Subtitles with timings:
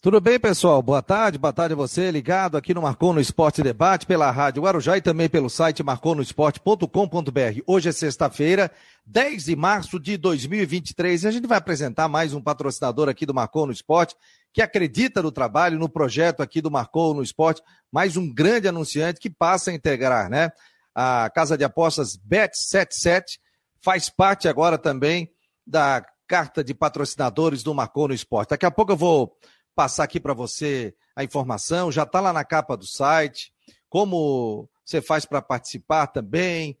[0.00, 0.80] Tudo bem, pessoal?
[0.80, 4.62] Boa tarde, boa tarde a você, ligado aqui no Marcou no Esporte Debate, pela Rádio
[4.62, 7.60] Guarujá e também pelo site marconosport.com.br.
[7.66, 8.70] Hoje é sexta-feira,
[9.04, 13.34] 10 de março de 2023, e a gente vai apresentar mais um patrocinador aqui do
[13.34, 14.14] Marcou no Esporte,
[14.52, 17.60] que acredita no trabalho, no projeto aqui do Marcou no Esporte,
[17.90, 20.52] mais um grande anunciante que passa a integrar, né?
[20.94, 23.40] A casa de apostas Bet77
[23.82, 25.28] faz parte agora também
[25.66, 28.50] da carta de patrocinadores do Marcou no Esporte.
[28.50, 29.36] Daqui a pouco eu vou
[29.78, 33.52] passar aqui para você a informação, já está lá na capa do site,
[33.88, 36.76] como você faz para participar também.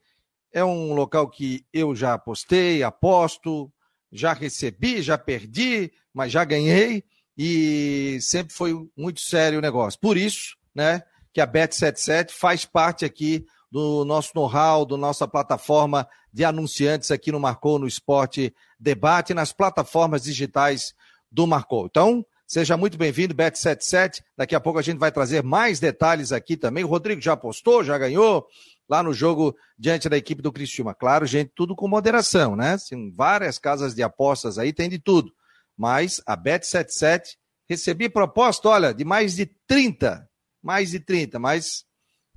[0.52, 3.70] É um local que eu já apostei, aposto,
[4.10, 7.04] já recebi, já perdi, mas já ganhei
[7.36, 10.00] e sempre foi muito sério o negócio.
[10.00, 16.08] Por isso, né, que a Bet77 faz parte aqui do nosso know-how, da nossa plataforma
[16.32, 20.96] de anunciantes aqui no Marcou no Esporte Debate, nas plataformas digitais
[21.30, 21.86] do Marcou.
[21.86, 24.22] Então, Seja muito bem-vindo, Bet77.
[24.34, 26.82] Daqui a pouco a gente vai trazer mais detalhes aqui também.
[26.82, 28.46] O Rodrigo já apostou, já ganhou
[28.88, 30.94] lá no jogo diante da equipe do Cristiúma.
[30.94, 32.78] Claro, gente, tudo com moderação, né?
[32.88, 35.30] Tem várias casas de apostas aí, tem de tudo.
[35.76, 37.36] Mas a Bet77
[37.68, 40.26] recebi proposta, olha, de mais de 30,
[40.62, 41.84] mais de 30, mas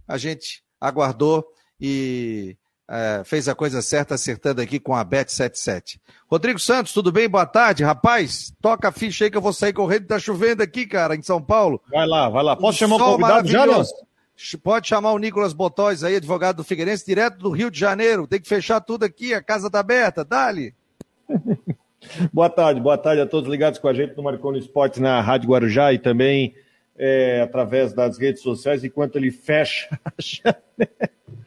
[0.05, 1.47] a gente aguardou
[1.79, 2.57] e
[2.89, 5.99] é, fez a coisa certa acertando aqui com a Bet77.
[6.29, 7.29] Rodrigo Santos, tudo bem?
[7.29, 8.53] Boa tarde, rapaz.
[8.61, 11.41] Toca a ficha aí que eu vou sair correndo, tá chovendo aqui, cara, em São
[11.41, 11.81] Paulo.
[11.89, 12.55] Vai lá, vai lá.
[12.55, 13.83] Posso um chamar o convidado já, não?
[14.63, 18.27] Pode chamar o Nicolas Botóis aí, advogado do Figueirense, direto do Rio de Janeiro.
[18.27, 20.25] Tem que fechar tudo aqui, a casa tá aberta.
[20.25, 20.73] Dali.
[22.33, 25.49] boa tarde, boa tarde a todos ligados com a gente no Marconi Esporte na Rádio
[25.49, 26.55] Guarujá e também
[26.97, 30.61] é, através das redes sociais, enquanto ele fecha a janela.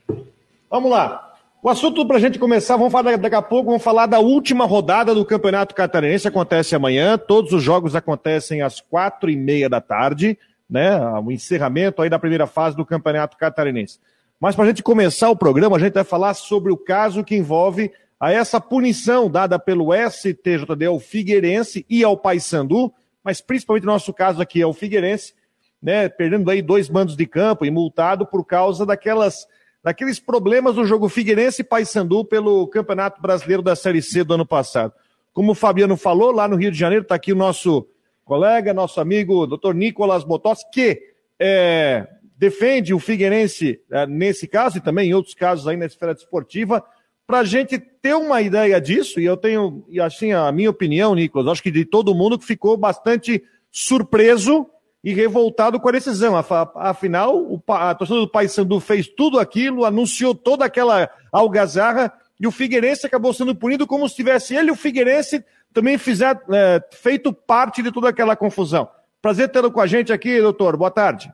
[0.75, 1.36] Vamos lá.
[1.62, 4.67] O assunto para a gente começar, vamos falar daqui a pouco, vamos falar da última
[4.67, 9.80] rodada do Campeonato Catarinense, acontece amanhã, todos os jogos acontecem às quatro e meia da
[9.80, 10.36] tarde,
[10.69, 14.00] né, o encerramento aí da primeira fase do Campeonato Catarinense.
[14.41, 17.36] Mas para a gente começar o programa, a gente vai falar sobre o caso que
[17.36, 22.92] envolve a essa punição dada pelo STJD ao Figueirense e ao Paysandu,
[23.23, 25.34] mas principalmente no nosso caso aqui é o Figueirense,
[25.80, 29.46] né, perdendo aí dois mandos de campo e multado por causa daquelas
[29.84, 34.46] daqueles problemas do jogo Figueirense e Paysandu pelo Campeonato Brasileiro da Série C do ano
[34.46, 34.95] passado.
[35.30, 37.86] Como o Fabiano falou, lá no Rio de Janeiro está aqui o nosso
[38.24, 41.02] colega, nosso amigo, doutor Nicolas Botos, que
[41.39, 46.14] é, defende o Figueirense é, nesse caso e também em outros casos aí na esfera
[46.14, 46.83] desportiva,
[47.27, 51.14] para a gente ter uma ideia disso, e eu tenho, e assim, a minha opinião,
[51.14, 54.66] Nicolas, acho que de todo mundo que ficou bastante surpreso
[55.04, 56.34] e revoltado com a decisão.
[56.76, 62.10] Afinal, a torcida do Paysandu fez tudo aquilo, anunciou toda aquela algazarra
[62.40, 65.44] e o Figueirense acabou sendo punido como se tivesse ele e o Figueirense
[65.74, 68.88] também fizer, é, feito parte de toda aquela confusão.
[69.20, 70.76] Prazer tê-lo com a gente aqui, doutor.
[70.76, 71.30] Boa tarde.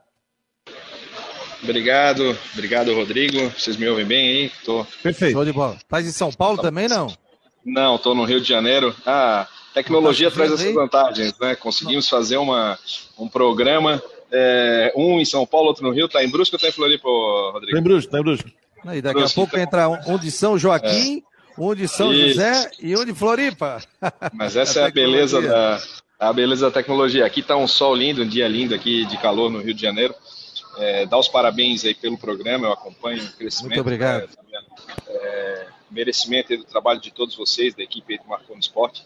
[1.63, 3.51] Obrigado, obrigado, Rodrigo.
[3.51, 4.53] Vocês me ouvem bem aí?
[4.65, 4.85] Tô...
[5.03, 5.33] Perfeito.
[5.33, 5.77] Show de bola.
[5.89, 7.15] Tá em São Paulo também, não?
[7.65, 8.95] Não, estou no Rio de Janeiro.
[9.07, 11.55] Ah, Tecnologia traz essas vantagens, né?
[11.55, 12.79] Conseguimos fazer uma,
[13.19, 16.09] um programa, é, um em São Paulo, outro no Rio.
[16.09, 17.09] Tá em Brusque ou tá em Floripa,
[17.53, 17.73] Rodrigo?
[17.73, 18.55] Tá em Brusque, tá em Brusque.
[18.85, 19.95] Aí, daqui Brusque, a pouco então.
[19.95, 21.61] entra um, de São Joaquim, é.
[21.61, 22.29] um de São Isso.
[22.29, 23.81] José e um de Floripa.
[24.33, 25.81] Mas essa a é a beleza da,
[26.19, 27.25] a beleza da tecnologia.
[27.25, 30.15] Aqui tá um sol lindo, um dia lindo aqui de calor no Rio de Janeiro.
[30.79, 33.69] É, dá os parabéns aí pelo programa, eu acompanho o crescimento.
[33.69, 34.29] Muito obrigado.
[35.09, 39.05] É, merecimento do trabalho de todos vocês, da equipe do Marconi Esporte.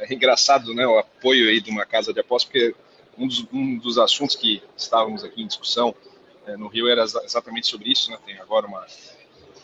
[0.00, 2.74] É engraçado né, o apoio aí de uma casa de apostas, porque
[3.16, 5.94] um dos, um dos assuntos que estávamos aqui em discussão
[6.46, 8.10] é, no Rio era exatamente sobre isso.
[8.10, 8.18] Né?
[8.24, 8.86] Tem agora uma,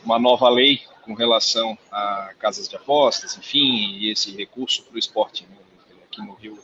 [0.04, 4.98] uma nova lei com relação a casas de apostas, enfim, e esse recurso para o
[4.98, 5.56] esporte né?
[6.04, 6.58] aqui no Rio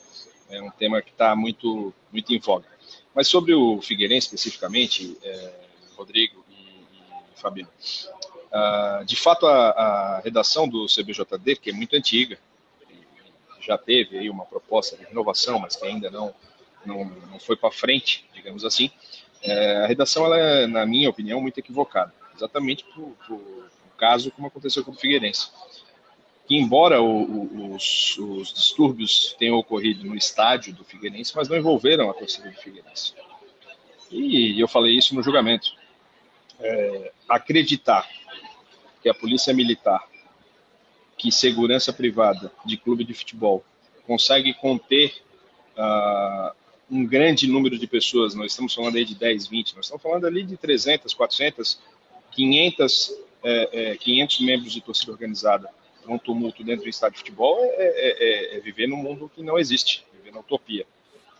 [0.48, 2.66] é um tema que está muito, muito em voga.
[3.14, 5.54] Mas sobre o Figueirense especificamente, é,
[5.96, 7.70] Rodrigo e, e Fabiano,
[8.52, 12.38] uh, de fato a, a redação do CBJD, que é muito antiga,
[13.66, 16.34] já teve aí uma proposta de renovação, mas que ainda não,
[16.84, 18.90] não, não foi para frente, digamos assim,
[19.42, 24.48] é, a redação, ela é, na minha opinião, muito equivocada, exatamente por, por caso como
[24.48, 25.50] aconteceu com o Figueirense.
[26.46, 31.56] Que embora o, o, os, os, distúrbios tenham ocorrido no estádio do Figueirense, mas não
[31.56, 33.14] envolveram a torcida do Figueirense.
[34.10, 35.74] E eu falei isso no julgamento.
[36.60, 38.08] É, acreditar
[39.02, 40.06] que a polícia militar
[41.16, 43.64] que segurança privada de clube de futebol
[44.06, 45.14] consegue conter
[45.76, 46.52] uh,
[46.90, 50.26] um grande número de pessoas, nós estamos falando aí de 10, 20, nós estamos falando
[50.26, 51.80] ali de 300, 400,
[52.30, 55.68] 500, é, é, 500 membros de torcida organizada
[56.06, 59.42] num tumulto dentro do estádio de futebol é, é, é, é, viver num mundo que
[59.42, 60.86] não existe, viver na utopia.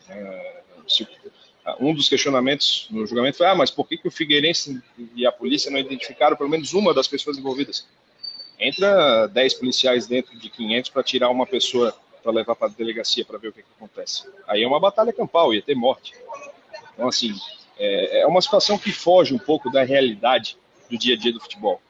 [0.09, 1.07] É, se,
[1.81, 4.83] um dos questionamentos no julgamento foi: ah, mas por que, que o Figueirense
[5.15, 7.87] e a polícia não identificaram pelo menos uma das pessoas envolvidas?
[8.59, 13.25] Entra 10 policiais dentro de 500 para tirar uma pessoa para levar para a delegacia
[13.25, 14.29] para ver o que, que, acontece.
[14.49, 16.13] Aí é uma batalha campal, ia ter morte.
[16.93, 17.33] Então, assim,
[17.79, 20.57] é, é uma situação que foge um pouco da realidade
[20.91, 21.81] do dia a dia do futebol.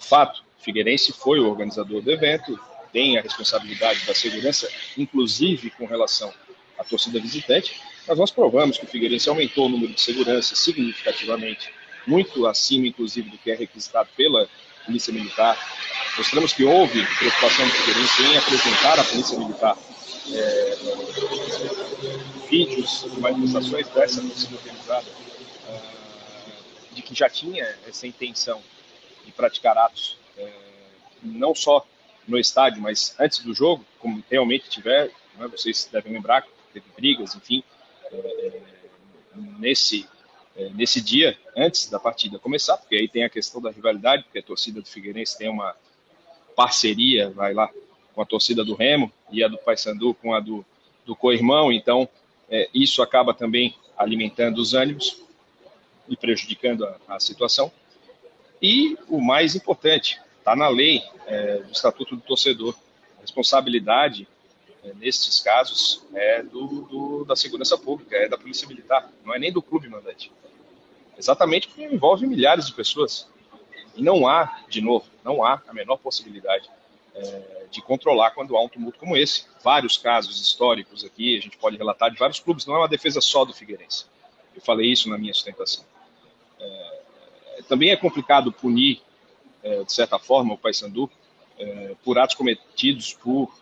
[0.00, 2.58] Fato, Figueirense foi o organizador do evento,
[2.92, 6.32] tem a responsabilidade da segurança, inclusive com relação
[6.78, 11.72] à torcida visitante, mas nós provamos que o Figueirense aumentou o número de segurança significativamente,
[12.06, 14.48] muito acima, inclusive, do que é requisitado pela
[14.86, 15.58] Polícia Militar.
[16.18, 19.78] Mostramos que houve preocupação do Figueirense em apresentar à Polícia Militar
[20.34, 20.76] é,
[22.50, 25.06] vídeos de manifestações dessa torcida organizada,
[25.68, 25.80] é,
[26.92, 28.60] de que já tinha essa intenção
[29.24, 30.50] de praticar atos, é,
[31.22, 31.86] não só
[32.26, 37.36] no estádio, mas antes do jogo, como realmente tiver, né, vocês devem lembrar teve brigas,
[37.36, 37.62] enfim,
[38.10, 38.60] é,
[39.58, 40.08] nesse,
[40.56, 44.40] é, nesse dia, antes da partida começar, porque aí tem a questão da rivalidade, porque
[44.40, 45.76] a torcida do Figueirense tem uma
[46.58, 47.70] parceria, vai lá,
[48.12, 50.66] com a torcida do Remo e a do Paysandu com a do,
[51.06, 52.08] do co-irmão, então
[52.50, 55.22] é, isso acaba também alimentando os ânimos
[56.08, 57.70] e prejudicando a, a situação.
[58.60, 62.74] E o mais importante, está na lei é, do Estatuto do Torcedor,
[63.18, 64.26] a responsabilidade
[64.82, 69.52] é, casos é do, do, da segurança pública, é da polícia militar, não é nem
[69.52, 70.32] do clube mandante.
[71.16, 73.28] Exatamente porque envolve milhares de pessoas.
[73.98, 76.70] E não há, de novo, não há a menor possibilidade
[77.16, 79.44] é, de controlar quando há um tumulto como esse.
[79.62, 83.20] Vários casos históricos aqui, a gente pode relatar de vários clubes, não é uma defesa
[83.20, 84.06] só do Figueirense.
[84.54, 85.84] Eu falei isso na minha sustentação.
[86.60, 89.02] É, também é complicado punir,
[89.64, 91.10] é, de certa forma, o Paysandu
[91.58, 93.52] é, por atos cometidos por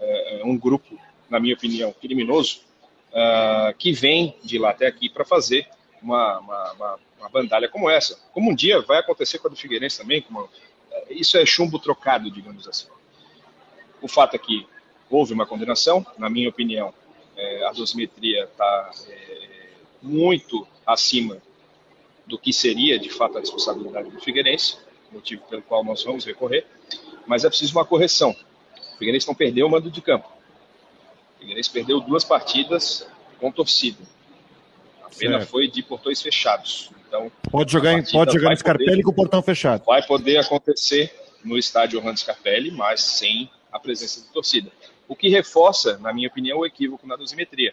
[0.00, 0.98] é, é, um grupo,
[1.30, 2.62] na minha opinião, criminoso,
[3.12, 5.68] uh, que vem de lá até aqui para fazer
[6.06, 8.16] uma, uma, uma, uma, bandalha como essa.
[8.32, 10.24] Como um dia vai acontecer com a do Figueirense também,
[10.90, 12.86] é, isso é chumbo trocado, digamos assim.
[14.00, 14.66] O fato é que
[15.10, 16.94] houve uma condenação, na minha opinião,
[17.36, 19.48] é, a dosimetria está é,
[20.00, 21.38] muito acima
[22.26, 24.78] do que seria, de fato, a responsabilidade do Figueirense,
[25.12, 26.66] motivo pelo qual nós vamos recorrer,
[27.26, 28.30] mas é preciso uma correção.
[28.94, 30.28] O Figueirense não perdeu o mando de campo.
[31.36, 33.06] O Figueirense perdeu duas partidas
[33.38, 34.15] com torcida.
[35.06, 35.50] A pena certo.
[35.50, 36.90] foi de portões fechados.
[37.06, 39.84] Então, pode jogar, em, pode jogar no Scarpelli poder, com o portão fechado.
[39.84, 41.14] Vai poder acontecer
[41.44, 44.70] no estádio Orlando Scarpelli, mas sem a presença de torcida.
[45.06, 47.72] O que reforça, na minha opinião, o equívoco na dosimetria.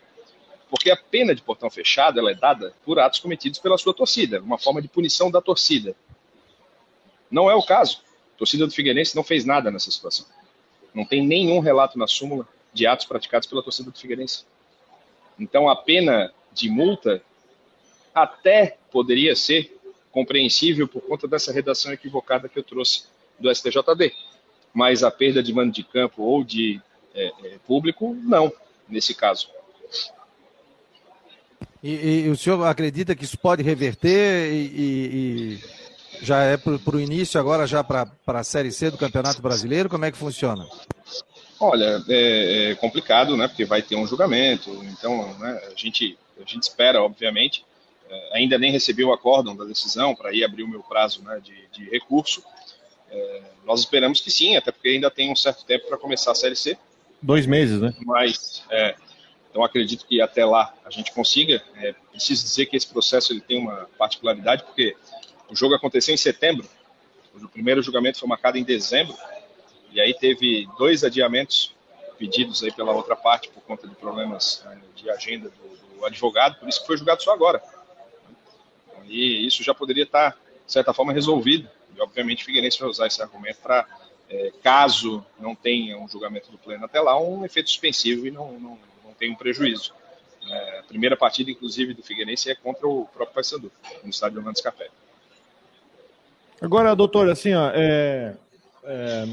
[0.69, 4.39] Porque a pena de portão fechado ela é dada por atos cometidos pela sua torcida,
[4.39, 5.95] uma forma de punição da torcida.
[7.29, 8.01] Não é o caso.
[8.35, 10.25] A torcida do Figueirense não fez nada nessa situação.
[10.93, 14.45] Não tem nenhum relato na súmula de atos praticados pela torcida do Figueirense.
[15.39, 17.21] Então a pena de multa
[18.13, 19.75] até poderia ser
[20.11, 23.05] compreensível por conta dessa redação equivocada que eu trouxe
[23.39, 24.13] do STJD.
[24.73, 26.79] Mas a perda de mando de campo ou de
[27.13, 28.51] é, é, público, não,
[28.87, 29.49] nesse caso.
[31.81, 35.59] E, e, o senhor acredita que isso pode reverter e, e
[36.21, 39.89] já é para o início agora, já para a Série C do Campeonato Brasileiro?
[39.89, 40.65] Como é que funciona?
[41.59, 43.47] Olha, é, é complicado, né?
[43.47, 47.65] Porque vai ter um julgamento, então né, a, gente, a gente espera, obviamente.
[48.09, 51.41] É, ainda nem recebi o acórdão da decisão para ir abrir o meu prazo né,
[51.43, 52.43] de, de recurso.
[53.09, 56.35] É, nós esperamos que sim, até porque ainda tem um certo tempo para começar a
[56.35, 56.77] Série C.
[57.21, 57.93] Dois meses, né?
[58.05, 58.95] Mas, é,
[59.49, 61.63] então acredito que até lá a gente consiga.
[61.75, 64.95] É, preciso dizer que esse processo ele tem uma particularidade, porque
[65.49, 66.67] o jogo aconteceu em setembro,
[67.35, 69.15] o primeiro julgamento foi marcado em dezembro,
[69.91, 71.73] e aí teve dois adiamentos
[72.17, 76.59] pedidos aí pela outra parte por conta de problemas né, de agenda do, do, advogado,
[76.59, 77.61] por isso que foi julgado só agora.
[79.05, 80.31] E isso já poderia estar,
[80.65, 81.69] de certa forma, resolvido.
[81.95, 83.87] E, obviamente, o Figueirense vai usar esse argumento para,
[84.29, 88.53] é, caso não tenha um julgamento do pleno até lá, um efeito suspensivo e não,
[88.53, 89.93] não, não tenha um prejuízo.
[90.49, 93.71] É, a primeira partida, inclusive, do Figueirense é contra o próprio Paysandu,
[94.03, 94.91] no estádio Orlando Scarpelli.
[96.61, 98.35] Agora, doutor, assim, ó, é,
[98.85, 99.25] é,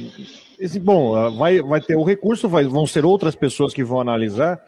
[0.58, 4.64] esse, bom, vai, vai ter o recurso, vai, vão ser outras pessoas que vão analisar.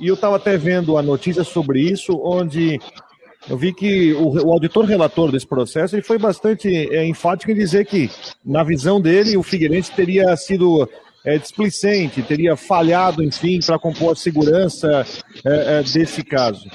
[0.00, 2.78] E eu estava até vendo a notícia sobre isso, onde
[3.48, 7.54] eu vi que o, o auditor relator desse processo ele foi bastante é, enfático em
[7.54, 8.10] dizer que,
[8.44, 10.88] na visão dele, o Figueirense teria sido
[11.24, 15.06] é, displicente, teria falhado, enfim, para compor a segurança
[15.44, 16.68] é, é, desse caso.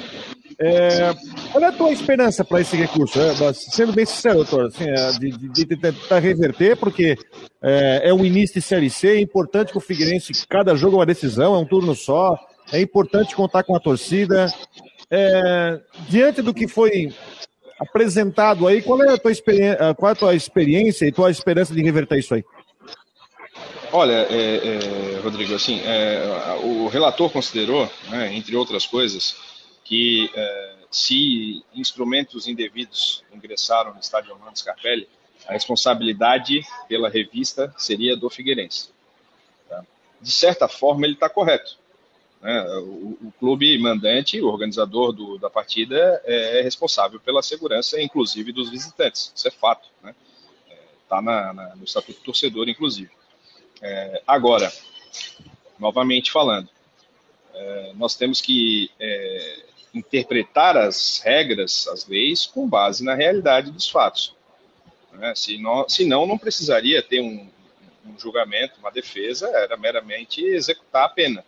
[0.60, 1.14] É,
[1.52, 3.20] qual é a tua esperança para esse recurso?
[3.20, 7.18] É, sendo bem sincero, doutor, assim, é, de, de, de, tentar reverter, porque
[7.62, 11.00] é, é um início de Série C, é importante que o Figueirense, cada jogo é
[11.00, 12.38] uma decisão, é um turno só,
[12.74, 14.48] é importante contar com a torcida.
[15.10, 17.14] É, diante do que foi
[17.80, 21.74] apresentado aí, qual é a tua experiência, qual é a tua experiência e tua esperança
[21.74, 22.44] de reverter isso aí?
[23.92, 29.36] Olha, é, é, Rodrigo, assim, é, o relator considerou, né, entre outras coisas,
[29.84, 35.08] que é, se instrumentos indevidos ingressaram no estádio Armando Scarpelli,
[35.48, 38.90] a responsabilidade pela revista seria do Figueirense.
[39.70, 39.86] Tá?
[40.20, 41.78] De certa forma, ele está correto.
[42.44, 42.62] Né?
[42.80, 48.52] O, o, clube mandante, o organizador do, da partida, é, é responsável pela segurança, inclusive
[48.52, 49.32] dos visitantes.
[49.34, 49.88] Isso é fato.
[49.96, 51.32] Está né?
[51.62, 53.10] É, tá no estatuto torcedor, inclusive.
[53.82, 54.70] É, agora,
[55.80, 56.68] novamente falando,
[57.54, 63.90] é, nós temos que é, interpretar as regras, as leis, com base na realidade dos
[63.90, 64.36] fatos.
[65.14, 65.34] Né?
[65.34, 67.50] Senão, senão, não precisaria ter um,
[68.06, 71.46] um julgamento, uma defesa, era meramente executar a pena.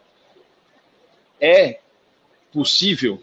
[1.39, 1.79] É
[2.51, 3.21] possível,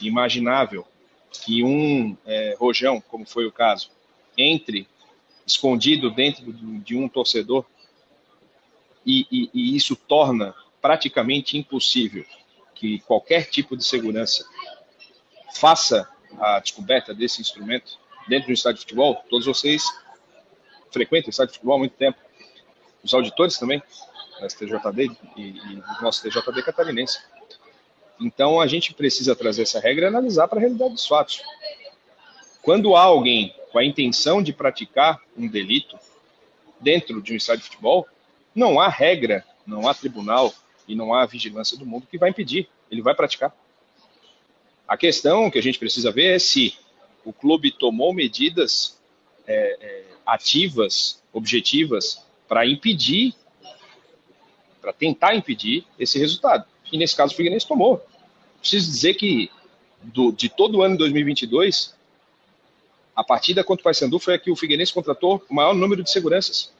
[0.00, 0.86] imaginável,
[1.30, 3.90] que um é, rojão, como foi o caso,
[4.36, 4.86] entre
[5.46, 7.64] escondido dentro de um torcedor
[9.04, 12.24] e, e, e isso torna praticamente impossível
[12.74, 14.44] que qualquer tipo de segurança
[15.54, 19.22] faça a descoberta desse instrumento dentro do estádio de futebol.
[19.28, 19.84] Todos vocês
[20.90, 22.18] frequentam o estádio de futebol há muito tempo.
[23.02, 23.82] Os auditores também,
[24.40, 27.20] da STJD e, e do nosso TJD catarinense.
[28.20, 31.42] Então a gente precisa trazer essa regra e analisar para a realidade dos fatos.
[32.62, 35.98] Quando há alguém com a intenção de praticar um delito
[36.78, 38.06] dentro de um estádio de futebol,
[38.54, 40.52] não há regra, não há tribunal
[40.86, 42.68] e não há vigilância do mundo que vai impedir.
[42.90, 43.54] Ele vai praticar.
[44.86, 46.74] A questão que a gente precisa ver é se
[47.24, 49.00] o clube tomou medidas
[49.46, 53.34] é, é, ativas, objetivas, para impedir,
[54.80, 56.66] para tentar impedir esse resultado.
[56.92, 58.04] E nesse caso o Figueirense tomou.
[58.60, 59.50] Preciso dizer que
[60.02, 61.94] do, de todo o ano de 2022,
[63.14, 66.10] a partida contra o Paysandu foi a que o Figueirense contratou o maior número de
[66.10, 66.72] seguranças.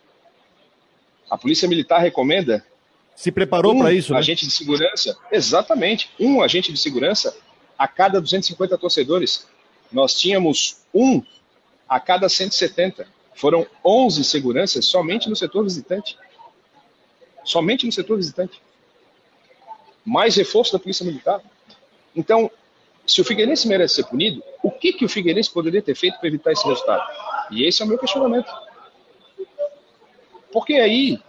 [1.29, 2.65] A Polícia Militar recomenda.
[3.15, 4.19] Se preparou um para isso, né?
[4.19, 7.37] agente de segurança, exatamente, um agente de segurança
[7.77, 9.47] a cada 250 torcedores.
[9.93, 11.23] Nós tínhamos um
[11.89, 13.07] a cada 170.
[13.35, 16.17] Foram 11 seguranças somente no setor visitante.
[17.45, 18.61] Somente no setor visitante.
[20.05, 21.43] Mais reforço da Polícia Militar.
[22.15, 22.51] Então,
[23.07, 26.29] se o Figueirense merece ser punido, o que, que o Figueirense poderia ter feito para
[26.29, 27.03] evitar esse resultado?
[27.51, 28.51] E esse é o meu questionamento.
[30.53, 31.21] Porque aí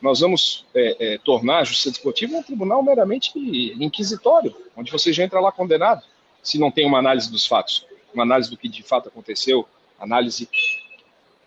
[0.00, 5.24] nós vamos é, é, tornar a justiça desportiva um tribunal meramente inquisitório, onde você já
[5.24, 6.02] entra lá condenado,
[6.42, 9.66] se não tem uma análise dos fatos, uma análise do que de fato aconteceu,
[9.98, 10.48] análise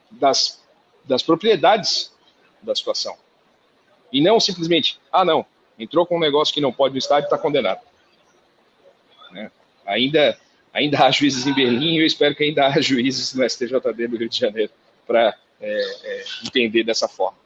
[0.10, 0.62] das,
[1.06, 2.12] das propriedades
[2.62, 3.16] da situação.
[4.12, 5.46] E não simplesmente, ah, não,
[5.80, 7.80] entrou com um negócio que não pode no estádio está condenado.
[9.91, 10.38] Ainda,
[10.74, 14.17] ainda há juízes em Berlim e eu espero que ainda há juízes no STJD do
[14.17, 14.71] Rio de Janeiro
[15.05, 17.38] para é, é, entender dessa forma.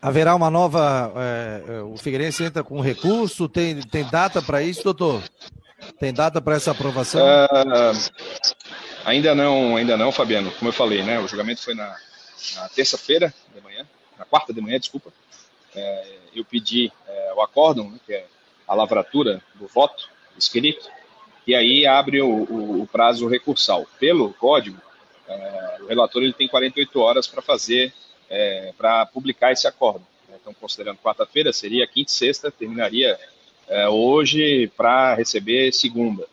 [0.00, 1.12] Haverá uma nova.
[1.16, 3.48] É, é, o Figueirense entra com recurso?
[3.48, 5.22] Tem, tem data para isso, doutor?
[6.00, 7.24] Tem data para essa aprovação?
[7.24, 8.10] Uh,
[9.04, 10.50] ainda não, ainda não, Fabiano.
[10.52, 11.20] Como eu falei, né?
[11.20, 11.96] O julgamento foi na,
[12.56, 13.86] na terça-feira de manhã,
[14.18, 15.12] na quarta de manhã, desculpa.
[15.74, 18.26] É, eu pedi é, o acórdão, né, que é
[18.66, 20.88] a lavratura do voto escrito,
[21.46, 23.86] e aí abre o, o, o prazo recursal.
[23.98, 24.80] Pelo código,
[25.28, 27.92] é, o relator ele tem 48 horas para fazer,
[28.30, 30.06] é, para publicar esse acordo.
[30.40, 33.18] Então, considerando quarta-feira, seria quinta e sexta, terminaria
[33.68, 36.26] é, hoje para receber segunda.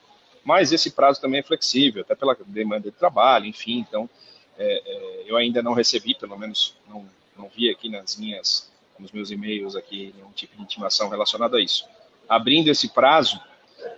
[0.44, 3.80] Mas esse prazo também é flexível, até pela demanda de trabalho, enfim.
[3.88, 4.10] Então,
[4.58, 7.06] é, é, eu ainda não recebi, pelo menos não,
[7.38, 11.62] não vi aqui nas minhas, nos meus e-mails aqui nenhum tipo de intimação relacionada a
[11.62, 11.86] isso.
[12.28, 13.39] Abrindo esse prazo,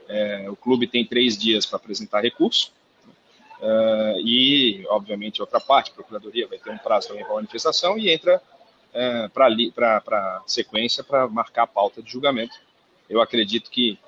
[0.07, 2.71] é, o clube tem três dias para apresentar recurso,
[3.61, 8.09] Uh, e, obviamente, outra parte, a Procuradoria vai ter um prazo também para manifestação e
[8.09, 8.41] entra
[8.91, 12.55] uh, para sequência para marcar a pauta de julgamento.
[13.07, 13.99] Eu acredito que,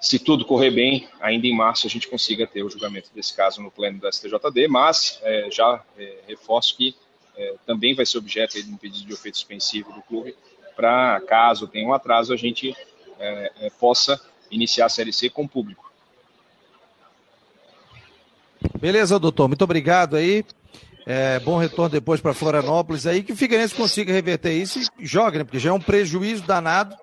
[0.00, 3.60] se tudo correr bem, ainda em março a gente consiga ter o julgamento desse caso
[3.60, 6.94] no pleno da STJD, mas é, já é, reforço que
[7.36, 10.36] é, também vai ser objeto de um pedido de efeito suspensivo do clube,
[10.76, 12.76] para, caso tenha um atraso, a gente
[13.18, 15.90] é, é, possa iniciar a Série C com o público.
[18.80, 19.48] Beleza, doutor.
[19.48, 20.44] Muito obrigado aí.
[21.06, 25.38] É, bom retorno depois para Florianópolis aí, que o Figueirense consiga reverter isso e joga,
[25.38, 25.44] né?
[25.44, 26.96] Porque já é um prejuízo danado,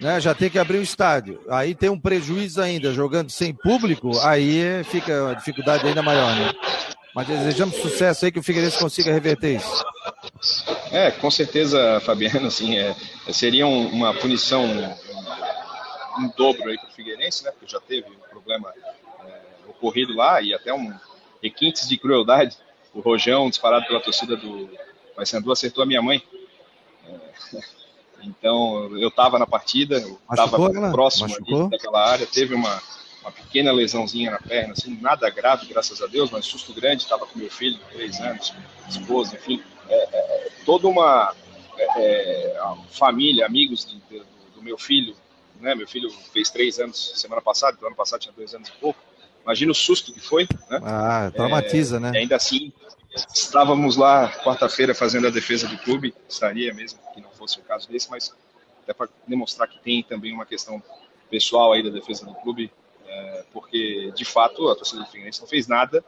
[0.00, 0.20] né?
[0.20, 1.40] Já tem que abrir o estádio.
[1.48, 6.52] Aí tem um prejuízo ainda, jogando sem público, aí fica a dificuldade ainda maior, né?
[7.16, 9.84] Mas desejamos sucesso aí que o Figueirense consiga reverter isso.
[10.92, 12.94] É, com certeza, Fabiano, assim, é,
[13.32, 14.68] seria um, uma punição
[16.18, 17.50] um dobro aí para o Figueirense, né?
[17.50, 18.72] Porque já teve um problema
[19.24, 20.92] é, ocorrido lá e até um
[21.42, 22.56] requintes de crueldade.
[22.94, 24.70] O Rojão, disparado pela torcida do
[25.14, 26.22] Paysandu, acertou a minha mãe.
[27.06, 27.58] É,
[28.22, 32.80] então, eu estava na partida, eu estava próximo ali daquela área, teve uma,
[33.20, 37.26] uma pequena lesãozinha na perna, assim, nada grave, graças a Deus, mas susto grande, estava
[37.26, 38.54] com meu filho três anos,
[38.88, 41.34] esposa, enfim, é, é, toda uma
[41.76, 45.14] é, é família, amigos de, de, do meu filho,
[45.60, 48.72] né, meu filho fez três anos semana passada, então ano passado tinha dois anos e
[48.72, 49.00] pouco,
[49.42, 50.80] imagina o susto que foi, né?
[50.82, 52.12] Ah, traumatiza, né?
[52.14, 52.72] E ainda assim,
[53.34, 57.88] estávamos lá quarta-feira fazendo a defesa do clube, estaria mesmo que não fosse o caso
[57.88, 58.34] desse, mas
[58.82, 60.82] até para demonstrar que tem também uma questão
[61.28, 62.72] pessoal aí da defesa do clube,
[63.06, 66.04] é, porque de fato a torcida do Figueirense não fez nada.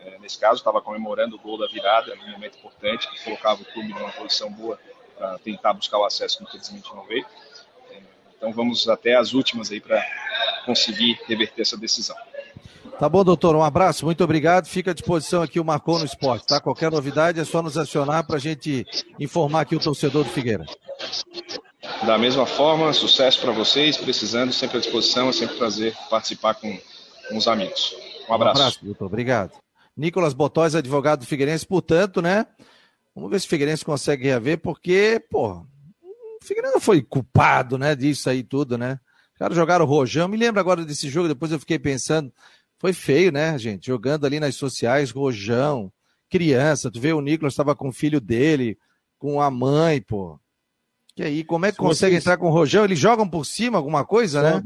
[0.00, 3.64] É, nesse caso, estava comemorando o gol da virada, num momento importante, que colocava o
[3.64, 4.78] clube numa posição boa
[5.16, 7.24] para tentar buscar o acesso, que infelizmente não veio.
[8.42, 10.04] Então vamos até as últimas aí para
[10.66, 12.16] conseguir reverter essa decisão.
[12.98, 13.54] Tá bom, doutor.
[13.54, 14.66] Um abraço, muito obrigado.
[14.66, 16.60] Fica à disposição aqui o Marcou no Esporte, tá?
[16.60, 18.84] Qualquer novidade é só nos acionar para a gente
[19.20, 20.66] informar aqui o torcedor do Figueira.
[22.04, 26.76] Da mesma forma, sucesso para vocês, precisando, sempre à disposição, é sempre prazer participar com,
[27.28, 27.94] com os amigos.
[28.28, 28.58] Um abraço.
[28.58, 29.06] Um abraço, doutor.
[29.06, 29.52] Obrigado.
[29.96, 32.44] Nicolas Botóis, advogado do Figueirense, portanto, né?
[33.14, 35.64] Vamos ver se o Figueirense consegue reaver, porque, pô,
[36.42, 38.98] Figueirense não foi culpado, né, disso aí tudo, né?
[39.32, 40.28] Os caras jogaram o Rojão.
[40.28, 42.32] Me lembro agora desse jogo, depois eu fiquei pensando,
[42.78, 43.86] foi feio, né, gente?
[43.86, 45.92] Jogando ali nas sociais, Rojão,
[46.28, 46.90] criança.
[46.90, 48.78] Tu vê o Nicolas estava com o filho dele,
[49.18, 50.38] com a mãe, pô.
[51.14, 52.22] Que aí, como é que Se consegue vocês...
[52.22, 52.84] entrar com o Rojão?
[52.84, 54.62] Eles jogam por cima alguma coisa, né?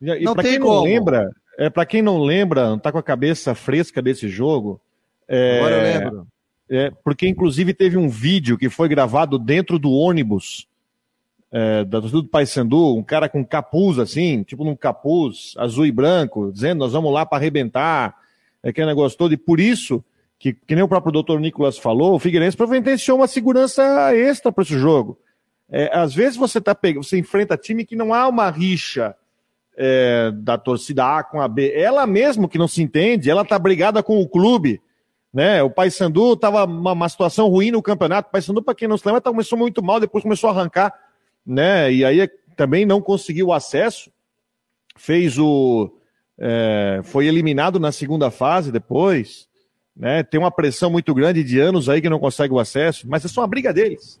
[0.00, 0.74] E, não tem quem como.
[0.74, 4.80] não lembra, é, para quem não lembra, não tá com a cabeça fresca desse jogo.
[5.26, 6.28] É, Agora eu lembro.
[6.68, 10.66] É, porque inclusive teve um vídeo que foi gravado dentro do ônibus
[11.56, 15.90] é, da torcida do Paysandu, um cara com capuz assim, tipo num capuz azul e
[15.90, 18.14] branco, dizendo nós vamos lá para arrebentar,
[18.62, 20.04] é aquele negócio todo, e por isso
[20.38, 24.64] que, que nem o próprio doutor Nicolas falou, o Figueirense providenciou uma segurança extra para
[24.64, 25.18] esse jogo.
[25.70, 29.16] É, às vezes você tá pegando, você enfrenta time que não há uma rixa
[29.78, 31.72] é, da torcida A com a B.
[31.74, 34.78] Ela mesmo que não se entende, ela tá brigada com o clube.
[35.32, 35.62] Né?
[35.62, 38.28] O Paysandu estava uma, uma situação ruim no campeonato.
[38.28, 40.92] O Paysandu, para quem não se lembra, começou muito mal, depois começou a arrancar,
[41.46, 41.92] né?
[41.92, 44.10] E aí também não conseguiu acesso.
[44.96, 45.92] Fez o.
[46.38, 49.46] É, foi eliminado na segunda fase depois.
[49.96, 50.22] Né?
[50.22, 53.28] Tem uma pressão muito grande de anos aí que não consegue o acesso, mas é
[53.28, 54.20] só uma briga deles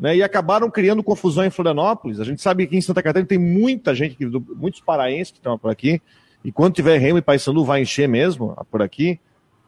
[0.00, 2.18] né, e acabaram criando confusão em Florianópolis.
[2.18, 4.16] A gente sabe que em Santa Catarina tem muita gente,
[4.56, 6.00] muitos paraenses que estão por aqui,
[6.42, 9.20] e quando tiver Remo e Paysandu vai encher mesmo por aqui.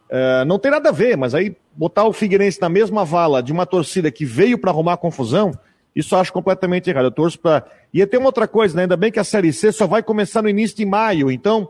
[0.09, 3.51] Uh, não tem nada a ver, mas aí botar o Figueirense na mesma vala de
[3.51, 5.51] uma torcida que veio para arrumar confusão,
[5.95, 7.05] isso eu acho completamente errado.
[7.05, 7.65] Eu torço para.
[7.93, 8.83] E tem uma outra coisa, né?
[8.83, 11.69] ainda bem que a Série C só vai começar no início de maio, então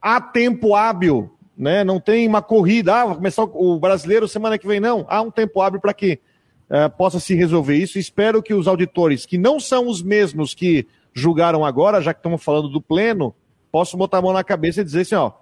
[0.00, 1.82] há tempo hábil, né?
[1.82, 5.06] Não tem uma corrida, ah, vai começar o brasileiro semana que vem, não.
[5.08, 6.20] Há um tempo hábil para quê?
[6.68, 7.98] uh, possa se resolver isso.
[7.98, 12.42] Espero que os auditores, que não são os mesmos que julgaram agora, já que estamos
[12.42, 13.34] falando do pleno,
[13.70, 15.32] possam botar a mão na cabeça e dizer assim, ó,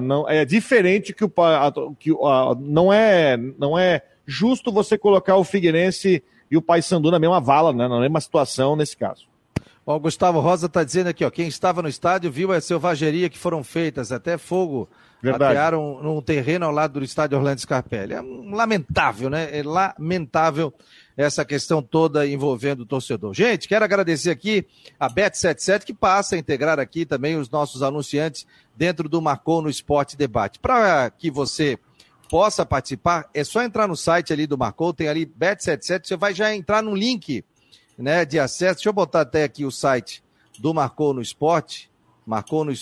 [0.00, 1.30] não, é diferente que o
[1.98, 2.10] que,
[2.60, 7.72] não é não é justo você colocar o Figueirense e o Paysandu na mesma vala,
[7.72, 9.26] né, na mesma situação nesse caso.
[9.86, 13.30] Ó, o Gustavo Rosa está dizendo aqui, ó, quem estava no estádio viu a selvageria
[13.30, 14.88] que foram feitas, até fogo
[15.22, 15.52] Verdade.
[15.56, 18.12] atearam num terreno ao lado do estádio Orlando Scarpelli.
[18.12, 19.48] É lamentável, né?
[19.50, 20.72] É lamentável
[21.16, 23.34] essa questão toda envolvendo o torcedor.
[23.34, 24.66] Gente, quero agradecer aqui
[25.00, 29.68] a Bet77 que passa a integrar aqui também os nossos anunciantes dentro do Marcou no
[29.68, 30.60] Esporte Debate.
[30.60, 31.78] Para que você
[32.28, 36.34] possa participar, é só entrar no site ali do Marcou, tem ali Bet77, você vai
[36.34, 37.44] já entrar no link
[37.96, 38.76] né, de acesso.
[38.76, 40.22] Deixa eu botar até aqui o site
[40.58, 41.90] do Marcou no Esporte,
[42.26, 42.72] Marcou no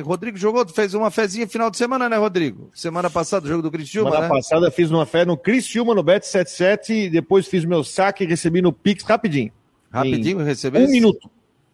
[0.00, 2.70] Rodrigo jogou, fez uma fezinha final de semana, né, Rodrigo?
[2.72, 4.34] Semana passada, jogo do Criciúma, Semana né?
[4.34, 8.72] passada fiz uma fé no Criciúma, no Bet77, depois fiz meu saque e recebi no
[8.72, 9.52] Pix rapidinho.
[9.90, 10.82] Rapidinho recebeu?
[10.82, 11.28] Um minuto.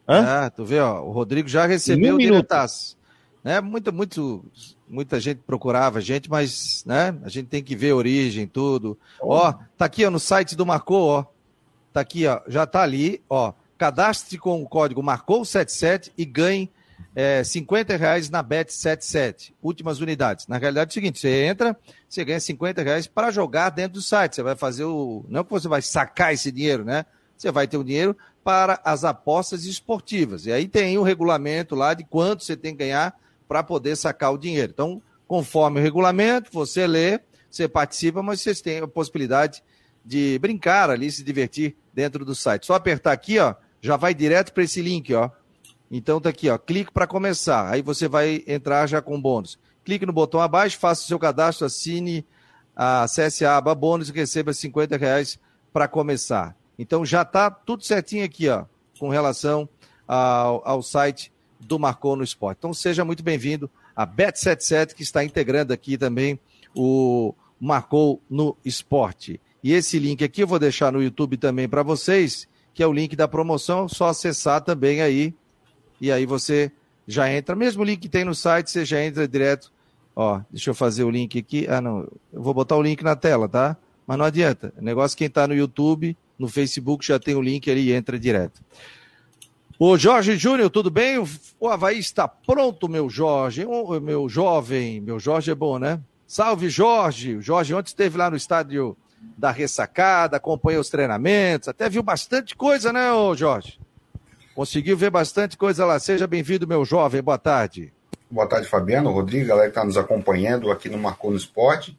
[0.09, 0.45] Hã?
[0.45, 2.97] Ah, tu vê, ó, o Rodrigo já recebeu um o diretaço.
[3.43, 3.61] Né?
[3.61, 4.45] Muito, muito,
[4.89, 8.97] muita gente procurava a gente, mas, né, a gente tem que ver a origem, tudo.
[9.21, 11.25] Ó, tá aqui, ó, no site do Marcou, ó.
[11.93, 13.53] Tá aqui, ó, já tá ali, ó.
[13.77, 16.71] Cadastre com o código Marcou77 e ganhe
[17.15, 20.47] é, 50 reais na Bet77, últimas unidades.
[20.47, 21.77] Na realidade é o seguinte, você entra,
[22.09, 24.37] você ganha 50 reais para jogar dentro do site.
[24.37, 25.25] Você vai fazer o.
[25.29, 27.05] Não que você vai sacar esse dinheiro, né?
[27.37, 30.47] Você vai ter o dinheiro para as apostas esportivas.
[30.47, 33.15] E aí tem o regulamento lá de quanto você tem que ganhar
[33.47, 34.73] para poder sacar o dinheiro.
[34.73, 39.63] Então, conforme o regulamento, você lê, você participa, mas vocês têm a possibilidade
[40.05, 42.67] de brincar ali, se divertir dentro do site.
[42.67, 45.31] Só apertar aqui, ó, já vai direto para esse link, ó.
[45.91, 46.57] Então tá aqui, ó.
[46.57, 47.71] Clique para começar.
[47.71, 49.59] Aí você vai entrar já com bônus.
[49.85, 52.27] Clique no botão abaixo, faça o seu cadastro, assine,
[52.75, 55.39] acesse a aba bônus e receba 50 reais
[55.73, 56.57] para começar.
[56.79, 58.65] Então já tá tudo certinho aqui, ó,
[58.99, 59.69] com relação
[60.07, 61.32] ao, ao site
[61.67, 62.59] do Marcou no Esporte.
[62.59, 66.39] Então seja muito bem-vindo a Bet77, que está integrando aqui também
[66.75, 69.41] o Marcou no Esporte.
[69.63, 72.93] E esse link aqui eu vou deixar no YouTube também para vocês, que é o
[72.93, 75.35] link da promoção, só acessar também aí.
[76.01, 76.73] E aí você
[77.07, 79.73] já entra, mesmo link que tem no site, você já entra direto.
[80.15, 81.67] Ó, deixa eu fazer o link aqui.
[81.69, 83.77] Ah, não, eu vou botar o link na tela, tá?
[84.07, 84.73] Mas não adianta.
[84.77, 88.19] O negócio quem está no YouTube, no Facebook já tem o link ali e entra
[88.19, 88.61] direto.
[89.85, 91.19] Ô Jorge Júnior, tudo bem?
[91.59, 93.65] O Havaí está pronto, meu Jorge.
[93.65, 95.99] O meu jovem, meu Jorge é bom, né?
[96.25, 97.35] Salve, Jorge.
[97.35, 98.97] O Jorge ontem esteve lá no estádio
[99.37, 103.81] da ressacada, acompanhou os treinamentos, até viu bastante coisa, né, ô Jorge?
[104.55, 105.99] Conseguiu ver bastante coisa lá.
[105.99, 107.21] Seja bem-vindo, meu jovem.
[107.21, 107.93] Boa tarde.
[108.31, 111.99] Boa tarde, Fabiano, Rodrigo, galera que está nos acompanhando aqui no Marcou no Esporte.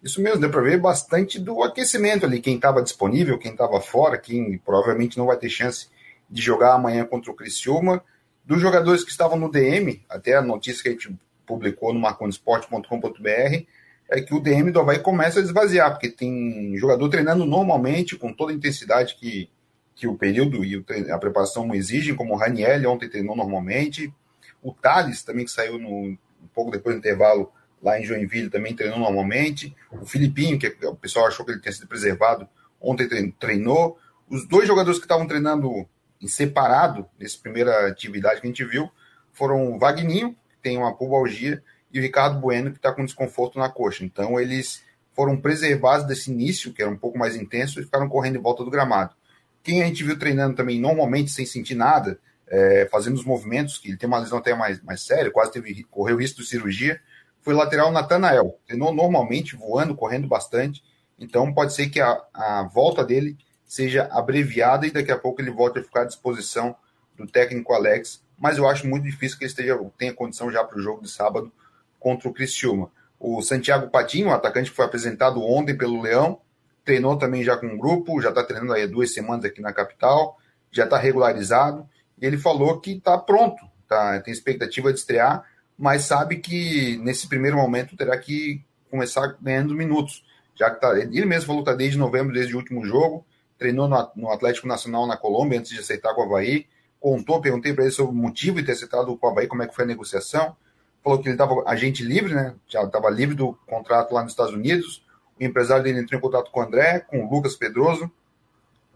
[0.00, 4.18] Isso mesmo, deu para ver bastante do aquecimento ali, quem estava disponível, quem estava fora,
[4.18, 5.92] quem provavelmente não vai ter chance
[6.34, 8.02] de jogar amanhã contra o Criciúma.
[8.44, 11.16] Dos jogadores que estavam no DM, até a notícia que a gente
[11.46, 13.64] publicou no marconesporte.com.br,
[14.10, 18.32] é que o DM do Havaí começa a esvaziar, porque tem jogador treinando normalmente, com
[18.32, 19.48] toda a intensidade que,
[19.94, 24.12] que o período e a preparação exigem, como o Raniel ontem treinou normalmente.
[24.60, 26.18] O Thales, também que saiu no, um
[26.52, 29.74] pouco depois do intervalo lá em Joinville, também treinou normalmente.
[29.92, 32.48] O Filipinho, que o pessoal achou que ele tinha sido preservado,
[32.80, 33.96] ontem treinou.
[34.28, 35.88] Os dois jogadores que estavam treinando
[36.20, 38.90] em separado, nessa primeira atividade que a gente viu,
[39.32, 43.58] foram o Vagninho, que tem uma pubalgia, e o Ricardo Bueno, que está com desconforto
[43.58, 44.04] na coxa.
[44.04, 44.82] Então, eles
[45.14, 48.64] foram preservados desse início, que era um pouco mais intenso, e ficaram correndo em volta
[48.64, 49.14] do gramado.
[49.62, 53.88] Quem a gente viu treinando também normalmente sem sentir nada, é, fazendo os movimentos, que
[53.88, 57.00] ele tem uma lesão até mais, mais séria, quase teve, correu risco de cirurgia,
[57.40, 58.58] foi o lateral Natanael.
[58.66, 60.82] Treinou normalmente, voando, correndo bastante.
[61.18, 63.36] Então pode ser que a, a volta dele
[63.74, 66.76] seja abreviada e daqui a pouco ele volte a ficar à disposição
[67.16, 68.22] do técnico Alex.
[68.38, 71.10] Mas eu acho muito difícil que ele esteja, tenha condição já para o jogo de
[71.10, 71.52] sábado
[71.98, 72.90] contra o Criciúma.
[73.18, 76.40] O Santiago Patinho, o atacante que foi apresentado ontem pelo Leão,
[76.84, 80.38] treinou também já com um grupo, já está treinando aí duas semanas aqui na capital,
[80.70, 81.88] já está regularizado,
[82.20, 85.44] e ele falou que está pronto, tá, tem expectativa de estrear,
[85.78, 91.24] mas sabe que nesse primeiro momento terá que começar ganhando minutos, já que tá, ele
[91.24, 93.24] mesmo falou que está desde novembro, desde o último jogo,
[93.64, 96.66] treinou no, no, Atlético Nacional na Colômbia antes de aceitar com o Havaí,
[97.00, 99.66] contou, perguntei para ele sobre o motivo de ter aceitado com o Havaí, como é
[99.66, 100.54] que foi a negociação,
[101.02, 102.54] falou que ele estava agente livre, né?
[102.68, 105.02] Já estava livre do contrato lá nos Estados Unidos.
[105.40, 108.10] O empresário dele entrou em contato com o André, com o Lucas Pedroso,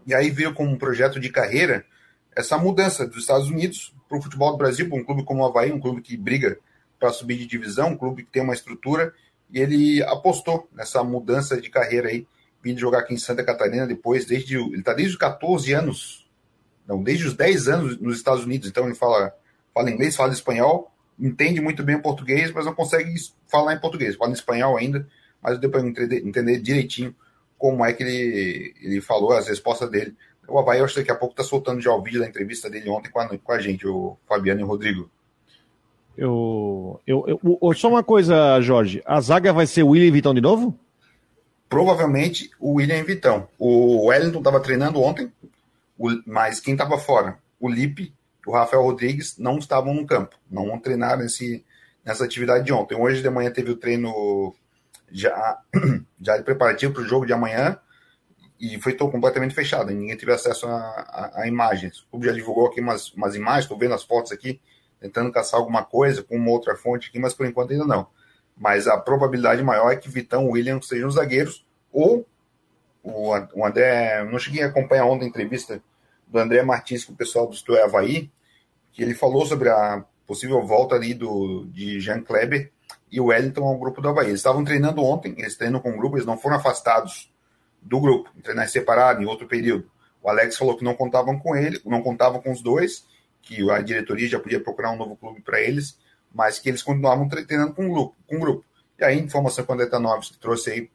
[0.05, 1.83] e aí veio como um projeto de carreira
[2.35, 5.45] essa mudança dos Estados Unidos para o futebol do Brasil, para um clube como o
[5.45, 6.59] Havaí, um clube que briga
[6.99, 9.13] para subir de divisão, um clube que tem uma estrutura,
[9.51, 12.27] e ele apostou nessa mudança de carreira aí,
[12.63, 16.29] vindo jogar aqui em Santa Catarina depois, desde ele está desde os 14 anos,
[16.87, 19.33] não, desde os 10 anos nos Estados Unidos, então ele fala,
[19.73, 23.13] fala inglês, fala espanhol, entende muito bem o português, mas não consegue
[23.47, 24.15] falar em português.
[24.15, 25.07] Fala em espanhol ainda,
[25.41, 27.13] mas deu para entender, entender, direitinho
[27.57, 30.15] como é que ele, ele falou, as respostas dele.
[30.47, 32.69] O Havaí, eu acho que daqui a pouco está soltando já o vídeo da entrevista
[32.69, 35.11] dele ontem com a, com a gente, o Fabiano e o Rodrigo.
[36.17, 39.01] Eu, eu, eu, só uma coisa, Jorge.
[39.05, 40.77] A zaga vai ser William Vitão de novo?
[41.69, 43.47] Provavelmente o William Vitão.
[43.57, 45.31] O Wellington estava treinando ontem,
[46.25, 47.37] mas quem estava fora?
[47.59, 48.13] O Lipe
[48.49, 51.63] o Rafael Rodrigues não estavam no campo, não treinaram nesse,
[52.03, 52.95] nessa atividade de ontem.
[52.95, 54.55] Hoje de manhã teve o treino
[55.11, 55.59] já,
[56.19, 57.77] já de preparativo para o jogo de amanhã
[58.59, 61.99] e foi todo completamente fechado, ninguém teve acesso a, a, a imagens.
[61.99, 64.59] O clube já divulgou aqui umas, umas imagens, estou vendo as fotos aqui,
[64.99, 68.07] tentando caçar alguma coisa com uma outra fonte aqui, mas por enquanto ainda não.
[68.59, 72.27] Mas a probabilidade maior é que Vitão e William sejam os zagueiros, ou
[73.01, 75.81] o, André, não cheguei a acompanhar ontem a entrevista
[76.27, 78.29] do André Martins com o pessoal do Stoé Havaí,
[78.91, 82.71] que ele falou sobre a possível volta ali do, de Jean Kleber
[83.09, 84.27] e o Wellington ao grupo do Havaí.
[84.27, 87.31] Eles estavam treinando ontem, eles treinam com o grupo, eles não foram afastados
[87.81, 89.89] do grupo, treinar separado em outro período.
[90.21, 93.07] O Alex falou que não contavam com ele, não contavam com os dois,
[93.41, 95.97] que a diretoria já podia procurar um novo clube para eles,
[96.33, 98.15] mas que eles continuavam treinando com o grupo.
[98.27, 98.65] Com o grupo.
[98.99, 100.89] E aí, informação que o André Tanoves trouxe aí,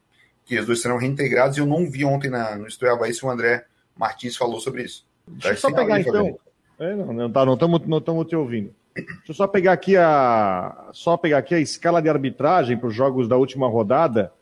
[0.45, 3.25] que os dois serão reintegrados, e eu não vi ontem na, no Estúdio Havaí se
[3.25, 3.65] o André
[3.97, 5.07] Martins falou sobre isso.
[5.27, 6.39] Deixa eu só pegar então.
[6.79, 8.75] É, não, não, tá, não estamos não estamos te ouvindo.
[8.95, 12.95] Deixa eu só pegar aqui a só pegar aqui a escala de arbitragem para os
[12.95, 14.33] jogos da última rodada,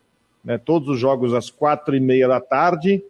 [0.44, 0.58] né?
[0.58, 3.04] Todos os jogos às quatro e meia da tarde.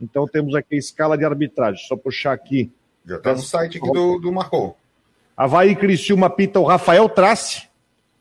[0.00, 1.86] Então temos aqui a escala de arbitragem.
[1.86, 2.70] Só puxar aqui
[3.06, 4.76] Já está no site aqui do, do Marcou.
[5.36, 7.68] Havaí Criciúma pita o Rafael Trace,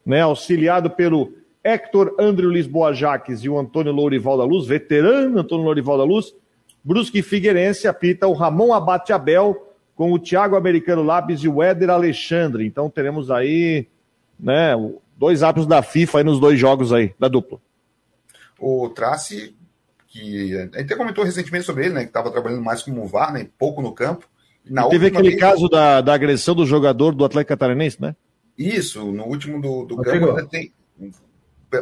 [0.05, 5.65] né, auxiliado pelo Hector André Lisboa Jaques e o Antônio Lourival da Luz, veterano Antônio
[5.65, 6.35] Lourival da Luz.
[6.83, 11.89] Brusque Figueirense apita o Ramon Abate Abel com o Thiago Americano Lápis e o Éder
[11.89, 12.65] Alexandre.
[12.65, 13.87] Então teremos aí
[14.37, 14.73] né,
[15.17, 17.59] dois árbitros da FIFA aí nos dois jogos aí, da dupla.
[18.59, 19.55] O Trace,
[20.07, 23.31] que a gente até comentou recentemente sobre ele, né, que estava trabalhando mais como VAR,
[23.31, 24.27] né, pouco no campo.
[24.65, 25.39] Na teve aquele vez...
[25.39, 28.15] caso da, da agressão do jogador do Atlético Catarinense, né?
[28.57, 30.71] Isso, no último do, do campo ainda tem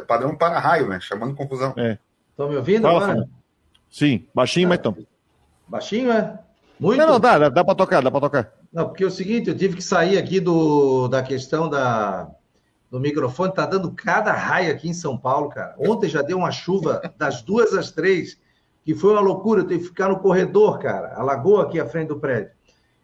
[0.07, 0.99] padrão para-raio, né?
[0.99, 1.73] Chamando confusão.
[2.31, 2.49] Estão é.
[2.49, 3.29] me ouvindo Fala, agora?
[3.89, 4.97] Sim, baixinho, ah, mas estão.
[5.67, 6.39] Baixinho, é?
[6.79, 6.97] Muito?
[6.97, 8.53] Não, não, dá, dá, dá para tocar, dá para tocar.
[8.73, 12.27] Não, porque é o seguinte, eu tive que sair aqui do, da questão da,
[12.89, 15.75] do microfone, tá dando cada raio aqui em São Paulo, cara.
[15.77, 18.39] Ontem já deu uma chuva das duas às três,
[18.83, 21.85] que foi uma loucura, eu tive que ficar no corredor, cara, a lagoa aqui à
[21.85, 22.51] frente do prédio.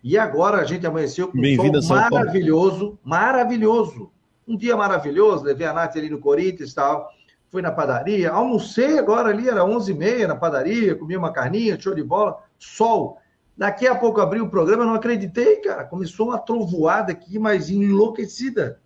[0.07, 4.09] E agora a gente amanheceu com um sol maravilhoso, maravilhoso.
[4.47, 7.09] Um dia maravilhoso, levei a Nath ali no Corinthians e tal.
[7.49, 12.01] Fui na padaria, almocei agora ali, era 11h30 na padaria, comi uma carninha, show de
[12.01, 13.17] bola, sol.
[13.57, 15.83] Daqui a pouco abri o programa, não acreditei, cara.
[15.83, 18.79] Começou uma trovoada aqui, mas enlouquecida.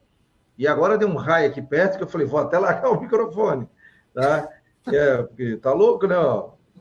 [0.58, 3.70] E agora deu um raio aqui perto que eu falei, vou até largar o microfone.
[4.12, 4.50] Tá?
[4.88, 6.16] É, porque tá louco, né?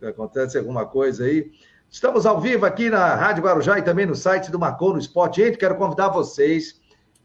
[0.09, 1.51] Acontece alguma coisa aí.
[1.93, 5.43] Estamos ao vivo aqui na Rádio Guarujá e também no site do Marcou no Esporte.
[5.43, 6.81] Gente, quero convidar vocês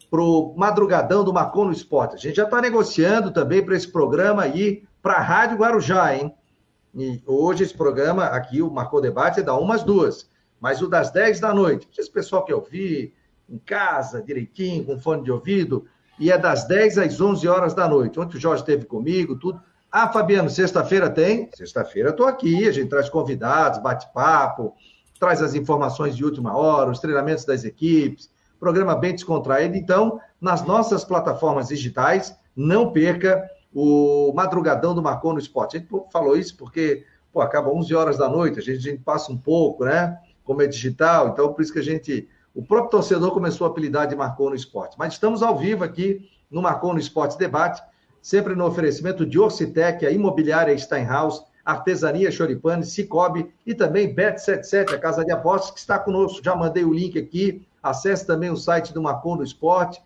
[0.10, 2.16] para o madrugadão do Marcon no Esporte.
[2.16, 6.34] A gente já está negociando também para esse programa aí para a Rádio Guarujá, hein?
[6.96, 10.28] E hoje esse programa aqui, o Marcou Debate, é da umas duas,
[10.60, 11.88] mas o das 10 da noite.
[11.96, 13.14] Esse pessoal quer ouvir
[13.48, 15.86] em casa, direitinho, com fone de ouvido,
[16.20, 18.20] e é das 10 às 11 horas da noite.
[18.20, 19.62] Ontem o Jorge esteve comigo, tudo.
[19.98, 21.50] Ah, Fabiano, sexta-feira tem?
[21.54, 24.76] Sexta-feira estou aqui, a gente traz convidados, bate-papo,
[25.18, 28.30] traz as informações de última hora, os treinamentos das equipes,
[28.60, 29.78] programa bem descontraído.
[29.78, 35.78] Então, nas nossas plataformas digitais, não perca o Madrugadão do Marcou no Esporte.
[35.78, 39.02] A gente falou isso porque pô, acaba 11 horas da noite, a gente, a gente
[39.02, 40.20] passa um pouco, né?
[40.44, 42.28] Como é digital, então por isso que a gente.
[42.54, 44.98] O próprio torcedor começou a apelidar de Marcou no Esporte.
[45.00, 47.82] Mas estamos ao vivo aqui no Marcou no Esporte Debate,
[48.26, 54.98] sempre no oferecimento de Orcitec, a imobiliária Steinhaus, Artesania Choripane, Cicobi e também Bet77, a
[54.98, 56.44] casa de apostas que está conosco.
[56.44, 60.02] Já mandei o link aqui Acesse também o site do Marcon do Esporte.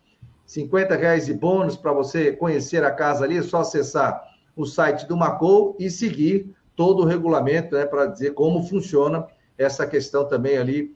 [0.45, 3.37] 50 reais de bônus para você conhecer a casa ali.
[3.37, 4.21] É só acessar
[4.53, 9.25] o site do Macou e seguir todo o regulamento, né, para dizer como funciona
[9.57, 10.93] essa questão também ali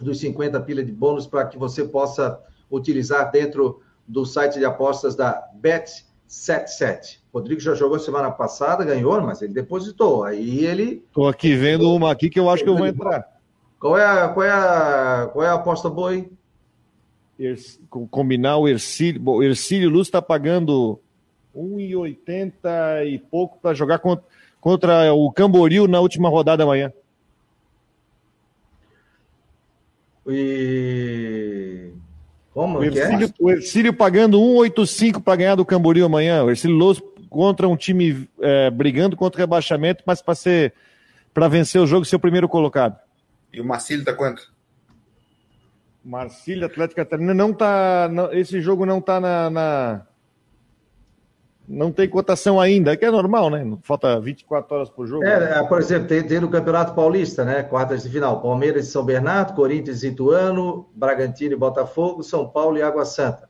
[0.00, 5.14] dos 50 pilhas de bônus para que você possa utilizar dentro do site de apostas
[5.14, 5.48] da
[6.28, 7.18] Bet77.
[7.32, 10.24] Rodrigo já jogou semana passada, ganhou, mas ele depositou.
[10.24, 11.02] Aí ele.
[11.06, 13.26] Estou aqui vendo uma aqui que eu acho que eu vou entrar.
[13.80, 16.30] Qual é a, qual é a, qual é a aposta boa aí?
[18.10, 19.20] Combinar o Ercílio.
[19.20, 21.00] Bom, o Ercílio Luz está pagando
[21.56, 24.24] 1,80 e pouco para jogar contra,
[24.60, 26.92] contra o Camboriú na última rodada amanhã.
[30.26, 31.47] E.
[32.52, 32.86] Como o é?
[32.86, 33.32] Ercílio, é?
[33.38, 36.42] o Ercílio pagando 1,85 para ganhar do Camboriú amanhã.
[36.44, 40.74] O Ercílio Luz contra um time é, brigando contra o rebaixamento, mas para ser
[41.32, 42.98] para vencer o jogo ser o primeiro colocado.
[43.52, 44.52] E o Marcílio tá quanto?
[46.04, 48.08] Marcílio, Atlético Catarina, não tá.
[48.10, 50.06] Não, esse jogo não tá na, na,
[51.68, 53.76] Não tem cotação ainda, que é normal, né?
[53.82, 55.24] Falta 24 horas por jogo.
[55.24, 57.62] É, é, por exemplo, tem, tem no Campeonato Paulista, né?
[57.62, 62.78] Quartas de final: Palmeiras e São Bernardo, Corinthians e Ituano, Bragantino e Botafogo, São Paulo
[62.78, 63.48] e Água Santa.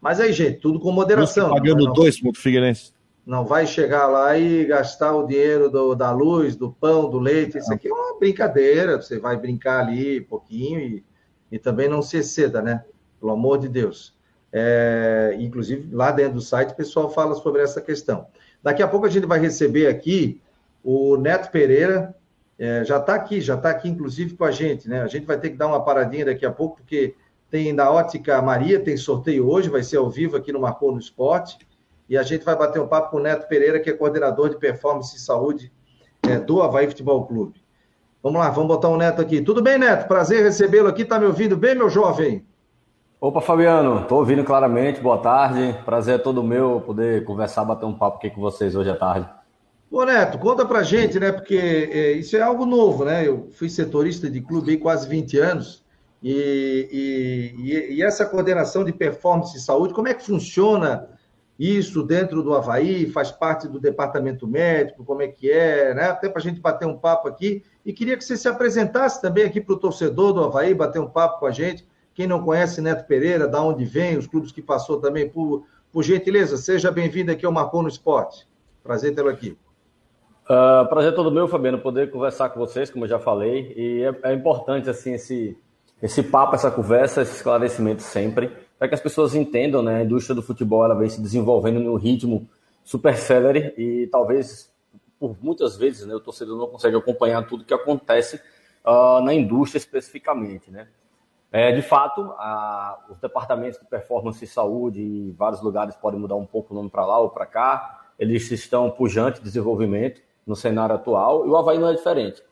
[0.00, 1.50] Mas aí, gente, tudo com moderação.
[1.50, 6.12] Pagando não, dois pontos Figueirense não vai chegar lá e gastar o dinheiro do, da
[6.12, 7.58] luz, do pão, do leite.
[7.58, 9.02] Isso aqui é uma brincadeira.
[9.02, 11.04] Você vai brincar ali um pouquinho e,
[11.50, 12.84] e também não se exceda, né?
[13.18, 14.15] Pelo amor de Deus.
[14.58, 18.26] É, inclusive, lá dentro do site, o pessoal fala sobre essa questão.
[18.62, 20.40] Daqui a pouco a gente vai receber aqui
[20.82, 22.14] o Neto Pereira.
[22.58, 25.02] É, já está aqui, já está aqui, inclusive, com a gente, né?
[25.02, 27.14] A gente vai ter que dar uma paradinha daqui a pouco, porque
[27.50, 30.98] tem da Ótica Maria, tem sorteio hoje, vai ser ao vivo aqui no Marcou no
[30.98, 31.58] Esporte
[32.08, 34.56] e a gente vai bater um papo com o Neto Pereira, que é coordenador de
[34.56, 35.70] performance e saúde
[36.26, 37.62] é, do Havaí Futebol Clube.
[38.22, 39.42] Vamos lá, vamos botar o Neto aqui.
[39.42, 40.08] Tudo bem, Neto?
[40.08, 41.04] Prazer recebê-lo aqui.
[41.04, 42.42] Tá me ouvindo bem, meu jovem?
[43.18, 45.00] Opa, Fabiano, estou ouvindo claramente.
[45.00, 45.74] Boa tarde.
[45.86, 49.26] Prazer é todo meu poder conversar, bater um papo aqui com vocês hoje à tarde.
[49.90, 51.32] Ô, Neto, conta pra gente, né?
[51.32, 53.26] Porque é, isso é algo novo, né?
[53.26, 55.82] Eu fui setorista de clube há quase 20 anos.
[56.22, 61.08] E, e, e, essa coordenação de performance e saúde, como é que funciona
[61.58, 66.10] isso dentro do Havaí, faz parte do departamento médico, como é que é, né?
[66.10, 67.64] Até para a gente bater um papo aqui.
[67.82, 71.08] E queria que você se apresentasse também aqui para o torcedor do Havaí, bater um
[71.08, 71.86] papo com a gente.
[72.16, 76.02] Quem não conhece Neto Pereira, da onde vem, os clubes que passou também, por, por
[76.02, 78.48] gentileza, seja bem-vindo aqui ao Marcou no Esporte.
[78.82, 79.54] Prazer tê-lo aqui.
[80.44, 83.70] Uh, prazer todo meu, Fabiano, poder conversar com vocês, como eu já falei.
[83.76, 85.58] E é, é importante, assim, esse,
[86.02, 89.96] esse papo, essa conversa, esse esclarecimento sempre para que as pessoas entendam, né?
[89.96, 92.48] A indústria do futebol ela vem se desenvolvendo no ritmo
[92.82, 94.72] super célere e talvez
[95.20, 98.40] por muitas vezes, né, o torcedor não consegue acompanhar tudo que acontece
[98.84, 100.88] uh, na indústria especificamente, né?
[101.52, 106.36] É, de fato, a, os departamentos de performance e saúde em vários lugares podem mudar
[106.36, 108.00] um pouco o nome para lá ou para cá.
[108.18, 112.42] Eles estão pujante de desenvolvimento no cenário atual e o Havaí não é diferente.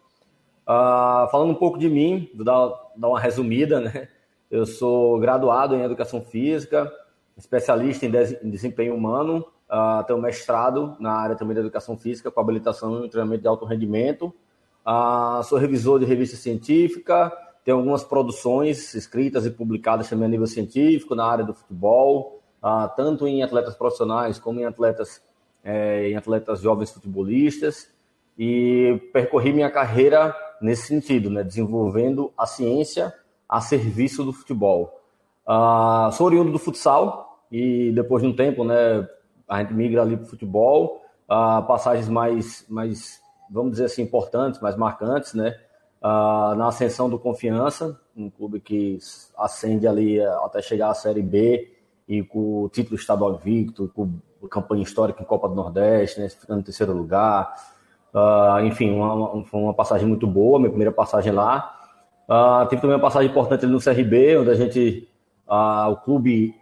[0.65, 4.09] Uh, falando um pouco de mim, vou dar, dar uma resumida, né?
[4.51, 6.91] Eu sou graduado em Educação Física,
[7.37, 13.05] especialista em desempenho humano, uh, tenho mestrado na área também da Educação Física, com habilitação
[13.05, 14.33] em treinamento de alto rendimento.
[14.87, 17.33] Uh, sou revisor de revista científica,
[17.65, 22.89] tenho algumas produções escritas e publicadas também a nível científico na área do futebol, uh,
[22.95, 25.23] tanto em atletas profissionais como em atletas,
[25.65, 27.89] eh, em atletas jovens futebolistas.
[28.39, 33.15] E percorri minha carreira nesse sentido, né, desenvolvendo a ciência
[33.49, 35.01] a serviço do futebol.
[35.47, 39.07] Uh, sou oriundo do futsal e depois de um tempo, né,
[39.49, 41.03] a gente migra ali para o futebol.
[41.25, 45.57] Uh, passagens mais, mais, vamos dizer assim, importantes, mais marcantes, né?
[46.05, 48.99] Uh, na ascensão do Confiança, um clube que
[49.39, 51.73] ascende ali até chegar à Série B
[52.07, 54.13] e com o título estadual invicto, com
[54.51, 57.55] campanha histórica em Copa do Nordeste, né, ficando em terceiro lugar.
[58.13, 61.75] Uh, enfim, uma, foi uma passagem muito boa, minha primeira passagem lá.
[62.29, 65.09] Uh, tive também uma passagem importante ali no CRB, onde a gente,
[65.49, 66.55] uh, o clube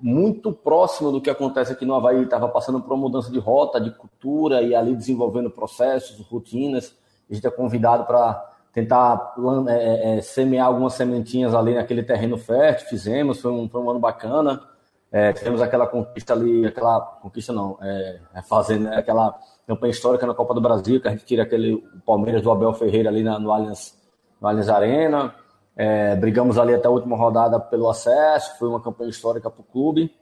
[0.00, 3.78] muito próximo do que acontece aqui no Havaí, estava passando por uma mudança de rota,
[3.78, 6.96] de cultura e ali desenvolvendo processos, rotinas.
[7.30, 9.34] A gente é convidado para tentar
[9.68, 14.00] é, é, semear algumas sementinhas ali naquele terreno fértil, fizemos, foi um, foi um ano
[14.00, 14.62] bacana.
[15.10, 20.26] É, tivemos aquela conquista ali, aquela conquista não, é, é fazendo né, aquela campanha histórica
[20.26, 23.38] na Copa do Brasil, que a gente tira aquele Palmeiras do Abel Ferreira ali na,
[23.38, 23.96] no Allianz
[24.40, 25.34] no Allianz Arena.
[25.76, 29.64] É, brigamos ali até a última rodada pelo acesso, foi uma campanha histórica para o
[29.64, 30.12] clube.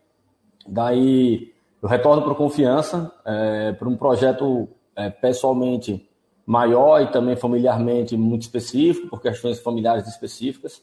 [0.66, 6.08] Daí eu retorno para Confiança, é, para um projeto é, pessoalmente
[6.46, 10.80] maior e também familiarmente muito específico, por questões familiares específicas.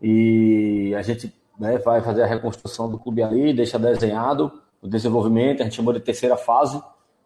[0.00, 5.60] E a gente né, vai fazer a reconstrução do clube ali, deixa desenhado o desenvolvimento,
[5.60, 6.80] a gente chamou de terceira fase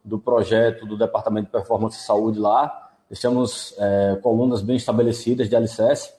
[0.05, 5.57] do projeto do Departamento de Performance e Saúde lá, deixamos é, colunas bem estabelecidas de
[5.57, 6.13] alicerce.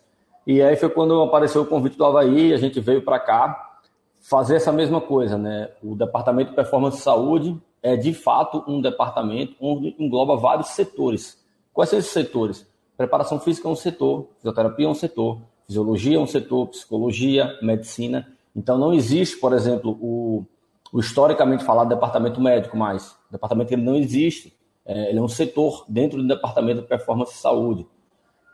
[0.46, 3.80] E aí foi quando apareceu o convite do Havaí, a gente veio para cá
[4.20, 5.70] fazer essa mesma coisa, né?
[5.82, 11.44] O Departamento de Performance e Saúde é de fato um departamento onde engloba vários setores.
[11.74, 12.68] Quais são esses setores?
[12.98, 18.28] Preparação física é um setor, fisioterapia é um setor, fisiologia é um setor, psicologia, medicina.
[18.56, 20.46] Então não existe, por exemplo, o,
[20.92, 23.12] o historicamente falado departamento médico mais.
[23.30, 24.54] O departamento ele não existe
[24.89, 27.86] é, ele é um setor dentro do Departamento de Performance e Saúde,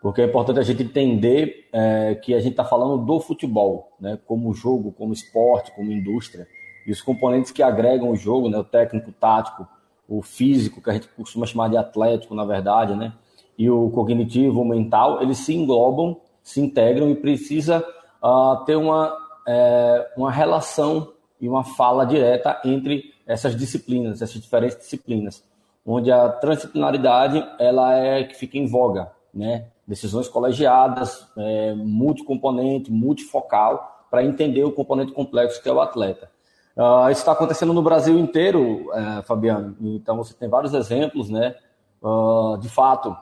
[0.01, 4.19] porque é importante a gente entender é, que a gente está falando do futebol, né,
[4.25, 6.45] como jogo, como esporte, como indústria,
[6.85, 9.67] e os componentes que agregam o jogo, né, o técnico, o tático,
[10.07, 13.13] o físico, que a gente costuma chamar de atlético, na verdade, né,
[13.57, 17.83] e o cognitivo, o mental, eles se englobam, se integram e precisa
[18.23, 19.15] uh, ter uma,
[19.47, 25.43] é, uma relação e uma fala direta entre essas disciplinas, essas diferentes disciplinas
[25.85, 29.67] onde a transdisciplinaridade ela é que fica em voga, né?
[29.87, 36.31] Decisões colegiadas, é, multicomponente, multifocal, para entender o componente complexo que é o atleta.
[36.75, 39.75] Uh, isso está acontecendo no Brasil inteiro, uh, Fabiano.
[39.81, 41.55] Então você tem vários exemplos, né?
[42.01, 43.15] Uh, de fato,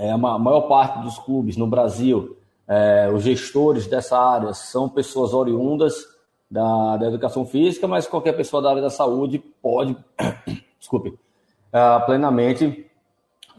[0.00, 5.34] é, a maior parte dos clubes no Brasil, é, os gestores dessa área são pessoas
[5.34, 6.06] oriundas
[6.50, 9.94] da, da educação física, mas qualquer pessoa da área da saúde pode,
[10.80, 12.90] desculpe, uh, plenamente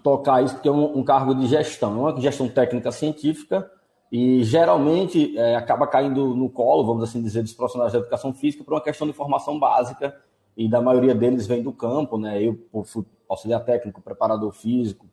[0.03, 3.69] tocar isso, porque é um, um, cargo de gestão, é uma gestão técnica científica
[4.11, 8.63] e geralmente é, acaba caindo no colo, vamos assim dizer, dos profissionais da educação física
[8.63, 10.15] por uma questão de formação básica
[10.57, 12.43] e da maioria deles vem do campo, né?
[12.43, 15.05] Eu fui auxiliar técnico, preparador físico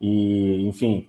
[0.00, 1.08] e, enfim,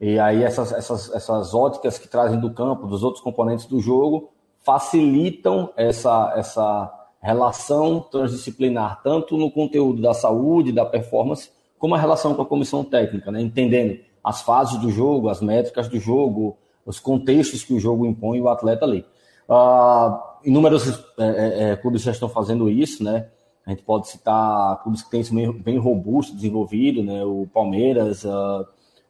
[0.00, 4.30] e aí essas, essas, essas óticas que trazem do campo, dos outros componentes do jogo,
[4.64, 12.34] facilitam essa, essa relação transdisciplinar, tanto no conteúdo da saúde, da performance, como a relação
[12.34, 13.40] com a comissão técnica, né?
[13.40, 16.56] entendendo as fases do jogo, as métricas do jogo,
[16.86, 19.04] os contextos que o jogo impõe o atleta ali.
[19.48, 23.28] Uh, inúmeros é, é, é, clubes já estão fazendo isso, né?
[23.66, 27.24] A gente pode citar clubes que têm isso bem, bem robusto, desenvolvido, né?
[27.24, 28.64] O Palmeiras, uh,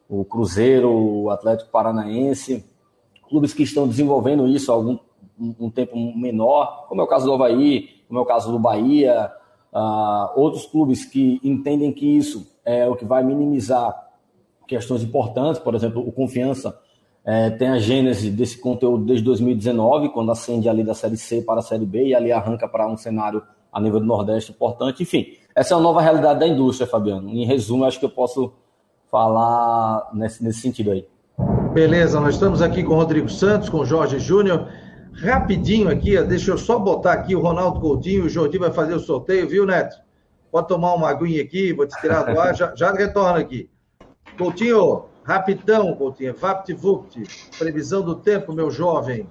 [0.08, 2.64] o Cruzeiro, o Atlético Paranaense,
[3.28, 4.98] clubes que estão desenvolvendo isso há algum
[5.38, 9.30] um, tempo menor, como é o caso do Havaí, como é o caso do Bahia,
[9.72, 14.06] uh, outros clubes que entendem que isso é o que vai minimizar
[14.66, 16.80] questões importantes, por exemplo, o Confiança
[17.26, 21.58] é, tem a gênese desse conteúdo desde 2019, quando ascende ali da Série C para
[21.58, 25.02] a Série B e ali arranca para um cenário a nível do Nordeste importante.
[25.02, 27.28] Enfim, essa é a nova realidade da indústria, Fabiano.
[27.28, 28.52] Em resumo, acho que eu posso
[29.10, 31.04] falar nesse, nesse sentido aí.
[31.72, 34.68] Beleza, nós estamos aqui com o Rodrigo Santos, com o Jorge Júnior.
[35.12, 39.00] Rapidinho aqui, deixa eu só botar aqui o Ronaldo Coutinho, o Jordi vai fazer o
[39.00, 39.96] sorteio, viu, Neto?
[40.52, 43.68] Pode tomar uma aguinha aqui, vou te tirar do ar, já, já retorno aqui.
[44.38, 47.24] Coutinho, rapidão, Coutinho, VaptVupt,
[47.58, 49.28] previsão do tempo, meu jovem.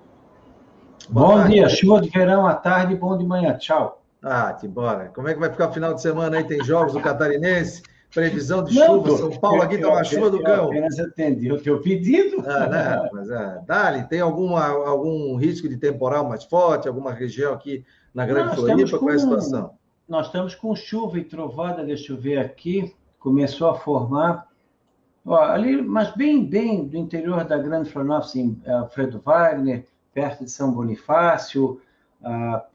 [1.09, 1.53] Boa bom tarde.
[1.53, 4.01] dia, chuva de verão à tarde, bom de manhã, tchau.
[4.21, 5.09] Ah, te bora.
[5.15, 6.43] Como é que vai ficar o final de semana aí?
[6.43, 7.81] Tem jogos do Catarinense?
[8.13, 10.55] Previsão de não, chuva, São Paulo aqui está uma chuva do cão.
[10.55, 12.43] Eu apenas atendi o teu pedido.
[12.45, 17.53] Ah, não, mas, ah, Dali, tem alguma, algum risco de temporal mais forte, alguma região
[17.53, 18.97] aqui na Grande Floripa?
[18.97, 19.71] Qual é a situação?
[20.07, 24.47] Nós estamos com chuva e trovada, deixa eu ver aqui, começou a formar.
[25.27, 30.71] Ali, mas bem, bem do interior da Grande Florianópolis, em Alfredo Wagner, perto de São
[30.71, 31.81] Bonifácio,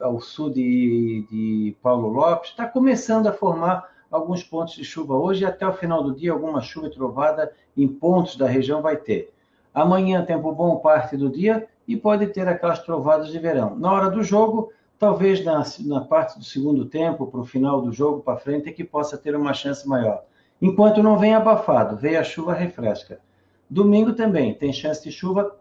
[0.01, 5.42] ao sul de, de Paulo Lopes, está começando a formar alguns pontos de chuva hoje
[5.42, 8.96] e até o final do dia alguma chuva e trovada em pontos da região vai
[8.96, 9.32] ter.
[9.72, 13.76] Amanhã tempo bom parte do dia e pode ter aquelas trovadas de verão.
[13.76, 17.92] Na hora do jogo, talvez na, na parte do segundo tempo, para o final do
[17.92, 20.24] jogo, para frente, é que possa ter uma chance maior.
[20.61, 23.20] Enquanto não vem abafado, vem a chuva refresca.
[23.68, 25.56] Domingo também tem chance de chuva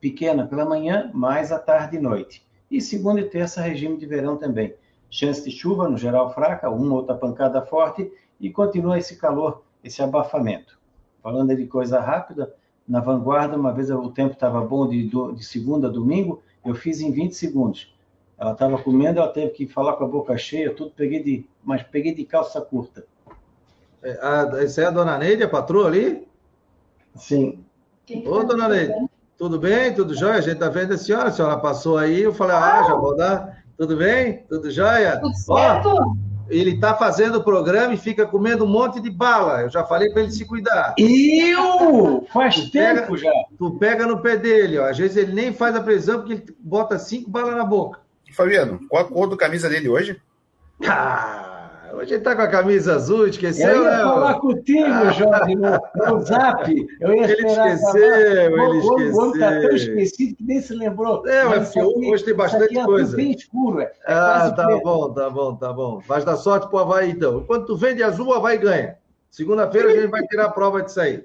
[0.00, 2.44] pequena pela manhã, mais à tarde e noite.
[2.70, 4.74] E segunda e terça, regime de verão também
[5.14, 8.10] chance de chuva, no geral fraca, uma outra pancada forte,
[8.40, 10.76] e continua esse calor, esse abafamento.
[11.22, 12.52] Falando de coisa rápida,
[12.86, 17.00] na vanguarda, uma vez o tempo estava bom de, de segunda a domingo, eu fiz
[17.00, 17.94] em 20 segundos.
[18.36, 21.84] Ela estava comendo, ela teve que falar com a boca cheia, tudo peguei de, mas
[21.84, 23.06] peguei de calça curta.
[24.04, 26.28] É, a, essa é a dona Neide, a patroa ali?
[27.16, 27.64] Sim.
[28.26, 28.92] Ô, dona Neide,
[29.38, 29.94] tudo bem?
[29.94, 30.34] Tudo jóia?
[30.34, 33.16] A gente está vendo a senhora, a senhora passou aí, eu falei, ah, já vou
[33.16, 34.44] dar tudo bem?
[34.48, 35.18] Tudo jóia?
[35.18, 35.88] Tudo certo?
[35.88, 36.14] Ó,
[36.48, 39.62] ele está fazendo o programa e fica comendo um monte de bala.
[39.62, 40.94] Eu já falei para ele se cuidar.
[40.98, 42.26] Eu?
[42.32, 43.32] Faz tu tempo pega, já.
[43.58, 44.88] Tu pega no pé dele, ó.
[44.88, 48.00] Às vezes ele nem faz a prisão porque ele bota cinco balas na boca.
[48.32, 50.20] Fabiano, qual a cor do camisa dele hoje?
[50.86, 51.53] Ah!
[51.94, 54.02] Hoje ele tá com a camisa azul, esqueceu, Eu ia né?
[54.02, 55.10] falar contigo, ah.
[55.12, 55.70] Jorge, no,
[56.06, 56.86] no zap.
[57.00, 59.14] Eu ia ele esqueceu, ele esqueceu.
[59.14, 61.26] O homem tá tão esquecido que nem se lembrou.
[61.28, 63.16] É, mas, mas aqui, hoje tem bastante é coisa.
[63.16, 63.84] bem escuro, é.
[63.84, 64.82] é ah, tá preto.
[64.82, 66.00] bom, tá bom, tá bom.
[66.00, 67.38] Faz dar sorte pro Havaí, então.
[67.38, 68.96] Enquanto tu vende azul, o Havaí ganha.
[69.30, 71.24] Segunda-feira a gente vai tirar a prova disso aí.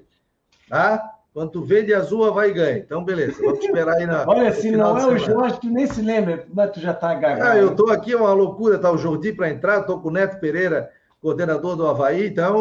[0.68, 1.09] Tá?
[1.32, 2.78] Quando tu vende azul, vai e ganha.
[2.78, 3.40] Então, beleza.
[3.42, 4.24] Vamos esperar aí na.
[4.26, 7.50] Olha, se não é o Jorge, tu nem se lembra, mas tu já tá gagado.
[7.50, 10.12] Ah, eu tô aqui, é uma loucura, tá o Jordi para entrar, tô com o
[10.12, 12.56] Neto Pereira, coordenador do Havaí, então,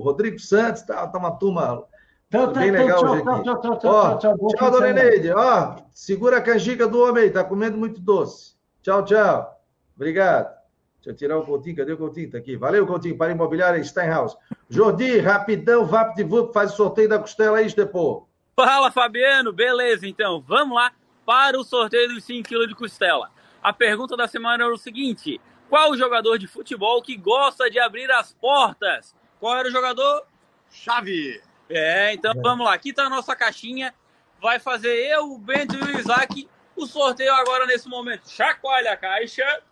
[0.00, 1.84] Rodrigo Santos, tá, tá uma turma
[2.30, 3.42] então, bem tá, legal hoje aqui.
[3.42, 5.32] Tchau, tchau, tchau, tchau, tchau, tchau dona Eneide.
[5.32, 8.54] Ó, segura a canjica do homem aí, tá comendo muito doce.
[8.82, 9.60] Tchau, tchau.
[9.96, 10.59] Obrigado.
[11.00, 12.30] Deixa eu tirar o Coutinho, cadê o Coutinho?
[12.30, 12.56] Tá aqui.
[12.56, 14.36] Valeu, Coutinho, para imobiliária Steinhaus.
[14.68, 18.28] Jordi, rapidão, VaptVup, faz o sorteio da costela aí, Estepô.
[18.54, 19.50] Fala, Fabiano.
[19.50, 20.44] Beleza, então.
[20.46, 20.92] Vamos lá
[21.24, 23.30] para o sorteio dos 5 kg de costela.
[23.62, 25.40] A pergunta da semana era o seguinte:
[25.70, 29.16] qual o jogador de futebol que gosta de abrir as portas?
[29.38, 30.26] Qual era o jogador?
[30.70, 31.40] Chave.
[31.70, 32.40] É, então é.
[32.42, 32.74] vamos lá.
[32.74, 33.94] Aqui está a nossa caixinha.
[34.42, 36.46] Vai fazer eu, o Bento e o Isaac
[36.76, 38.28] o sorteio agora nesse momento.
[38.28, 39.62] Chacoalha a caixa.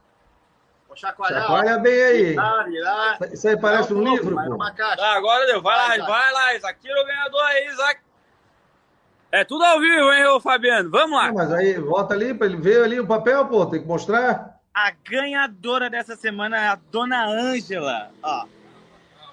[0.97, 1.43] Chacoalhar.
[1.43, 2.37] Chacoalha bem aí.
[3.33, 4.59] Isso aí parece um livro, pô.
[4.59, 5.63] Tá, agora deu.
[5.63, 6.81] Vai, vai lá, vai lá, Isaac.
[6.81, 8.01] Tira o ganhador aí, Isaac.
[9.31, 10.91] É tudo ao vivo, hein, ô Fabiano?
[10.91, 11.29] Vamos lá.
[11.29, 13.67] Não, mas aí, volta ali para ele ver ali o papel, pô.
[13.67, 14.59] Tem que mostrar.
[14.73, 18.11] A ganhadora dessa semana é a Dona Ângela.
[18.23, 18.47] Ó.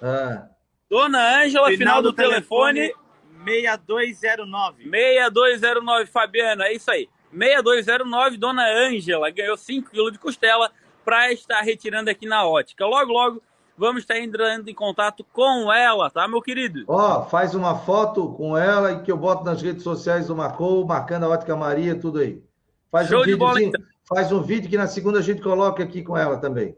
[0.01, 0.47] Ah.
[0.89, 2.79] Dona Ângela, final, final do, do, telefone.
[2.81, 3.05] telefone
[3.45, 4.89] 6209.
[4.89, 7.07] 6209, Fabiano, é isso aí.
[7.31, 10.71] 6209, Dona Ângela ganhou 5 quilos de costela
[11.05, 12.85] para estar retirando aqui na ótica.
[12.85, 13.43] Logo, logo,
[13.77, 16.83] vamos estar entrando em contato com ela, tá, meu querido?
[16.87, 20.85] Ó, faz uma foto com ela e que eu boto nas redes sociais do Marcou,
[20.85, 22.43] marcando a Ótica Maria, tudo aí.
[22.91, 25.83] Faz Show um de bola, então faz um vídeo que na segunda a gente coloca
[25.83, 26.75] aqui com ela também.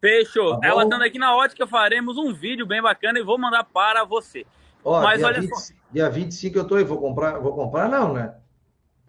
[0.00, 0.58] Fechou.
[0.58, 4.04] Tá ela estando aqui na ótica, faremos um vídeo bem bacana e vou mandar para
[4.04, 4.46] você.
[4.84, 5.74] Ó, Mas dia olha 20, só.
[5.92, 8.34] Dia 25 eu tô aí, vou comprar, vou comprar não, né?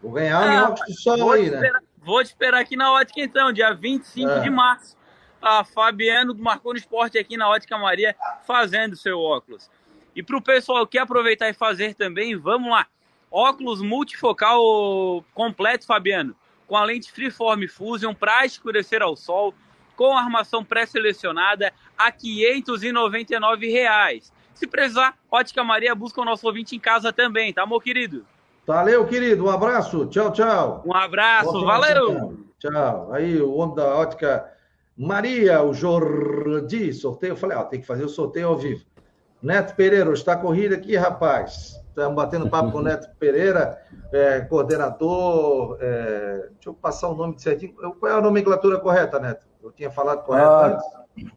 [0.01, 1.71] Vou ganhar ah, um óculos de sol aí, né?
[2.03, 4.39] Vou te esperar aqui na ótica então, dia 25 é.
[4.39, 4.97] de março.
[5.39, 9.69] A Fabiano marcou no esporte aqui na Ótica Maria, fazendo seu óculos.
[10.15, 12.87] E para o pessoal que aproveitar e fazer também, vamos lá.
[13.29, 16.35] Óculos multifocal completo, Fabiano,
[16.67, 19.53] com a lente Freeform Fusion para escurecer ao sol,
[19.95, 24.33] com armação pré-selecionada a 599 reais.
[24.53, 28.25] Se precisar, Ótica Maria busca o nosso ouvinte em casa também, tá, meu querido?
[28.65, 29.45] Valeu, querido.
[29.45, 30.05] Um abraço.
[30.07, 30.83] Tchau, tchau.
[30.85, 31.65] Um abraço.
[31.65, 32.37] Valeu.
[32.59, 33.11] Tchau.
[33.11, 34.51] Aí, o homem da ótica
[34.97, 37.31] Maria, o Jordi, sorteio.
[37.31, 38.85] Eu falei, ó, tem que fazer o sorteio ao vivo.
[39.41, 41.81] Neto Pereira, está corrida aqui, rapaz.
[41.89, 43.81] Estamos batendo papo com o Neto Pereira,
[44.13, 45.77] é, coordenador.
[45.81, 47.73] É, deixa eu passar o nome de certinho.
[47.73, 49.47] Qual é a nomenclatura correta, Neto?
[49.63, 50.85] Eu tinha falado correto ah, antes.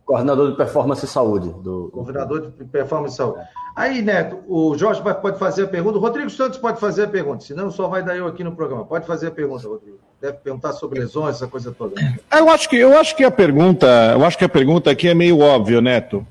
[0.05, 1.49] Coordenador de Performance e Saúde.
[1.63, 1.91] Do...
[1.93, 3.41] Coordenador de Performance e Saúde.
[3.77, 7.45] Aí, Neto, o Jorge pode fazer a pergunta, o Rodrigo Santos pode fazer a pergunta,
[7.45, 8.85] senão só vai dar eu aqui no programa.
[8.85, 9.99] Pode fazer a pergunta, Rodrigo.
[10.21, 12.01] Deve perguntar sobre lesões, essa coisa toda.
[12.31, 15.09] É, eu acho que, eu acho que a pergunta, eu acho que a pergunta aqui
[15.09, 16.25] é meio óbvia, Neto.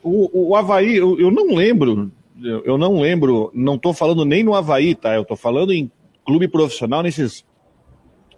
[0.00, 2.10] O, o Havaí, eu, eu não lembro,
[2.40, 5.12] eu não lembro, não estou falando nem no Havaí, tá?
[5.12, 5.90] Eu estou falando em
[6.24, 7.44] clube profissional nesses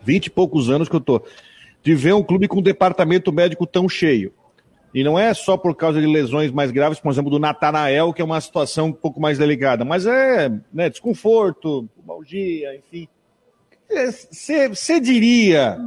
[0.01, 1.23] vinte e poucos anos que eu estou.
[1.89, 4.31] De ver um clube com um departamento médico tão cheio.
[4.93, 8.21] E não é só por causa de lesões mais graves, por exemplo, do Natanael, que
[8.21, 13.09] é uma situação um pouco mais delicada, mas é né, desconforto, malgia, enfim.
[13.89, 15.79] Você é, diria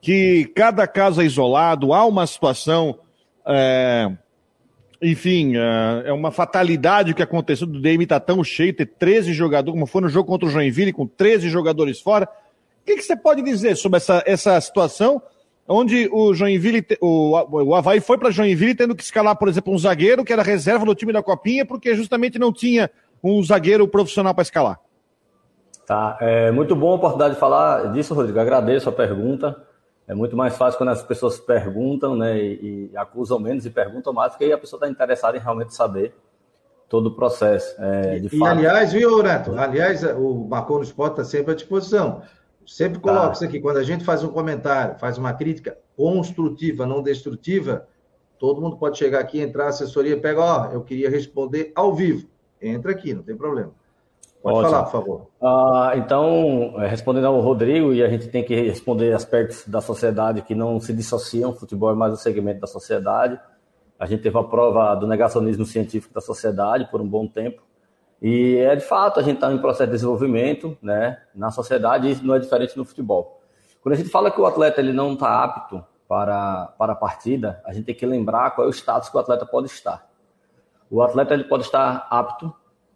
[0.00, 2.98] que cada caso é isolado, há uma situação,
[3.46, 4.10] é,
[5.02, 9.34] enfim, é, é uma fatalidade que aconteceu do DM estar tá tão cheio, ter 13
[9.34, 12.26] jogadores, como foi no jogo contra o Joinville, com 13 jogadores fora.
[12.84, 15.22] O que você pode dizer sobre essa, essa situação?
[15.66, 19.78] onde o Joinville, o, o Havaí foi para Joinville tendo que escalar, por exemplo, um
[19.78, 22.90] zagueiro que era reserva do time da Copinha, porque justamente não tinha
[23.22, 24.78] um zagueiro profissional para escalar.
[25.86, 28.38] Tá, é muito bom a oportunidade de falar disso, Rodrigo.
[28.38, 29.56] Agradeço a pergunta.
[30.06, 34.12] É muito mais fácil quando as pessoas perguntam, né, e, e acusam menos e perguntam
[34.12, 36.14] mais, porque aí a pessoa está interessada em realmente saber
[36.90, 37.74] todo o processo.
[37.78, 39.58] É, e, e, aliás, viu, Neto?
[39.58, 42.22] Aliás, o Marcou no Esporte está sempre à disposição.
[42.66, 43.32] Sempre coloco tá.
[43.32, 43.60] isso aqui.
[43.60, 47.86] Quando a gente faz um comentário, faz uma crítica construtiva, não destrutiva,
[48.38, 52.28] todo mundo pode chegar aqui, entrar, assessoria, pega, ó, eu queria responder ao vivo.
[52.60, 53.72] Entra aqui, não tem problema.
[54.42, 54.70] Pode Ótimo.
[54.70, 55.26] falar, por favor.
[55.40, 60.42] Ah, então, é, respondendo ao Rodrigo, e a gente tem que responder aspectos da sociedade
[60.42, 63.40] que não se dissociam, o futebol é mais um segmento da sociedade.
[63.98, 67.62] A gente teve a prova do negacionismo científico da sociedade por um bom tempo.
[68.26, 72.26] E é de fato, a gente está em processo de desenvolvimento né, na sociedade isso
[72.26, 73.42] não é diferente no futebol.
[73.82, 77.60] Quando a gente fala que o atleta ele não está apto para, para a partida,
[77.66, 80.08] a gente tem que lembrar qual é o status que o atleta pode estar.
[80.90, 82.50] O atleta ele pode estar apto,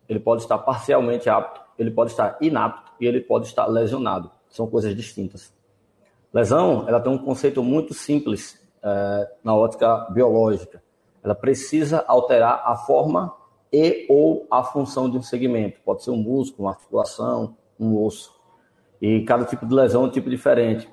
[0.09, 4.31] ele pode estar parcialmente apto, ele pode estar inapto e ele pode estar lesionado.
[4.49, 5.53] São coisas distintas.
[6.33, 10.83] Lesão, ela tem um conceito muito simples é, na ótica biológica.
[11.22, 13.37] Ela precisa alterar a forma
[13.72, 15.80] e ou a função de um segmento.
[15.84, 18.34] Pode ser um músculo, uma articulação, um osso.
[19.00, 20.88] E cada tipo de lesão é um tipo diferente.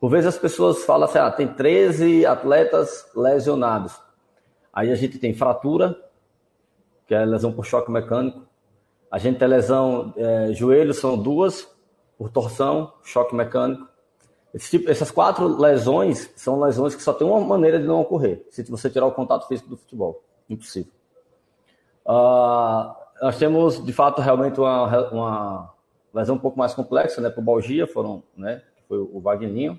[0.00, 4.00] Por vezes as pessoas falam assim, ah, tem 13 atletas lesionados.
[4.72, 5.98] Aí a gente tem fratura,
[7.06, 8.46] que é lesão por choque mecânico.
[9.10, 11.68] A gente tem lesão, é, joelho são duas,
[12.16, 13.88] por torção, choque mecânico.
[14.58, 18.62] Tipo, essas quatro lesões são lesões que só tem uma maneira de não ocorrer, se
[18.64, 20.22] você tirar o contato físico do futebol.
[20.48, 20.92] Impossível.
[22.06, 25.74] Uh, nós temos, de fato, realmente uma, uma
[26.12, 27.30] lesão um pouco mais complexa, né?
[27.30, 28.62] Por Balgia, foram, né?
[28.88, 29.78] Foi o Wagninho.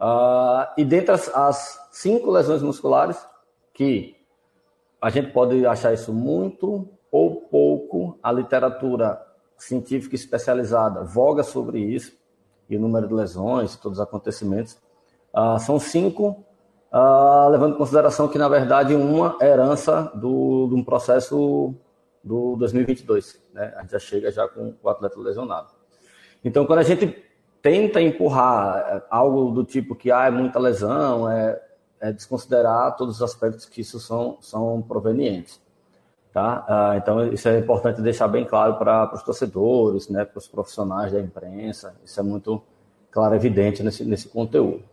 [0.00, 3.24] Uh, e dentre as, as, cinco lesões musculares,
[3.72, 4.16] que
[5.00, 9.24] a gente pode achar isso muito ou pouco, a literatura
[9.56, 12.12] científica especializada voga sobre isso,
[12.68, 14.76] e o número de lesões, todos os acontecimentos.
[15.32, 16.44] Uh, são cinco
[16.94, 21.74] uh, levando em consideração que, na verdade, uma herança do, de um processo
[22.22, 23.42] do 2022.
[23.52, 23.74] Né?
[23.76, 25.68] A gente já chega já com o atleta lesionado.
[26.44, 27.22] Então, quando a gente
[27.60, 31.60] tenta empurrar eh, algo do tipo que ah, é muita lesão, é,
[31.98, 35.60] é desconsiderar todos os aspectos que isso são, são provenientes.
[36.32, 36.64] Tá?
[36.68, 41.12] Ah, então, isso é importante deixar bem claro para os torcedores, né, para os profissionais
[41.12, 42.62] da imprensa, isso é muito
[43.10, 44.84] claro, evidente nesse, nesse conteúdo.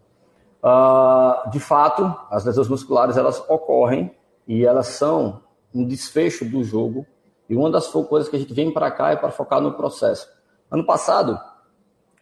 [0.63, 4.11] Uh, de fato, as lesões musculares elas ocorrem
[4.47, 5.41] e elas são
[5.73, 7.05] um desfecho do jogo.
[7.49, 10.27] E uma das coisas que a gente vem para cá é para focar no processo.
[10.69, 11.39] Ano passado,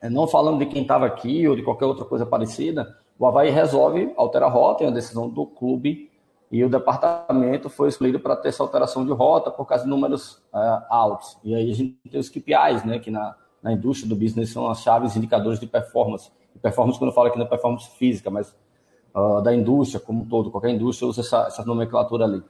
[0.02, 3.50] é, não falando de quem estava aqui ou de qualquer outra coisa parecida, o Havaí
[3.50, 6.10] resolve alterar a rota, é uma decisão do clube,
[6.52, 10.42] e o departamento foi escolhido para ter essa alteração de rota por causa de números
[10.54, 11.38] uh, altos.
[11.44, 14.68] E aí a gente tem os KPIs, né, que na, na indústria do business são
[14.68, 16.32] as chaves indicadores de performance
[16.62, 18.54] Performance, quando eu falo aqui na performance física, mas
[19.16, 22.44] uh, da indústria como um todo, qualquer indústria usa essa, essa nomenclatura ali.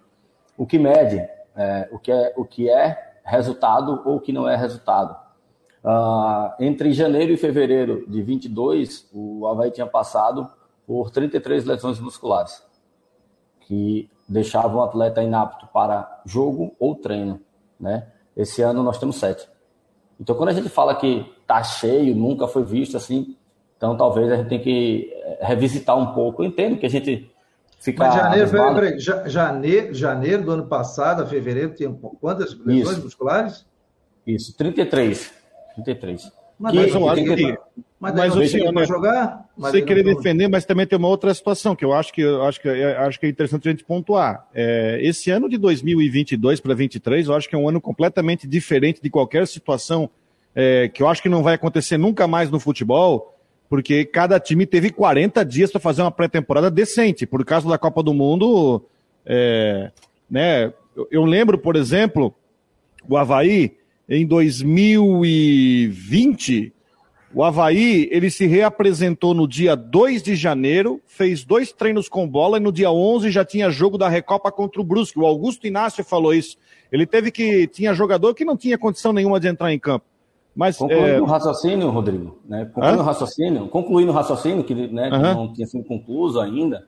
[0.58, 4.48] O que mede é, o, que é, o que é resultado ou o que não
[4.48, 5.16] é resultado.
[5.84, 10.50] Uh, entre janeiro e fevereiro de 22, o Havaí tinha passado
[10.86, 12.64] por 33 lesões musculares,
[13.62, 17.40] que deixavam o atleta inapto para jogo ou treino.
[17.80, 18.08] Né?
[18.36, 19.48] Esse ano nós temos sete.
[20.20, 23.38] Então, quando a gente fala que tá cheio, nunca foi visto assim,
[23.80, 26.44] então talvez a gente tenha que eh, revisitar um pouco.
[26.44, 27.32] Eu entendo que a gente
[27.80, 28.04] fica.
[28.04, 33.06] Mas janeiro, peraí, peraí, janeiro, janeiro do ano passado a fevereiro tinha quantas lesões Isso.
[33.06, 33.66] musculares?
[34.28, 35.32] Isso, 33.
[35.76, 36.30] 33.
[36.60, 37.58] Mas, que, eu acho que,
[37.98, 39.46] mas, mas o senhor para jogar.
[39.58, 42.60] Você querer defender, mas também tem uma outra situação que eu acho que eu acho
[42.60, 44.46] que acho que é interessante a gente pontuar.
[44.54, 49.02] É, esse ano de 2022 para 2023, eu acho que é um ano completamente diferente
[49.02, 50.10] de qualquer situação
[50.54, 53.39] é, que eu acho que não vai acontecer nunca mais no futebol,
[53.70, 57.28] porque cada time teve 40 dias para fazer uma pré-temporada decente.
[57.28, 58.84] Por causa da Copa do Mundo,
[59.26, 59.92] é,
[60.30, 60.74] né?
[61.12, 62.34] Eu, lembro, por exemplo,
[63.08, 63.78] o Havaí
[64.10, 66.74] em 2020,
[67.34, 72.58] o Havaí ele se reapresentou no dia 2 de janeiro, fez dois treinos com bola
[72.58, 75.20] e no dia 11 já tinha jogo da Recopa contra o Brusque.
[75.20, 76.58] O Augusto Inácio falou isso.
[76.92, 77.68] Ele teve que.
[77.68, 80.08] Tinha jogador que não tinha condição nenhuma de entrar em campo.
[80.56, 81.22] Mas, concluindo é...
[81.22, 82.66] o raciocínio, Rodrigo, né?
[82.66, 85.18] concluindo o raciocínio, concluindo o raciocínio, que, né, uhum.
[85.18, 86.86] que não tinha sido concluído ainda,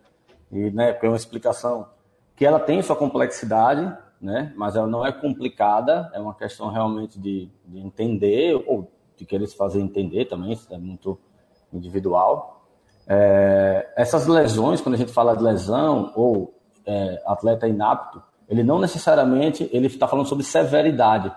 [0.52, 1.88] e né, é uma explicação
[2.36, 4.54] que ela tem sua complexidade, né?
[4.56, 9.48] Mas ela não é complicada, é uma questão realmente de, de entender ou de querer
[9.48, 11.18] se fazer entender também, isso é muito
[11.72, 12.66] individual.
[13.08, 16.54] É, essas lesões, quando a gente fala de lesão ou
[16.86, 21.32] é, atleta inapto, ele não necessariamente ele está falando sobre severidade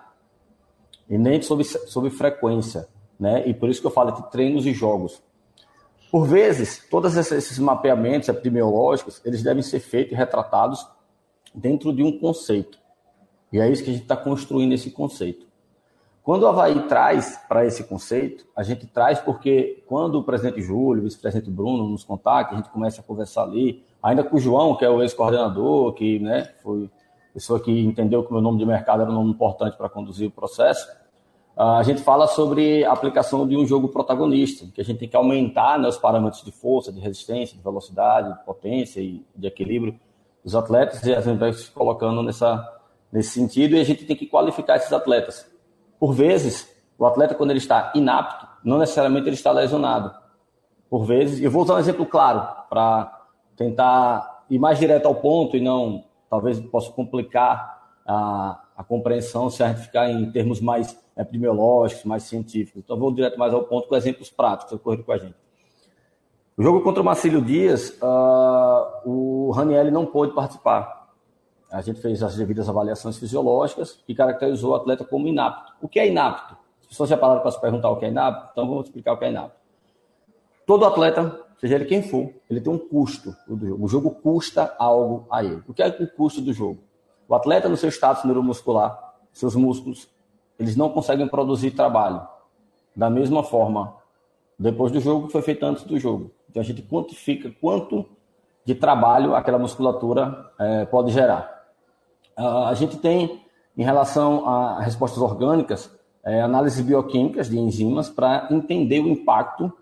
[1.09, 2.89] e nem sobre, sobre frequência,
[3.19, 3.47] né?
[3.47, 5.23] E por isso que eu falo de treinos e jogos.
[6.11, 10.87] Por vezes, todos esses mapeamentos epidemiológicos, eles devem ser feitos e retratados
[11.55, 12.79] dentro de um conceito.
[13.53, 15.47] E é isso que a gente está construindo esse conceito.
[16.25, 21.03] Quando o Havaí traz para esse conceito, a gente traz porque quando o presidente Júlio,
[21.03, 24.75] o vice-presidente Bruno nos contactam, a gente começa a conversar ali, ainda com o João,
[24.75, 26.91] que é o ex-coordenador, que né, foi
[27.35, 30.28] pessoa que entendeu que o meu nome de mercado era um nome importante para conduzir
[30.28, 30.87] o processo,
[31.57, 35.16] a gente fala sobre a aplicação de um jogo protagonista, que a gente tem que
[35.16, 39.99] aumentar né, os parâmetros de força, de resistência, de velocidade, de potência e de equilíbrio
[40.45, 42.70] os atletas e a gente vai se colocando nessa,
[43.11, 45.51] nesse sentido e a gente tem que qualificar esses atletas.
[45.99, 50.14] Por vezes, o atleta, quando ele está inapto, não necessariamente ele está lesionado.
[50.91, 53.26] Por vezes, eu vou usar um exemplo claro para
[53.57, 56.05] tentar ir mais direto ao ponto e não,
[56.35, 62.24] talvez possa complicar a, a compreensão se a gente ficar em termos mais epidemiológicos, mais
[62.24, 62.82] científicos.
[62.85, 65.37] Então, vou direto mais ao ponto com exemplos práticos que ocorreram com a gente.
[66.57, 71.09] O jogo contra o Marcílio Dias, uh, o Raniel não pôde participar.
[71.70, 75.72] A gente fez as devidas avaliações fisiológicas e caracterizou o atleta como inapto.
[75.80, 76.57] O que é inapto?
[76.80, 79.18] As pessoas já pararam para se perguntar o que é inapto, então vamos explicar o
[79.18, 79.57] que é inapto.
[80.66, 83.85] Todo atleta, seja ele quem for, ele tem um custo do jogo.
[83.85, 85.62] O jogo custa algo a ele.
[85.67, 86.79] O que é o custo do jogo?
[87.27, 90.07] O atleta, no seu status neuromuscular, seus músculos,
[90.59, 92.21] eles não conseguem produzir trabalho.
[92.95, 93.95] Da mesma forma,
[94.59, 96.31] depois do jogo, foi feito antes do jogo.
[96.51, 98.05] Então a gente quantifica quanto
[98.62, 101.65] de trabalho aquela musculatura é, pode gerar.
[102.39, 103.43] Uh, a gente tem,
[103.75, 105.91] em relação a respostas orgânicas,
[106.23, 109.73] é, análises bioquímicas de enzimas para entender o impacto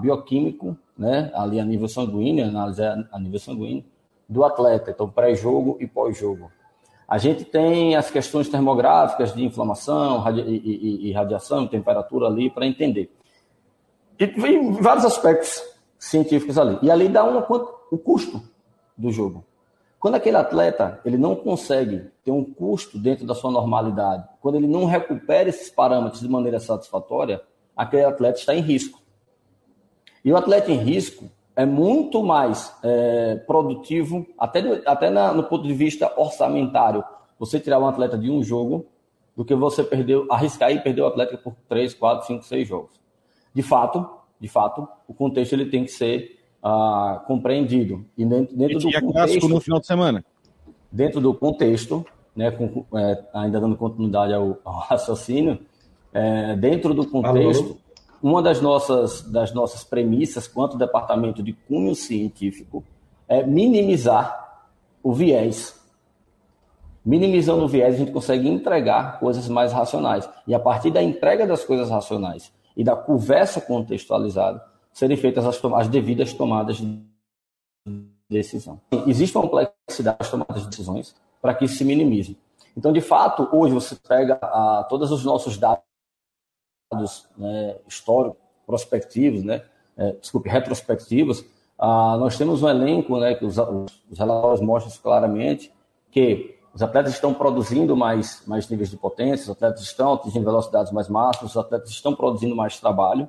[0.00, 3.84] bioquímico, né, ali a nível sanguíneo, análise a nível sanguíneo,
[4.28, 6.50] do atleta, então pré-jogo e pós-jogo.
[7.06, 12.66] A gente tem as questões termográficas de inflamação e, e, e radiação, temperatura ali para
[12.66, 13.10] entender.
[14.18, 15.62] E vem vários aspectos
[15.98, 16.78] científicos ali.
[16.82, 17.46] E ali dá uma,
[17.90, 18.42] o custo
[18.94, 19.42] do jogo.
[19.98, 24.66] Quando aquele atleta ele não consegue ter um custo dentro da sua normalidade, quando ele
[24.66, 27.40] não recupera esses parâmetros de maneira satisfatória,
[27.74, 29.00] aquele atleta está em risco.
[30.24, 35.66] E o atleta em risco é muito mais é, produtivo, até, até na, no ponto
[35.66, 37.02] de vista orçamentário,
[37.38, 38.86] você tirar um atleta de um jogo,
[39.36, 42.98] do que você perder, arriscar e perder o atleta por 3, 4, 5, 6 jogos
[43.58, 44.08] de fato,
[44.40, 48.04] de fato, o contexto ele tem que ser uh, compreendido.
[48.16, 50.24] E dentro, dentro e do contexto, no final de semana.
[50.92, 52.06] Dentro do contexto,
[52.36, 55.58] né, com, é, ainda dando continuidade ao, ao raciocínio,
[56.12, 57.76] é, dentro do contexto, Alô?
[58.22, 62.84] Uma das nossas, das nossas premissas quanto departamento de cunho científico
[63.26, 64.66] é minimizar
[65.02, 65.78] o viés.
[67.04, 70.28] Minimizando o viés, a gente consegue entregar coisas mais racionais.
[70.46, 74.62] E a partir da entrega das coisas racionais e da conversa contextualizada,
[74.92, 77.00] serem feitas as, as devidas tomadas de
[78.28, 78.80] decisão.
[79.06, 82.36] Existe uma complexidade das tomadas de decisões para que isso se minimize.
[82.76, 85.82] Então, de fato, hoje você pega a, todos os nossos dados
[87.36, 89.62] né, históricos, prospectivos, né,
[89.96, 91.44] é, desculpe, retrospectivos,
[91.78, 95.72] ah, nós temos um elenco né, que os, os relatórios mostram claramente
[96.10, 100.92] que os atletas estão produzindo mais, mais níveis de potência, os atletas estão atingindo velocidades
[100.92, 103.28] mais máximas, os atletas estão produzindo mais trabalho.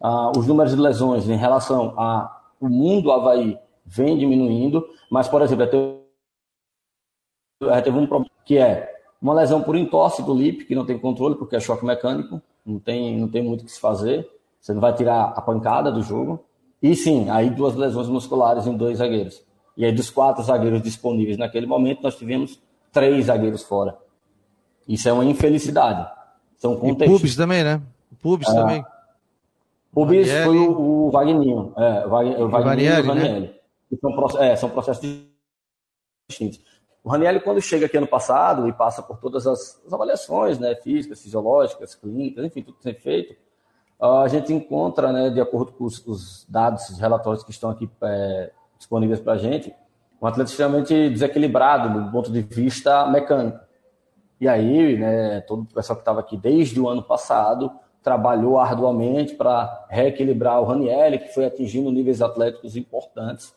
[0.00, 2.30] Ah, os números de lesões em relação ao
[2.60, 6.00] mundo Havaí vem diminuindo, mas, por exemplo,
[7.62, 10.98] já teve um problema que é uma lesão por entorse do LIP, que não tem
[10.98, 14.28] controle, porque é choque mecânico, não tem, não tem muito o que se fazer,
[14.60, 16.44] você não vai tirar a pancada do jogo.
[16.82, 19.42] E sim, aí duas lesões musculares em dois zagueiros.
[19.76, 22.60] E aí, dos quatro zagueiros disponíveis naquele momento, nós tivemos
[22.92, 23.96] três zagueiros fora.
[24.86, 26.10] Isso é uma infelicidade.
[26.56, 27.16] São contextos.
[27.16, 27.80] E Pubis também, né?
[28.20, 28.54] Pubis é.
[28.54, 28.84] também.
[29.92, 31.72] Pubis foi o, o Vagninho.
[31.76, 33.14] É, o, Vag, o Vagninho e o.
[33.14, 33.50] Né?
[34.00, 35.02] São, é, são processos
[36.28, 36.60] distintos.
[37.02, 40.74] O Ranieri, quando chega aqui ano passado e passa por todas as, as avaliações né,
[40.74, 43.34] físicas, fisiológicas, clínicas, enfim, tudo que tem feito,
[43.98, 47.88] a gente encontra, né, de acordo com os, os dados, os relatórios que estão aqui
[48.02, 49.74] é, disponíveis para a gente,
[50.20, 53.60] um atleta extremamente desequilibrado do ponto de vista mecânico.
[54.40, 57.70] E aí, né, todo o pessoal que estava aqui desde o ano passado
[58.02, 63.54] trabalhou arduamente para reequilibrar o Ranieri, que foi atingindo níveis atléticos importantes.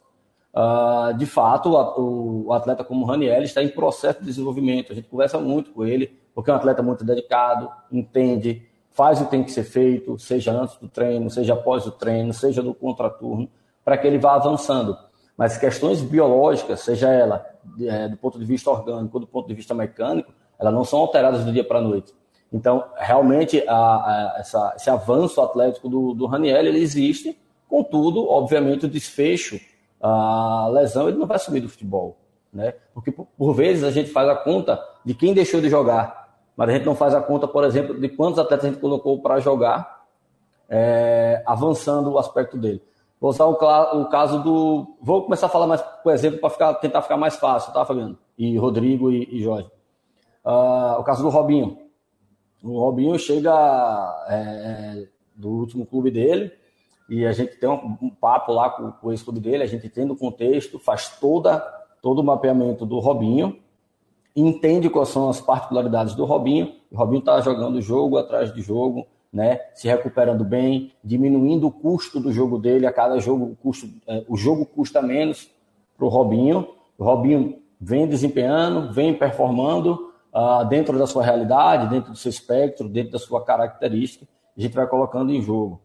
[0.55, 4.91] Uh, de fato, o, atleta como o Raniel está em processo de desenvolvimento.
[4.91, 9.25] A gente conversa muito com ele, porque é um atleta muito dedicado, entende, faz o
[9.25, 12.73] que tem que ser feito, seja antes do treino, seja após o treino, seja do
[12.73, 13.49] contraturno,
[13.83, 14.95] para que ele vá avançando.
[15.35, 17.43] Mas questões biológicas, seja ela
[17.81, 20.99] é, do ponto de vista orgânico ou do ponto de vista mecânico, elas não são
[20.99, 22.13] alteradas do dia para a noite.
[22.51, 27.35] Então, realmente, a, a, essa, esse avanço atlético do, do Raniel, ele existe,
[27.67, 29.59] contudo, obviamente, o desfecho,
[30.03, 32.17] a lesão, ele não vai sumir do futebol.
[32.51, 32.73] Né?
[32.93, 36.73] Porque, por, vezes, a gente faz a conta de quem deixou de jogar, mas a
[36.73, 40.03] gente não faz a conta, por exemplo, de quantos atletas a gente colocou para jogar,
[40.69, 42.81] é, avançando o aspecto dele.
[43.19, 44.97] Vou usar o, o, caso do.
[45.01, 48.17] Vou começar a falar mais, por exemplo, para tentar ficar mais fácil, tá, Fabiano?
[48.37, 49.69] E Rodrigo e, e Jorge.
[50.45, 51.77] Uh, o caso do Robinho.
[52.61, 53.53] O Robinho chega
[54.27, 56.51] é, do último clube dele
[57.09, 59.87] e a gente tem um, um papo lá com, com o ex-clube dele, a gente
[59.87, 61.59] entende o contexto, faz toda,
[62.01, 63.57] todo o mapeamento do Robinho,
[64.35, 66.73] entende quais são as particularidades do Robinho.
[66.91, 72.19] O Robinho está jogando jogo atrás de jogo, né, se recuperando bem, diminuindo o custo
[72.19, 75.49] do jogo dele, a cada jogo o, custo, é, o jogo custa menos
[75.97, 76.67] para o Robinho.
[76.97, 82.87] O Robinho vem desempenhando, vem performando uh, dentro da sua realidade, dentro do seu espectro,
[82.87, 84.27] dentro da sua característica,
[84.57, 85.81] a gente vai colocando em jogo.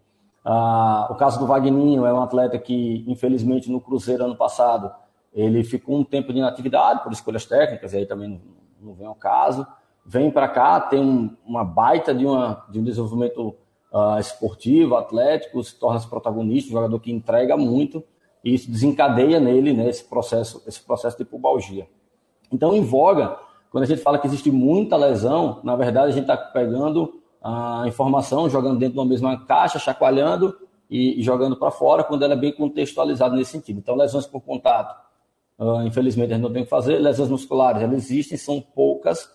[0.48, 4.90] Uh, o caso do Vagninho é um atleta que, infelizmente, no Cruzeiro ano passado,
[5.34, 8.40] ele ficou um tempo de inatividade por escolhas técnicas, e aí também
[8.80, 9.66] não, vem ao caso
[10.08, 13.54] vem para cá, tem um, uma baita de, uma, de um desenvolvimento
[13.92, 18.02] uh, esportivo, atlético, se torna-se protagonista, um jogador que entrega muito,
[18.42, 21.86] e isso desencadeia nele né, esse, processo, esse processo de pubalgia.
[22.50, 23.36] Então, em voga,
[23.70, 27.84] quando a gente fala que existe muita lesão, na verdade a gente está pegando a
[27.86, 30.56] informação, jogando dentro de uma mesma caixa, chacoalhando
[30.90, 33.78] e, jogando para fora, quando ela é bem contextualizada nesse sentido.
[33.78, 34.96] Então, lesões por contato,
[35.58, 39.28] uh, infelizmente a gente não tem o que fazer, lesões musculares, elas existem, são poucas,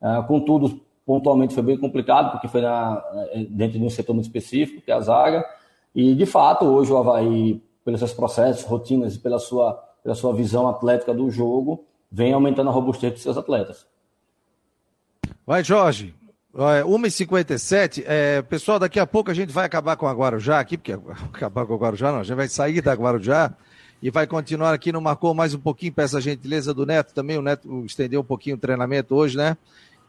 [0.00, 3.04] Uh, contudo, pontualmente foi bem complicado, porque foi na,
[3.34, 5.44] eh, dentro de um setor muito específico, que é a zaga.
[5.94, 10.32] E, de fato, hoje o Havaí, pelos seus processos, rotinas e pela sua, pela sua
[10.32, 13.86] visão atlética do jogo, vem aumentando a robustez dos seus atletas.
[15.46, 16.14] Vai, Jorge.
[16.54, 20.92] 1h57, é, pessoal, daqui a pouco a gente vai acabar com a Guarujá aqui, porque
[21.32, 23.52] acabar com a Guarujá não, a gente vai sair da Guarujá
[24.02, 27.38] e vai continuar aqui no Marcou mais um pouquinho, peça a gentileza do Neto também,
[27.38, 29.56] o Neto estendeu um pouquinho o treinamento hoje, né?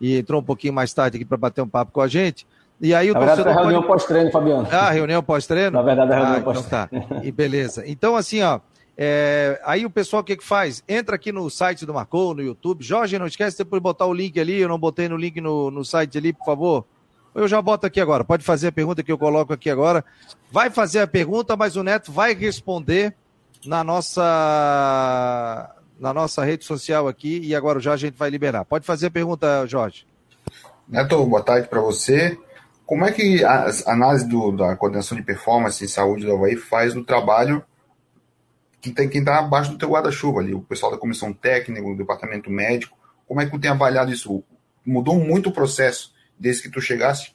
[0.01, 2.47] e entrou um pouquinho mais tarde aqui para bater um papo com a gente.
[2.81, 3.87] E aí o Na verdade, é reunião pode...
[3.87, 4.67] pós-treino, Fabiano.
[4.71, 5.77] Ah, reunião pós-treino?
[5.77, 6.89] Na verdade, é reunião ah, pós-treino.
[6.91, 7.23] Então tá.
[7.23, 7.83] E beleza.
[7.85, 8.59] Então, assim, ó,
[9.03, 9.59] é...
[9.63, 10.83] aí o pessoal o que que faz?
[10.87, 12.83] Entra aqui no site do Marcou, no YouTube.
[12.83, 15.83] Jorge, não esquece de botar o link ali, eu não botei no link no, no
[15.83, 16.85] site ali, por favor.
[17.33, 18.23] Eu já boto aqui agora.
[18.23, 20.05] Pode fazer a pergunta que eu coloco aqui agora.
[20.51, 23.15] Vai fazer a pergunta, mas o Neto vai responder
[23.65, 28.65] na nossa na nossa rede social aqui e agora já a gente vai liberar.
[28.65, 30.05] Pode fazer a pergunta, Jorge.
[30.87, 32.37] Neto, boa tarde para você.
[32.85, 36.93] Como é que a análise do, da coordenação de performance e saúde do Havaí faz
[36.93, 37.63] no trabalho
[38.89, 42.49] tem quem está abaixo do teu guarda-chuva ali, o pessoal da comissão técnica, o departamento
[42.49, 42.97] médico?
[43.27, 44.43] Como é que tu tem avaliado isso?
[44.85, 47.31] Mudou muito o processo desde que tu chegasse?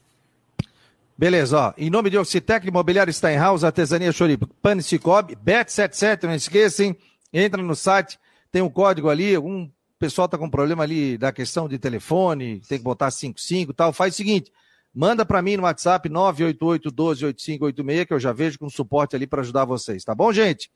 [1.16, 1.74] Beleza, ó.
[1.78, 6.94] Em nome de Ocitec, Imobiliário Steinhaus, Artesania Choripa, Pane Cicobi, Bet77, não esqueçam.
[7.32, 8.18] Entra no site,
[8.50, 9.38] tem um código ali.
[9.38, 13.74] Um pessoal tá com problema ali da questão de telefone, tem que botar 55 e
[13.74, 13.92] tal.
[13.92, 14.52] Faz o seguinte,
[14.94, 19.26] manda para mim no WhatsApp 988 12 8586, que eu já vejo com suporte ali
[19.26, 20.70] para ajudar vocês, tá bom, gente?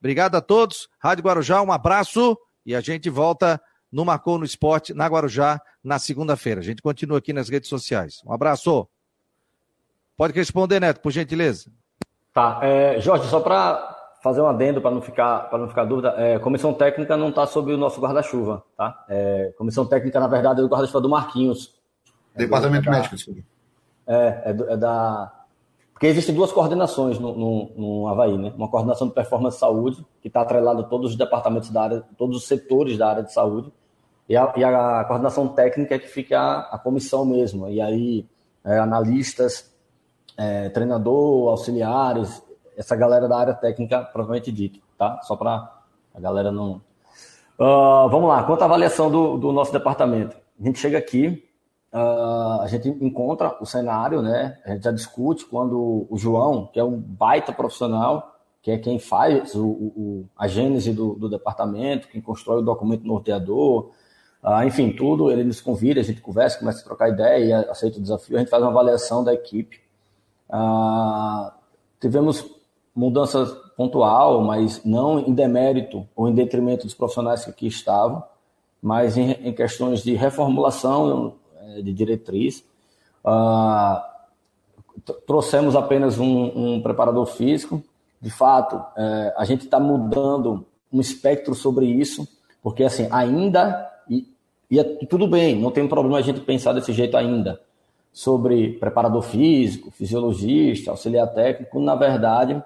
[0.00, 0.88] Obrigado a todos.
[0.98, 5.98] Rádio Guarujá, um abraço e a gente volta no Marcou no Esporte, na Guarujá, na
[5.98, 6.60] segunda-feira.
[6.60, 8.20] A gente continua aqui nas redes sociais.
[8.26, 8.88] Um abraço.
[10.16, 11.70] Pode responder, Neto, por gentileza.
[12.32, 12.60] Tá.
[12.62, 16.38] É, Jorge, só para fazer um adendo para não ficar para não ficar dúvida, é,
[16.38, 19.04] comissão técnica não está sob o nosso guarda-chuva, tá?
[19.08, 21.74] É, comissão técnica, na verdade, é do guarda-chuva do Marquinhos.
[22.34, 23.40] Departamento é Médico, desculpa.
[24.06, 25.32] É, é, do, é, da.
[25.96, 28.52] Porque existem duas coordenações no, no, no Havaí, né?
[28.54, 32.36] Uma coordenação de performance saúde, que está atrelada a todos os departamentos da área, todos
[32.36, 33.72] os setores da área de saúde,
[34.28, 37.66] e a, e a coordenação técnica é que fica a, a comissão mesmo.
[37.66, 38.28] E aí,
[38.62, 39.74] é, analistas,
[40.36, 42.42] é, treinador, auxiliares,
[42.76, 45.18] essa galera da área técnica, provavelmente dito, tá?
[45.22, 45.80] Só para
[46.14, 46.82] a galera não.
[47.58, 50.36] Uh, vamos lá, quanto à avaliação do, do, nosso departamento.
[50.60, 51.45] A gente chega aqui,
[51.92, 54.58] uh, a gente encontra o cenário, né?
[54.64, 58.98] A gente já discute quando o João, que é um baita profissional, que é quem
[58.98, 63.90] faz o, o a gênese do, do, departamento, quem constrói o documento norteador,
[64.42, 68.02] uh, enfim, tudo, ele nos convida, a gente conversa, começa a trocar ideia, aceita o
[68.02, 69.80] desafio, a gente faz uma avaliação da equipe.
[72.00, 72.44] tivemos
[72.94, 73.44] mudança
[73.76, 78.24] pontual, mas não em demérito ou em detrimento dos profissionais que aqui estavam,
[78.80, 81.34] mas em, em questões de reformulação
[81.82, 82.64] de diretriz.
[83.24, 84.00] Uh,
[85.26, 87.82] trouxemos apenas um, um, preparador físico.
[88.20, 92.26] De fato, é, a gente está mudando um espectro sobre isso,
[92.62, 94.26] porque assim, ainda, e,
[94.70, 97.60] e é tudo bem, não tem problema a gente pensar desse jeito ainda,
[98.12, 102.60] sobre preparador físico, fisiologista, auxiliar técnico, na verdade,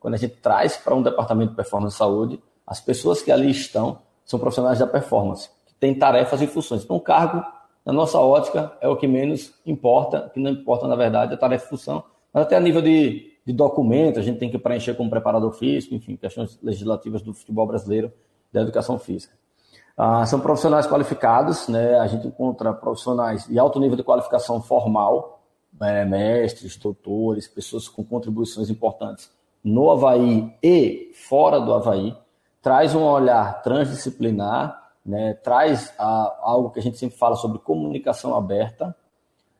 [0.00, 3.50] quando a gente traz para um departamento de performance de saúde, as pessoas que ali
[3.50, 6.82] estão são profissionais da performance, que têm tarefas e funções.
[6.82, 7.44] Então, o cargo,
[7.86, 11.66] na nossa ótica, é o que menos importa, que não importa, na verdade, a tarefa
[11.66, 15.08] e função, mas até a nível de, de documento, a gente tem que preencher como
[15.08, 18.12] preparador físico, enfim, questões legislativas do futebol brasileiro,
[18.52, 19.34] da educação física.
[19.96, 21.98] Ah, são profissionais qualificados, né?
[21.98, 25.40] a gente encontra profissionais de alto nível de qualificação formal,
[25.80, 29.30] é, mestres, doutores, pessoas com contribuições importantes
[29.62, 32.16] no Havaí e fora do Havaí,
[32.62, 38.36] traz um olhar transdisciplinar, né, traz ah, algo que a gente sempre fala sobre comunicação
[38.36, 38.94] aberta,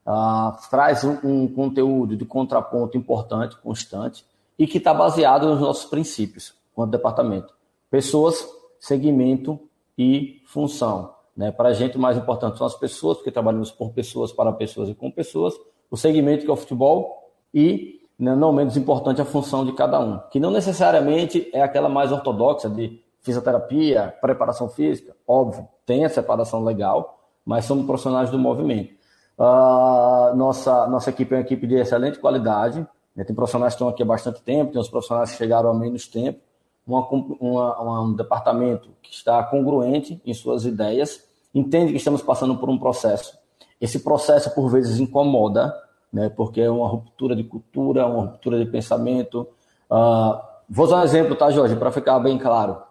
[0.05, 4.27] ah, traz um, um, conteúdo de contraponto importante, constante,
[4.59, 7.55] e que está baseado nos nossos princípios, quanto departamento.
[7.89, 8.45] Pessoas,
[8.81, 9.61] segmento
[9.97, 11.15] e função.
[11.37, 11.53] Né?
[11.53, 14.89] Para a gente, o mais importante são as pessoas, porque trabalhamos por pessoas, para pessoas
[14.89, 15.55] e com pessoas.
[15.91, 20.01] O segmento, que é o futebol, e né, não menos importante a função de cada
[20.01, 26.09] um, que não necessariamente é aquela mais ortodoxa de fisioterapia, preparação física, óbvio, tem a
[26.09, 28.95] separação legal, mas somos profissionais do movimento.
[29.37, 33.89] Uh, nossa, nossa equipe é uma equipe de excelente qualidade, né, tem profissionais que estão
[33.89, 36.39] aqui há bastante tempo, tem os profissionais que chegaram há menos tempo,
[36.87, 42.71] uma, uma, um departamento que está congruente em suas ideias, entende que estamos passando por
[42.71, 43.37] um processo.
[43.81, 45.75] Esse processo, por vezes, incomoda,
[46.13, 46.29] né?
[46.29, 49.49] porque é uma ruptura de cultura, uma ruptura de pensamento.
[49.91, 52.86] Uh, vou usar um exemplo, tá, Jorge, para ficar bem claro.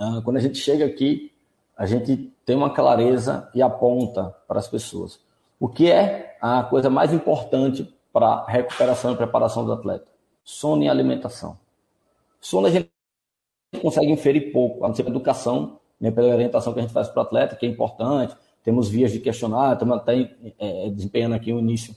[0.00, 1.30] Uh, quando a gente chega aqui,
[1.76, 5.20] a gente tem uma clareza e aponta para as pessoas.
[5.58, 10.06] O que é a coisa mais importante para a recuperação e preparação do atleta?
[10.42, 11.58] Sono e alimentação.
[12.40, 12.90] Sono a gente
[13.82, 17.08] consegue inferir pouco, a não ser pela educação, né, pela orientação que a gente faz
[17.08, 18.34] para o atleta, que é importante.
[18.64, 21.94] Temos vias de questionar, estamos até é, desempenhando aqui o início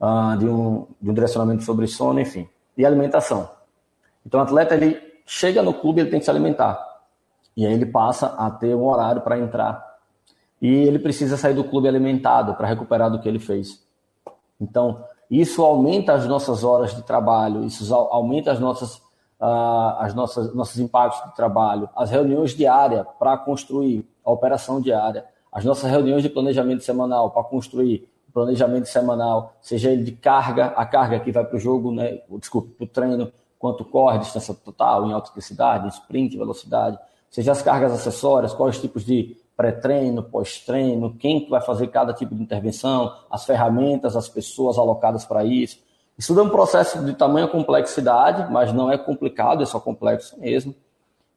[0.00, 3.50] uh, de, um, de um direcionamento sobre sono, enfim, e alimentação.
[4.24, 6.91] Então, o atleta ele chega no clube, ele tem que se alimentar.
[7.56, 9.92] E aí ele passa a ter um horário para entrar.
[10.60, 13.84] E ele precisa sair do clube alimentado para recuperar do que ele fez.
[14.60, 18.96] Então, isso aumenta as nossas horas de trabalho, isso aumenta as nossas,
[19.40, 25.24] uh, as nossas nossos impactos de trabalho, as reuniões diárias para construir a operação diária,
[25.50, 30.86] as nossas reuniões de planejamento semanal para construir planejamento semanal, seja ele de carga, a
[30.86, 35.06] carga que vai para o jogo, né, desculpe, para o treino, quanto corre, distância total,
[35.06, 36.98] em alta intensidade, sprint, velocidade,
[37.32, 42.42] seja as cargas acessórias, quais tipos de pré-treino, pós-treino, quem vai fazer cada tipo de
[42.42, 45.78] intervenção, as ferramentas, as pessoas alocadas para isso.
[46.16, 50.74] Isso é um processo de tamanha complexidade, mas não é complicado, é só complexo mesmo,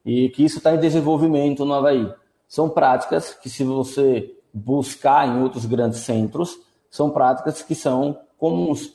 [0.06, 2.14] e que isso está em desenvolvimento no Havaí.
[2.46, 6.60] São práticas que, se você buscar em outros grandes centros,
[6.92, 8.94] são práticas que são comuns.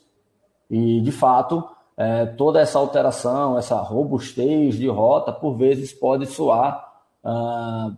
[0.69, 6.90] E, de fato, é, toda essa alteração, essa robustez de rota, por vezes pode soar
[7.25, 7.97] ah,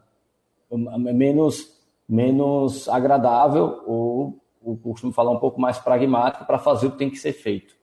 [0.70, 6.98] menos, menos agradável ou, ou costumo falar um pouco mais pragmático para fazer o que
[6.98, 7.74] tem que ser feito.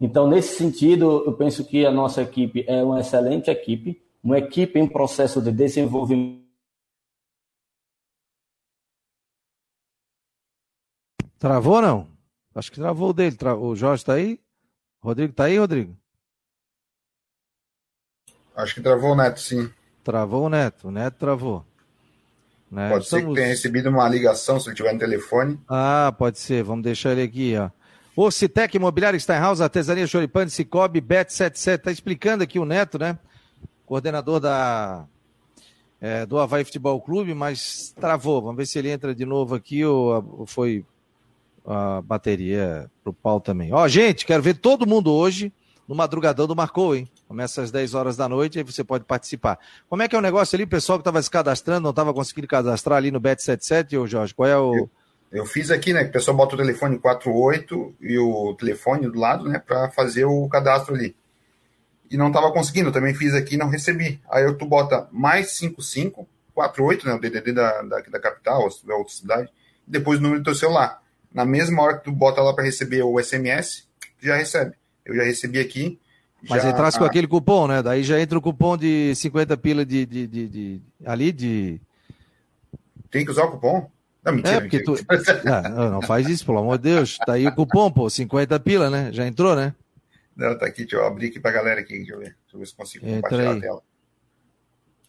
[0.00, 4.78] Então, nesse sentido, eu penso que a nossa equipe é uma excelente equipe, uma equipe
[4.78, 6.40] em processo de desenvolvimento.
[11.38, 12.08] Travou não?
[12.54, 13.36] Acho que travou o dele.
[13.60, 14.40] O Jorge está aí?
[15.02, 15.96] Rodrigo está aí, Rodrigo?
[18.54, 19.70] Acho que travou o Neto, sim.
[20.02, 21.64] Travou o Neto, o Neto travou.
[22.70, 22.88] Né?
[22.88, 23.24] Pode Estamos...
[23.24, 25.58] ser que tenha recebido uma ligação, se ele tiver no telefone.
[25.68, 26.62] Ah, pode ser.
[26.62, 27.70] Vamos deixar ele aqui, ó.
[28.14, 31.74] O Citec Imobiliário Steinhaus, Artesania Choripane, Cicobi, Bet77.
[31.76, 33.18] Está explicando aqui o Neto, né?
[33.86, 35.04] Coordenador da,
[36.00, 38.40] é, do Havaí Futebol Clube, mas travou.
[38.40, 40.84] Vamos ver se ele entra de novo aqui ou, ou foi
[41.66, 43.72] a bateria pro pau também.
[43.72, 45.52] Ó, gente, quero ver todo mundo hoje
[45.90, 47.10] no madrugadão do Marcou, hein?
[47.26, 49.58] Começa às 10 horas da noite e você pode participar.
[49.88, 50.64] Como é que é o negócio ali?
[50.64, 54.32] Pessoal que estava se cadastrando, não estava conseguindo cadastrar ali no Bet77, ô Jorge?
[54.32, 54.72] Qual é o.
[54.76, 54.90] Eu,
[55.32, 56.04] eu fiz aqui, né?
[56.04, 59.58] Que o pessoal bota o telefone 48 e o telefone do lado, né?
[59.58, 61.16] Para fazer o cadastro ali.
[62.08, 64.22] E não estava conseguindo, eu também fiz aqui e não recebi.
[64.30, 66.24] Aí tu bota mais 55,
[66.54, 67.14] 48, né?
[67.14, 69.48] O DDD da, da, da capital, ou da outra cidade,
[69.84, 71.02] depois o número do teu celular.
[71.34, 73.88] Na mesma hora que tu bota lá para receber o SMS,
[74.20, 74.78] já recebe.
[75.04, 75.98] Eu já recebi aqui.
[76.48, 76.70] Mas já...
[76.70, 77.82] entrasse com aquele cupom, né?
[77.82, 81.80] Daí já entra o cupom de 50 pila de, de, de, de ali de.
[83.10, 83.90] Tem que usar o cupom?
[84.24, 85.40] Não, mentira, é, porque mentira.
[85.42, 85.48] tu.
[85.48, 87.18] Ah, não, não, faz isso, pelo amor de Deus.
[87.18, 89.12] Tá aí o cupom, pô, 50 pila, né?
[89.12, 89.74] Já entrou, né?
[90.36, 92.60] Não, tá aqui, deixa eu abrir aqui pra galera aqui, deixa eu ver, deixa eu
[92.60, 93.58] ver se consigo entra compartilhar aí.
[93.58, 93.82] a tela.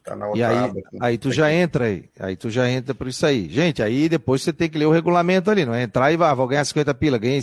[0.04, 0.98] Tá na outra e aí, aba aqui.
[1.00, 3.48] aí tu já entra aí, aí tu já entra por isso aí.
[3.48, 6.34] Gente, aí depois você tem que ler o regulamento ali, não é entrar e vá,
[6.34, 7.40] vou ganhar 50 pila, ganhei,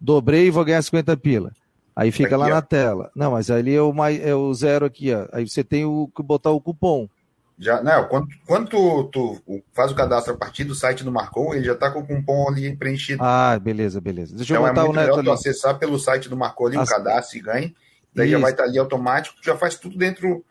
[0.00, 1.52] dobrei e vou ganhar 50 pila.
[1.94, 2.50] Aí fica aqui, lá ó.
[2.50, 3.10] na tela.
[3.14, 5.28] Não, mas ali é o, mais, é o zero aqui, ó.
[5.32, 7.08] Aí você tem o que botar o cupom.
[7.58, 11.54] Já, não, quando, quando tu, tu, faz o cadastro a partir do site do Marcou,
[11.54, 13.22] ele já tá com o cupom ali preenchido.
[13.22, 14.34] Ah, beleza, beleza.
[14.34, 15.30] Deixa então eu botar é muito o neto ali.
[15.30, 16.88] acessar pelo site do Marcou ali, As...
[16.88, 17.76] um cadastro e ganhe.
[18.14, 18.36] Daí Isso.
[18.36, 20.44] já vai estar tá ali automático, já faz tudo dentro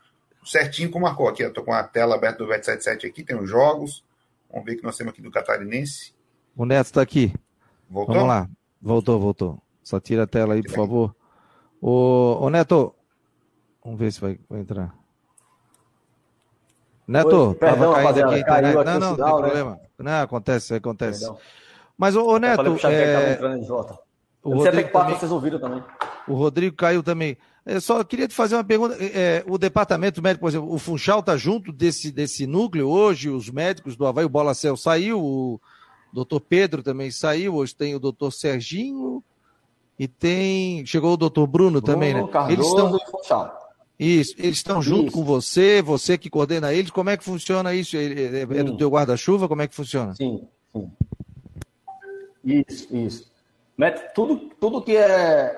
[0.45, 1.27] certinho com o Marcou.
[1.27, 4.03] Aqui, eu tô com a tela aberta do Bet77 aqui, tem os jogos.
[4.49, 6.13] Vamos ver o que nós temos aqui do Catarinense.
[6.55, 7.33] O Neto está aqui.
[7.89, 8.15] Voltou?
[8.15, 8.49] Vamos lá.
[8.81, 9.61] Voltou, voltou.
[9.83, 11.15] Só tira a tela aí, por favor.
[11.81, 12.93] Ô, ô Neto,
[13.83, 14.95] vamos ver se vai, vai entrar.
[17.07, 18.75] Neto, Oi, perdão, tava caindo aqui a internet.
[18.85, 19.31] Não, não, não tem né?
[19.31, 19.79] problema.
[19.97, 21.19] Não, acontece, acontece.
[21.21, 21.37] Perdão.
[21.97, 22.65] Mas, ô, ô Neto.
[22.65, 23.33] Eu falei é...
[23.33, 23.99] entrando de volta.
[24.43, 25.15] O Rodrigo também...
[25.15, 25.83] vocês ouviram também.
[26.27, 27.37] O Rodrigo caiu também.
[27.65, 28.95] Eu só queria te fazer uma pergunta.
[28.99, 33.49] É, o departamento médico, por exemplo, o Funchal está junto desse, desse núcleo hoje, os
[33.49, 35.61] médicos do Havaí, o Bola Cel saiu, o
[36.11, 39.23] doutor Pedro também saiu, hoje tem o doutor Serginho,
[39.97, 40.85] e tem.
[40.85, 42.27] Chegou o doutor Bruno, Bruno também, né?
[42.27, 43.61] Cardoso eles estão.
[43.99, 45.15] Isso, eles estão junto isso.
[45.15, 46.89] com você, você que coordena eles.
[46.89, 47.95] Como é que funciona isso?
[47.95, 49.47] É, é, é do teu guarda-chuva?
[49.47, 50.15] Como é que funciona?
[50.15, 50.41] Sim,
[50.73, 50.91] sim.
[52.43, 53.31] Isso, isso.
[54.15, 55.55] Tudo, tudo que é.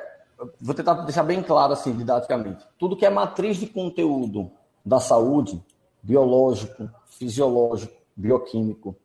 [0.60, 2.66] Vou tentar deixar bem claro assim, didaticamente.
[2.78, 4.52] Tudo que é matriz de conteúdo
[4.86, 5.64] da saúde,
[6.02, 8.96] biológico, fisiológico, bioquímico,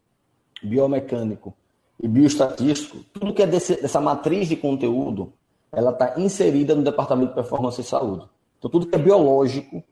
[0.62, 1.54] biomecânico,
[2.00, 5.32] e bioestatístico, tudo que é desse, dessa matriz de conteúdo,
[5.72, 8.26] ela está inserida no Departamento de Performance e Saúde.
[8.58, 9.82] Então, tudo que é biológico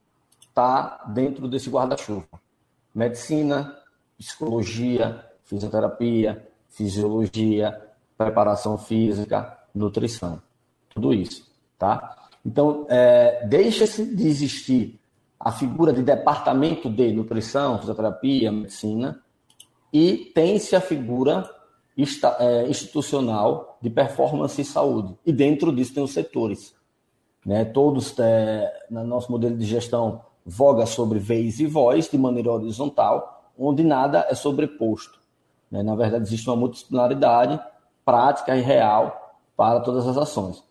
[0.41, 2.27] está dentro desse guarda-chuva.
[2.95, 3.77] Medicina,
[4.19, 7.81] psicologia, fisioterapia, fisiologia,
[8.17, 10.41] preparação física, nutrição.
[10.89, 11.47] Tudo isso,
[11.79, 12.29] tá?
[12.45, 14.99] Então, é, deixa-se de existir
[15.39, 19.21] a figura de departamento de nutrição, fisioterapia, medicina,
[19.93, 21.49] e tem-se a figura
[21.97, 25.17] institucional de performance e saúde.
[25.25, 26.75] E dentro disso tem os setores.
[27.45, 27.65] Né?
[27.65, 33.51] Todos, é, no nosso modelo de gestão, voga sobre vez e voz de maneira horizontal,
[33.59, 35.19] onde nada é sobreposto.
[35.71, 35.83] Né?
[35.83, 37.59] Na verdade, existe uma multidisciplinaridade
[38.05, 40.63] prática e real para todas as ações.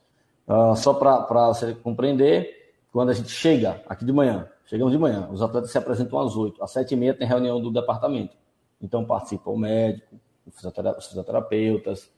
[0.47, 5.28] Uh, só para você compreender, quando a gente chega aqui de manhã, chegamos de manhã,
[5.32, 8.36] os atletas se apresentam às 8, às 7 e meia tem reunião do departamento.
[8.82, 10.15] Então participa o médico,
[10.48, 12.10] os fisioterapeutas,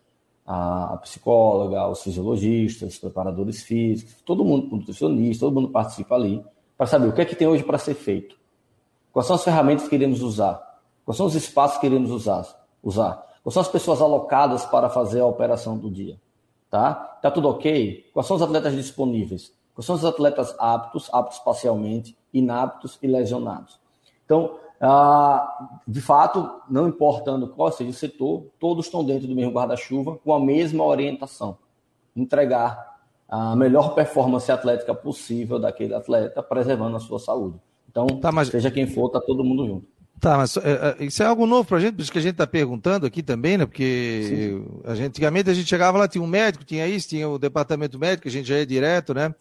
[0.45, 6.43] a psicóloga, os fisiologistas, os preparadores físicos, todo mundo, nutricionista, todo mundo participa ali
[6.77, 8.37] para saber o que é que tem hoje para ser feito.
[9.11, 10.79] Quais são as ferramentas que iremos usar?
[11.03, 12.45] Quais são os espaços que iremos usar?
[12.83, 13.25] usar?
[13.43, 16.19] Quais são as pessoas alocadas para fazer a operação do dia?
[16.69, 16.93] Tá?
[16.93, 18.09] Tá tudo ok?
[18.13, 19.53] Quais são os atletas disponíveis?
[19.73, 23.79] Quais são os atletas aptos, aptos parcialmente, inaptos e lesionados?
[24.25, 29.51] Então, ah, de fato, não importando qual seja o setor, todos estão dentro do mesmo
[29.51, 31.57] guarda-chuva, com a mesma orientação:
[32.15, 32.97] entregar
[33.27, 37.59] a melhor performance atlética possível daquele atleta, preservando a sua saúde.
[37.89, 38.49] Então, tá, mas...
[38.49, 39.97] seja quem for, tá todo mundo junto.
[40.19, 42.21] Tá, mas é, é isso é algo novo para a gente, por isso que a
[42.21, 43.65] gente está perguntando aqui também, né?
[43.65, 47.37] Porque a gente, antigamente a gente chegava lá, tinha um médico, tinha isso, tinha o
[47.37, 49.33] departamento médico, a gente já ia direto, né?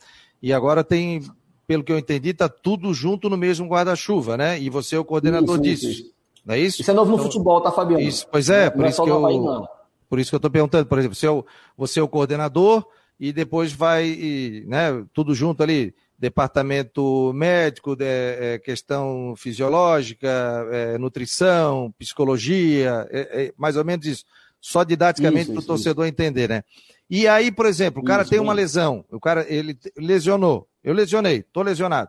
[0.42, 1.22] E agora tem,
[1.66, 4.60] pelo que eu entendi, tá tudo junto no mesmo guarda-chuva, né?
[4.60, 5.88] E você é o coordenador isso, disso.
[5.90, 6.16] Isso.
[6.44, 6.80] Não é isso?
[6.80, 8.02] Isso é novo no então, futebol, tá, Fabiano?
[8.02, 9.68] Isso, pois é, por, é isso que eu, Bahia,
[10.08, 11.44] por isso que eu estou perguntando, por exemplo, você é, o,
[11.76, 12.86] você é o coordenador
[13.18, 20.28] e depois vai, né, tudo junto ali, departamento médico, de, é, questão fisiológica,
[20.70, 24.24] é, nutrição, psicologia, é, é mais ou menos isso.
[24.60, 26.12] Só didaticamente para o torcedor isso.
[26.12, 26.62] entender, né?
[27.08, 30.94] E aí, por exemplo, o cara isso, tem uma lesão, o cara ele lesionou, eu
[30.94, 32.08] lesionei, estou lesionado.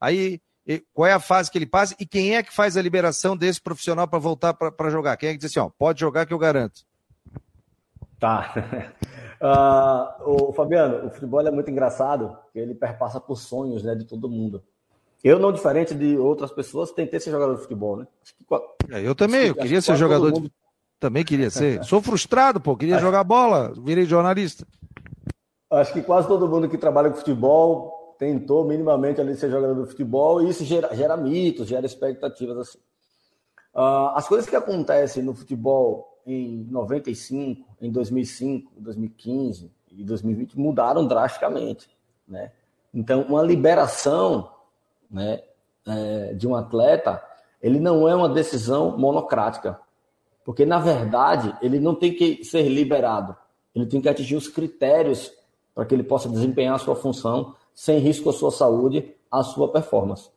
[0.00, 0.40] Aí
[0.92, 3.60] qual é a fase que ele passa e quem é que faz a liberação desse
[3.60, 5.16] profissional para voltar para jogar?
[5.16, 6.82] Quem é que diz assim, ó, pode jogar que eu garanto?
[8.18, 8.52] Tá.
[9.40, 14.28] Uh, o Fabiano, o futebol é muito engraçado, ele perpassa por sonhos né, de todo
[14.28, 14.62] mundo.
[15.24, 18.06] Eu, não diferente de outras pessoas, tentei ser jogador de futebol, né?
[18.22, 20.42] Que, é, eu também, eu queria ser jogador mundo...
[20.42, 20.52] de...
[20.98, 21.82] Também queria ser.
[21.88, 24.66] Sou frustrado, pô, queria jogar bola, virei jornalista.
[25.70, 29.88] Acho que quase todo mundo que trabalha com futebol tentou minimamente ali ser jogador de
[29.88, 32.78] futebol e isso gera, gera mitos, gera expectativas assim.
[33.74, 41.06] Uh, as coisas que acontecem no futebol em 95, em 2005, 2015 e 2020 mudaram
[41.06, 41.88] drasticamente,
[42.28, 42.52] né?
[42.92, 44.50] Então, uma liberação,
[45.10, 45.42] né,
[45.86, 47.22] é, de um atleta,
[47.62, 49.80] ele não é uma decisão monocrática,
[50.44, 53.34] porque na verdade ele não tem que ser liberado,
[53.74, 55.32] ele tem que atingir os critérios
[55.74, 59.70] para que ele possa desempenhar a sua função sem risco à sua saúde, à sua
[59.70, 60.30] performance.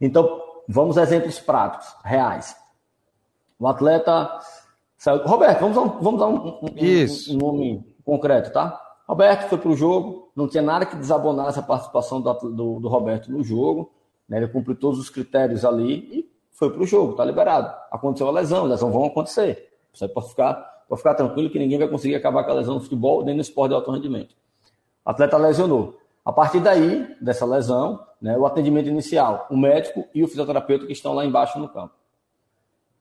[0.00, 2.56] Então, vamos a exemplos práticos, reais.
[3.58, 4.38] O atleta
[4.96, 5.24] saiu.
[5.26, 8.80] Roberto, vamos dar um, vamos dar um, um, um nome concreto, tá?
[9.08, 12.88] Roberto foi para o jogo, não tinha nada que desabonasse a participação do, do, do
[12.88, 13.90] Roberto no jogo,
[14.28, 14.36] né?
[14.36, 17.74] ele cumpriu todos os critérios ali e foi para o jogo, tá liberado.
[17.90, 19.70] Aconteceu a lesão, lesão vão acontecer.
[19.94, 20.54] Você pode ficar,
[20.88, 23.40] pode ficar tranquilo que ninguém vai conseguir acabar com a lesão no futebol nem no
[23.40, 24.34] esporte de alto rendimento.
[25.04, 25.97] O atleta lesionou.
[26.28, 30.92] A partir daí, dessa lesão, né, o atendimento inicial, o médico e o fisioterapeuta que
[30.92, 31.94] estão lá embaixo no campo.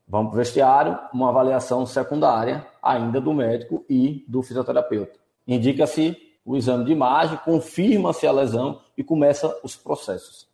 [0.08, 5.20] Vamos para o vestiário, uma avaliação secundária, ainda do médico e do fisioterapeuta.
[5.46, 6.16] Indica-se
[6.46, 10.48] o exame de imagem, confirma-se a lesão e começa os processos.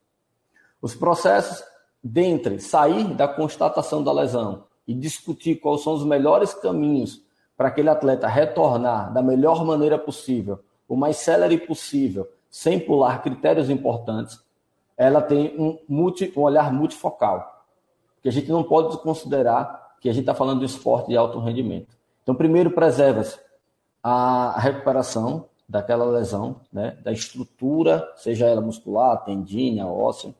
[0.81, 1.63] Os processos,
[2.03, 7.21] dentre sair da constatação da lesão e discutir quais são os melhores caminhos
[7.55, 13.67] para aquele atleta retornar da melhor maneira possível, o mais célere possível, sem pular critérios
[13.67, 14.39] importantes,
[14.95, 17.65] ela tem um, multi, um olhar multifocal.
[18.21, 21.39] Que a gente não pode considerar que a gente está falando de esporte de alto
[21.39, 21.97] rendimento.
[22.21, 23.39] Então, primeiro, preserva-se
[24.03, 30.35] a recuperação daquela lesão, né, da estrutura, seja ela muscular, tendínea, óssea,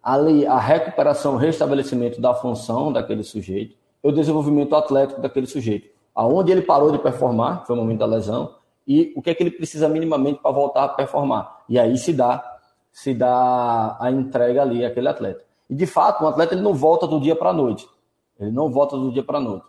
[0.00, 5.88] ali a recuperação, restabelecimento da função daquele sujeito, e o desenvolvimento atlético daquele sujeito.
[6.14, 8.54] Aonde ele parou de performar, foi o momento da lesão,
[8.88, 11.62] e o que é que ele precisa minimamente para voltar a performar.
[11.68, 12.42] E aí se dá,
[12.90, 15.44] se dá a entrega ali àquele atleta.
[15.68, 17.86] E de fato, um atleta ele não volta do dia para a noite.
[18.40, 19.66] Ele não volta do dia para a noite.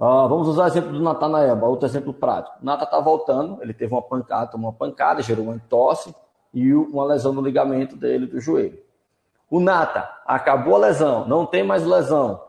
[0.00, 2.56] Uh, vamos usar o exemplo do Natanael, outro exemplo prático.
[2.60, 6.12] O Nata está voltando, ele teve uma pancada, tomou uma pancada, gerou uma entorse
[6.52, 8.78] e uma lesão no ligamento dele do joelho.
[9.48, 12.40] O Nata, acabou a lesão, não tem mais lesão,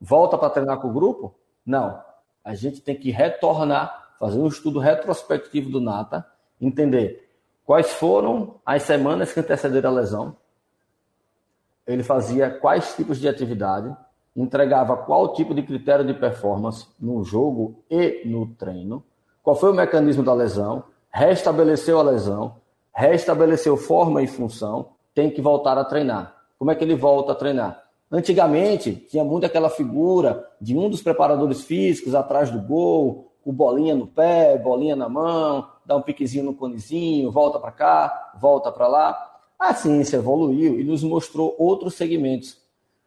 [0.00, 1.34] volta para treinar com o grupo?
[1.64, 2.00] Não.
[2.44, 6.26] A gente tem que retornar fazer um estudo retrospectivo do Nata,
[6.60, 7.28] entender
[7.64, 10.36] quais foram as semanas que antecederam a lesão,
[11.86, 13.94] ele fazia quais tipos de atividade,
[14.34, 19.02] entregava qual tipo de critério de performance no jogo e no treino,
[19.42, 22.56] qual foi o mecanismo da lesão, restabeleceu a lesão,
[22.92, 26.34] restabeleceu forma e função, tem que voltar a treinar.
[26.58, 27.82] Como é que ele volta a treinar?
[28.10, 33.94] Antigamente, tinha muito aquela figura de um dos preparadores físicos atrás do gol, o bolinha
[33.94, 38.88] no pé, bolinha na mão, dá um piquezinho no conezinho, volta para cá, volta para
[38.88, 39.38] lá.
[39.56, 42.60] A ciência evoluiu e nos mostrou outros segmentos.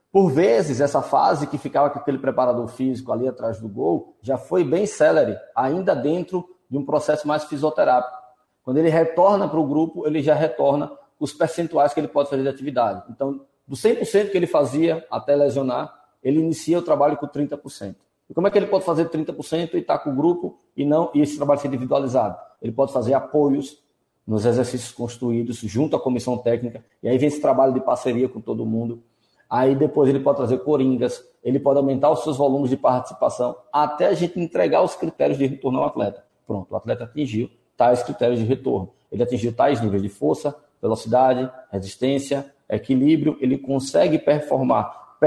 [0.09, 4.37] Por vezes, essa fase que ficava com aquele preparador físico ali atrás do gol já
[4.37, 8.17] foi bem célere, ainda dentro de um processo mais fisioterápico.
[8.63, 10.89] Quando ele retorna para o grupo, ele já retorna
[11.19, 13.03] os percentuais que ele pode fazer de atividade.
[13.09, 15.93] Então, do 100% que ele fazia até lesionar,
[16.23, 17.95] ele inicia o trabalho com 30%.
[18.29, 20.85] E como é que ele pode fazer 30% e estar tá com o grupo e
[20.85, 22.37] não e esse trabalho ser individualizado?
[22.61, 23.81] Ele pode fazer apoios
[24.27, 28.39] nos exercícios construídos junto à comissão técnica, e aí vem esse trabalho de parceria com
[28.39, 29.01] todo mundo.
[29.49, 34.05] Aí depois ele pode trazer coringas, ele pode aumentar os seus volumes de participação, até
[34.05, 36.23] a gente entregar os critérios de retorno ao atleta.
[36.45, 38.91] Pronto, o atleta atingiu tais critérios de retorno.
[39.11, 45.17] ele atingiu tais níveis de força, velocidade, resistência, equilíbrio, ele consegue performar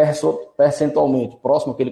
[0.57, 1.91] percentualmente próximo que ele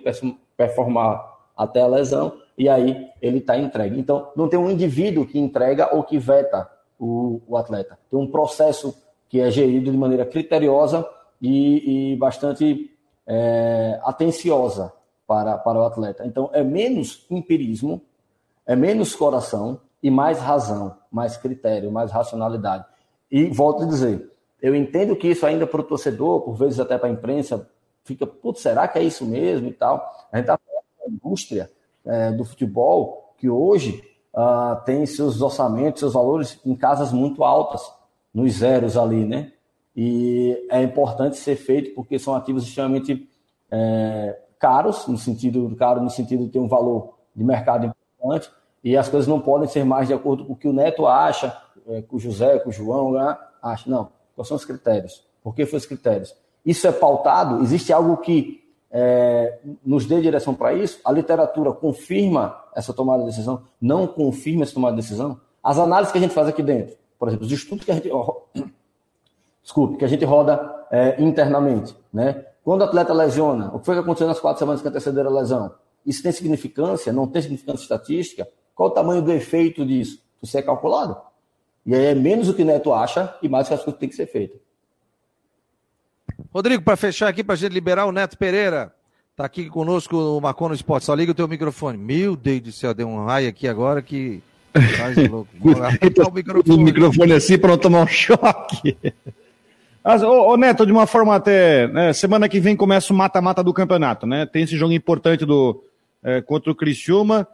[0.61, 3.99] performar até a lesão, e aí ele está entregue.
[3.99, 7.99] Então, não tem um indivíduo que entrega ou que veta o, o atleta.
[8.11, 8.95] Tem um processo
[9.27, 11.09] que é gerido de maneira criteriosa
[11.41, 12.95] e, e bastante
[13.27, 14.93] é, atenciosa
[15.27, 16.27] para, para o atleta.
[16.27, 18.03] Então, é menos empirismo,
[18.67, 22.85] é menos coração e mais razão, mais critério, mais racionalidade.
[23.31, 24.31] E volto a dizer,
[24.61, 27.67] eu entendo que isso ainda para o torcedor, por vezes até para a imprensa,
[28.05, 30.29] fica, putz, será que é isso mesmo e tal?
[30.33, 31.71] A gente está falando da indústria
[32.05, 34.03] é, do futebol que hoje
[34.35, 37.83] uh, tem seus orçamentos, seus valores em casas muito altas,
[38.33, 39.53] nos zeros ali, né?
[39.97, 43.29] E é importante ser feito porque são ativos extremamente
[43.71, 48.51] é, caros, no sentido caro no sentido de ter um valor de mercado importante,
[48.85, 51.57] e as coisas não podem ser mais de acordo com o que o Neto acha,
[51.89, 53.37] é, com o José, com o João né?
[53.63, 53.91] acha.
[53.91, 54.11] Não.
[54.35, 55.27] Quais são os critérios?
[55.43, 56.35] Por que foram os critérios?
[56.65, 57.63] Isso é pautado?
[57.63, 58.61] Existe algo que
[58.91, 61.01] é, nos dê direção para isso?
[61.05, 63.63] A literatura confirma essa tomada de decisão?
[63.81, 65.41] Não confirma essa tomada de decisão?
[65.63, 68.11] As análises que a gente faz aqui dentro, por exemplo, os estudos que a gente,
[69.63, 72.47] desculpe, que a gente roda é, internamente, né?
[72.65, 75.41] Quando o atleta lesiona, o que foi que aconteceu nas quatro semanas que antecederam a
[75.41, 75.75] lesão?
[76.05, 77.13] Isso tem significância?
[77.13, 78.47] Não tem significância estatística?
[78.75, 80.23] Qual o tamanho do efeito disso?
[80.43, 81.17] Isso é calculado.
[81.85, 83.99] E aí é menos o que o Neto acha e mais o que as coisas
[83.99, 84.61] têm que ser feitas.
[86.53, 88.93] Rodrigo, para fechar aqui, para a gente liberar o Neto Pereira.
[89.37, 91.07] Tá aqui conosco o Marcon no Esporte.
[91.07, 91.97] Só liga o teu microfone.
[91.97, 94.43] Meu Deus do céu, deu um raio aqui agora que.
[94.99, 95.49] Faz louco.
[95.63, 96.77] o microfone.
[96.77, 98.97] o microfone assim para não tomar um choque.
[100.03, 101.87] Mas, ô, ô, Neto, de uma forma até.
[101.89, 104.45] Né, semana que vem começa o mata-mata do campeonato, né?
[104.45, 105.83] Tem esse jogo importante do,
[106.23, 107.47] é, contra o Criciúma.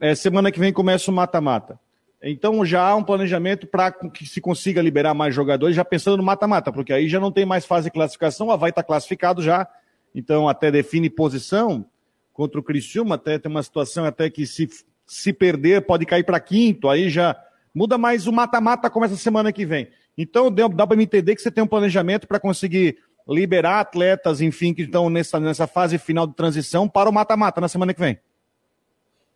[0.00, 1.78] É, semana que vem começa o mata-mata.
[2.22, 6.22] Então já há um planejamento para que se consiga liberar mais jogadores, já pensando no
[6.22, 9.42] mata-mata, porque aí já não tem mais fase de classificação, a vai estar tá classificado
[9.42, 9.66] já,
[10.14, 11.84] então até define posição
[12.32, 14.68] contra o Criciúma, até tem uma situação até que se,
[15.04, 17.36] se perder pode cair para quinto, aí já
[17.74, 19.88] muda mais o mata-mata começa semana que vem.
[20.16, 24.72] Então dá para me entender que você tem um planejamento para conseguir liberar atletas, enfim,
[24.72, 28.18] que estão nessa, nessa fase final de transição para o mata-mata na semana que vem.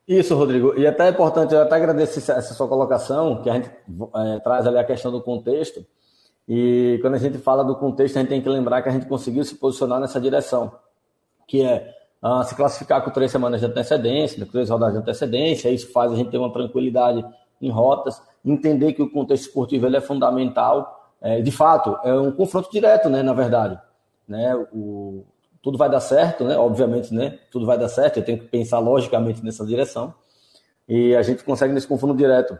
[0.06, 0.78] Isso, Rodrigo.
[0.78, 4.66] E até é importante, eu até agradeço essa sua colocação, que a gente é, traz
[4.66, 5.84] ali a questão do contexto.
[6.48, 9.06] E quando a gente fala do contexto, a gente tem que lembrar que a gente
[9.06, 10.72] conseguiu se posicionar nessa direção,
[11.48, 11.92] que é
[12.22, 15.70] uh, se classificar com três semanas de antecedência, com três rodadas de antecedência.
[15.70, 17.24] Isso faz a gente ter uma tranquilidade
[17.60, 21.10] em rotas, entender que o contexto esportivo ele é fundamental.
[21.20, 23.76] É, de fato, é um confronto direto, né, na verdade.
[24.28, 25.24] Né, o,
[25.66, 26.56] tudo vai dar certo, né?
[26.56, 27.40] Obviamente, né?
[27.50, 28.18] Tudo vai dar certo.
[28.18, 30.14] Eu tenho que pensar logicamente nessa direção.
[30.88, 32.56] E a gente consegue nesse confronto direto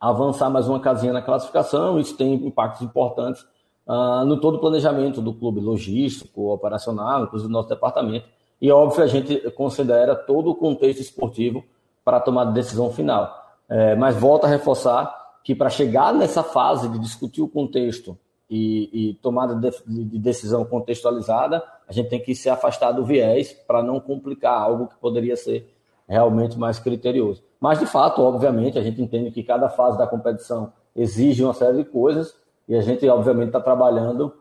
[0.00, 2.00] avançar mais uma casinha na classificação.
[2.00, 3.42] Isso tem impactos importantes
[3.86, 8.24] uh, no todo o planejamento do clube, logístico, operacional, inclusive do nosso departamento.
[8.58, 11.62] E óbvio, a gente considera todo o contexto esportivo
[12.02, 13.30] para a tomada de decisão final.
[13.68, 15.14] É, mas volto a reforçar
[15.44, 18.18] que para chegar nessa fase de discutir o contexto
[18.54, 23.50] e, e tomada de, de, decisão contextualizada, a gente tem que se afastar do viés
[23.66, 25.74] para não complicar algo que poderia ser
[26.06, 27.42] realmente mais criterioso.
[27.58, 31.78] Mas, de fato, obviamente, a gente entende que cada fase da competição exige uma série
[31.78, 32.36] de coisas
[32.68, 34.34] e a gente, obviamente, está trabalhando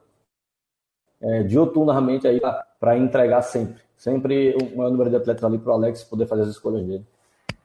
[1.22, 2.42] é, dioturnamente aí
[2.78, 3.82] para entregar sempre.
[3.96, 7.06] Sempre o maior número de atletas ali para o Alex poder fazer as escolhas dele.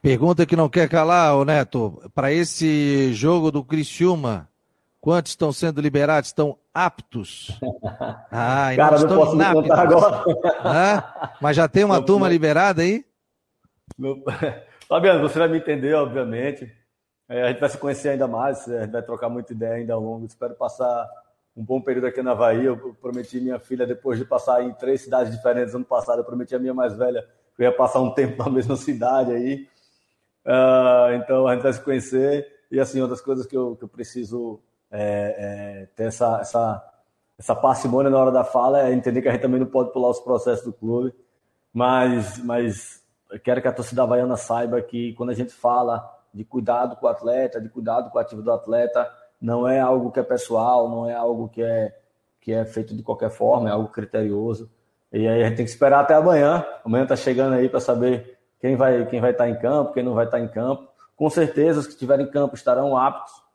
[0.01, 2.01] Pergunta que não quer calar, ô Neto.
[2.15, 4.47] Para esse jogo do Criciúma,
[5.07, 6.31] Quantos estão sendo liberados?
[6.31, 7.57] Estão aptos?
[8.29, 9.61] Ah, Cara, não, não posso inaptos.
[9.61, 10.23] contar agora.
[10.59, 13.05] Ah, mas já tem uma turma liberada aí?
[13.97, 14.21] Meu...
[14.87, 16.71] Fabiano, você vai me entender, obviamente.
[17.29, 19.93] É, a gente vai se conhecer ainda mais, a gente vai trocar muita ideia ainda
[19.93, 20.25] ao longo.
[20.25, 21.09] Espero passar
[21.55, 22.65] um bom período aqui na Bahia.
[22.67, 26.53] Eu prometi minha filha, depois de passar em três cidades diferentes ano passado, eu prometi
[26.53, 27.25] a minha mais velha
[27.55, 29.67] que eu ia passar um tempo na mesma cidade aí.
[30.45, 32.45] Uh, então a gente vai se conhecer.
[32.69, 34.61] E assim, uma das coisas que eu, que eu preciso
[34.91, 35.35] é,
[35.81, 36.93] é, ter essa, essa,
[37.37, 40.09] essa parcimônia na hora da fala, é entender que a gente também não pode pular
[40.09, 41.13] os processos do clube,
[41.73, 46.43] mas, mas eu quero que a torcida havaiana saiba que quando a gente fala de
[46.43, 49.09] cuidado com o atleta, de cuidado com o ativo do atleta,
[49.39, 51.95] não é algo que é pessoal, não é algo que é,
[52.41, 54.69] que é feito de qualquer forma, é algo criterioso.
[55.11, 56.65] E aí a gente tem que esperar até amanhã.
[56.83, 60.03] Amanhã está chegando aí para saber quem vai, quem vai estar tá em campo, quem
[60.03, 60.87] não vai estar tá em campo.
[61.15, 63.46] Com certeza, os que estiverem em campo estarão aptos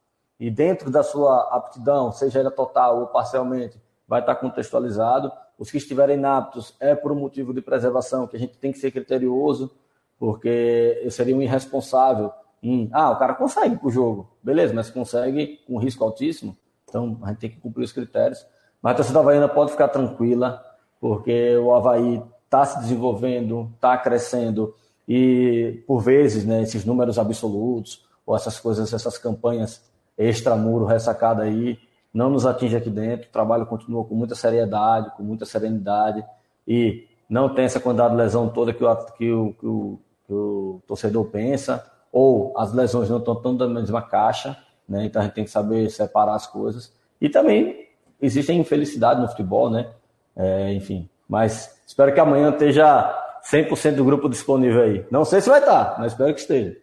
[0.42, 5.30] e dentro da sua aptidão, seja ela total ou parcialmente, vai estar contextualizado.
[5.56, 8.78] Os que estiverem inaptos é por um motivo de preservação, que a gente tem que
[8.80, 9.70] ser criterioso,
[10.18, 12.90] porque eu seria um irresponsável em.
[12.92, 16.56] Ah, o cara consegue pro jogo, beleza, mas consegue com risco altíssimo.
[16.88, 18.44] Então a gente tem que cumprir os critérios.
[18.82, 20.60] Mas a torcida havaiana pode ficar tranquila,
[21.00, 24.74] porque o Havaí está se desenvolvendo, está crescendo,
[25.06, 31.78] e por vezes, né, esses números absolutos, ou essas coisas, essas campanhas extramuro, ressacada aí,
[32.12, 33.28] não nos atinge aqui dentro.
[33.28, 36.24] O trabalho continua com muita seriedade, com muita serenidade,
[36.66, 40.32] e não tem essa quantidade de lesão toda que o, que o, que o, que
[40.32, 44.56] o torcedor pensa, ou as lesões não estão todas na mesma caixa,
[44.88, 45.06] né?
[45.06, 46.92] então a gente tem que saber separar as coisas.
[47.20, 47.88] E também
[48.20, 49.88] existem infelicidades no futebol, né?
[50.36, 55.06] É, enfim, mas espero que amanhã esteja 100% do grupo disponível aí.
[55.10, 56.76] Não sei se vai estar, mas espero que esteja.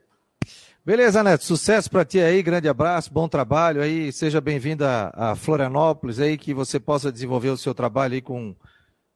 [0.90, 1.46] Beleza, Neto.
[1.46, 4.12] Sucesso para ti aí, grande abraço, bom trabalho aí.
[4.12, 8.56] Seja bem-vindo a, a, Florianópolis aí, que você possa desenvolver o seu trabalho aí com,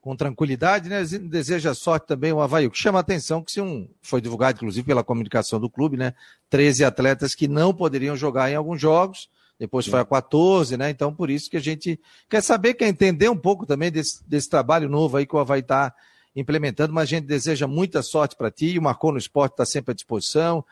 [0.00, 1.02] com tranquilidade, né?
[1.02, 2.68] Deseja sorte também o Havaí.
[2.68, 5.96] O que chama a atenção que se um, foi divulgado, inclusive, pela comunicação do clube,
[5.96, 6.14] né?
[6.48, 9.28] 13 atletas que não poderiam jogar em alguns jogos,
[9.58, 10.90] depois foi a 14, né?
[10.90, 11.98] Então, por isso que a gente
[12.30, 15.58] quer saber, quer entender um pouco também desse, desse trabalho novo aí que o Havaí
[15.58, 15.92] está
[16.36, 18.78] implementando, mas a gente deseja muita sorte para ti.
[18.78, 20.64] O Marcou no Esporte está sempre à disposição,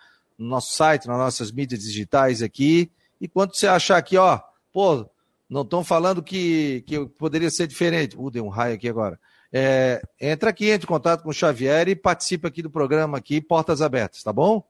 [0.42, 2.90] no nosso site, nas nossas mídias digitais aqui.
[3.20, 4.40] E quando você achar aqui, ó,
[4.72, 5.06] pô,
[5.48, 8.16] não estão falando que, que poderia ser diferente.
[8.18, 9.18] Uh, deu um raio aqui agora.
[9.52, 13.40] É, entra aqui, entre em contato com o Xavier e participa aqui do programa aqui,
[13.40, 14.64] Portas Abertas, tá bom?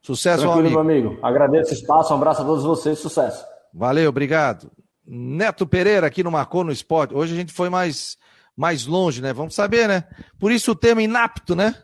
[0.00, 0.84] Sucesso, Tranquilo, amigo.
[0.84, 1.26] meu amigo.
[1.26, 3.44] Agradeço o espaço, um abraço a todos vocês, sucesso.
[3.74, 4.70] Valeu, obrigado.
[5.04, 7.14] Neto Pereira aqui no Marcou no Esporte.
[7.14, 8.16] Hoje a gente foi mais
[8.56, 9.32] mais longe, né?
[9.32, 10.04] Vamos saber, né?
[10.38, 11.74] Por isso o tema inapto, né?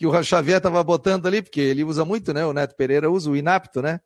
[0.00, 2.42] Que o Xavier estava botando ali, porque ele usa muito, né?
[2.46, 4.00] O Neto Pereira usa o inapto, né?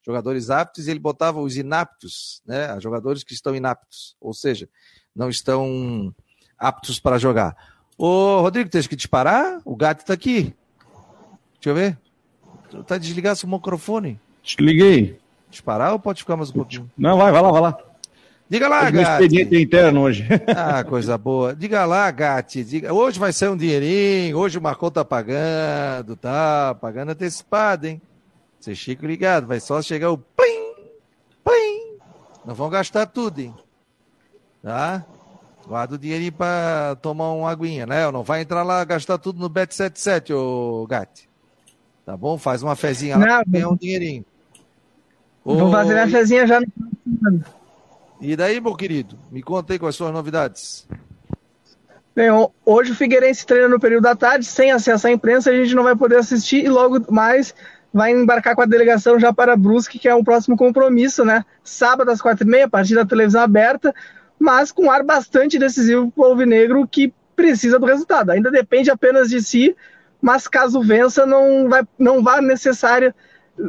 [0.00, 2.78] Jogadores aptos, e ele botava os inaptos, né?
[2.78, 4.68] Jogadores que estão inaptos, ou seja,
[5.12, 6.14] não estão
[6.56, 7.56] aptos para jogar.
[7.98, 9.60] Ô, Rodrigo, tem que disparar?
[9.64, 10.54] O gato está aqui.
[11.54, 11.98] Deixa eu ver.
[12.86, 14.20] Tá desligado seu microfone?
[14.44, 15.18] Desliguei.
[15.50, 16.88] Disparar ou pode ficar mais um pouquinho?
[16.96, 17.78] Não, vai, vai lá, vai lá.
[18.50, 19.08] Diga lá, Gatti.
[19.08, 20.26] expediente interno hoje.
[20.56, 21.54] Ah, coisa boa.
[21.54, 22.64] Diga lá, Gatti.
[22.64, 22.92] Diga...
[22.92, 28.02] Hoje vai ser um dinheirinho, hoje o Marcon tá pagando, tá pagando antecipado, hein?
[28.58, 30.74] Você Chico ligado, vai só chegar o plim,
[31.44, 31.96] plim.
[32.44, 33.54] Não vão gastar tudo, hein?
[34.60, 35.04] Tá?
[35.64, 38.10] Guarda o dinheirinho pra tomar uma aguinha, né?
[38.10, 41.28] Não vai entrar lá gastar tudo no Bet77, ô Gatti.
[42.04, 42.36] Tá bom?
[42.36, 44.24] Faz uma fezinha lá pra ganhar um dinheirinho.
[45.44, 46.66] Vou fazer minha fezinha já no
[48.20, 50.86] e daí, meu querido, me conta aí quais são as novidades.
[52.14, 52.28] Bem,
[52.66, 55.84] hoje o Figueirense treina no período da tarde, sem acesso à imprensa, a gente não
[55.84, 57.54] vai poder assistir e logo mais
[57.92, 61.44] vai embarcar com a delegação já para Brusque, que é o próximo compromisso, né?
[61.62, 63.94] Sábado às quatro e meia, a partir da televisão aberta,
[64.38, 68.30] mas com ar bastante decisivo para o Alvinegro, que precisa do resultado.
[68.30, 69.74] Ainda depende apenas de si,
[70.20, 73.14] mas caso vença, não vai, não vai necessário,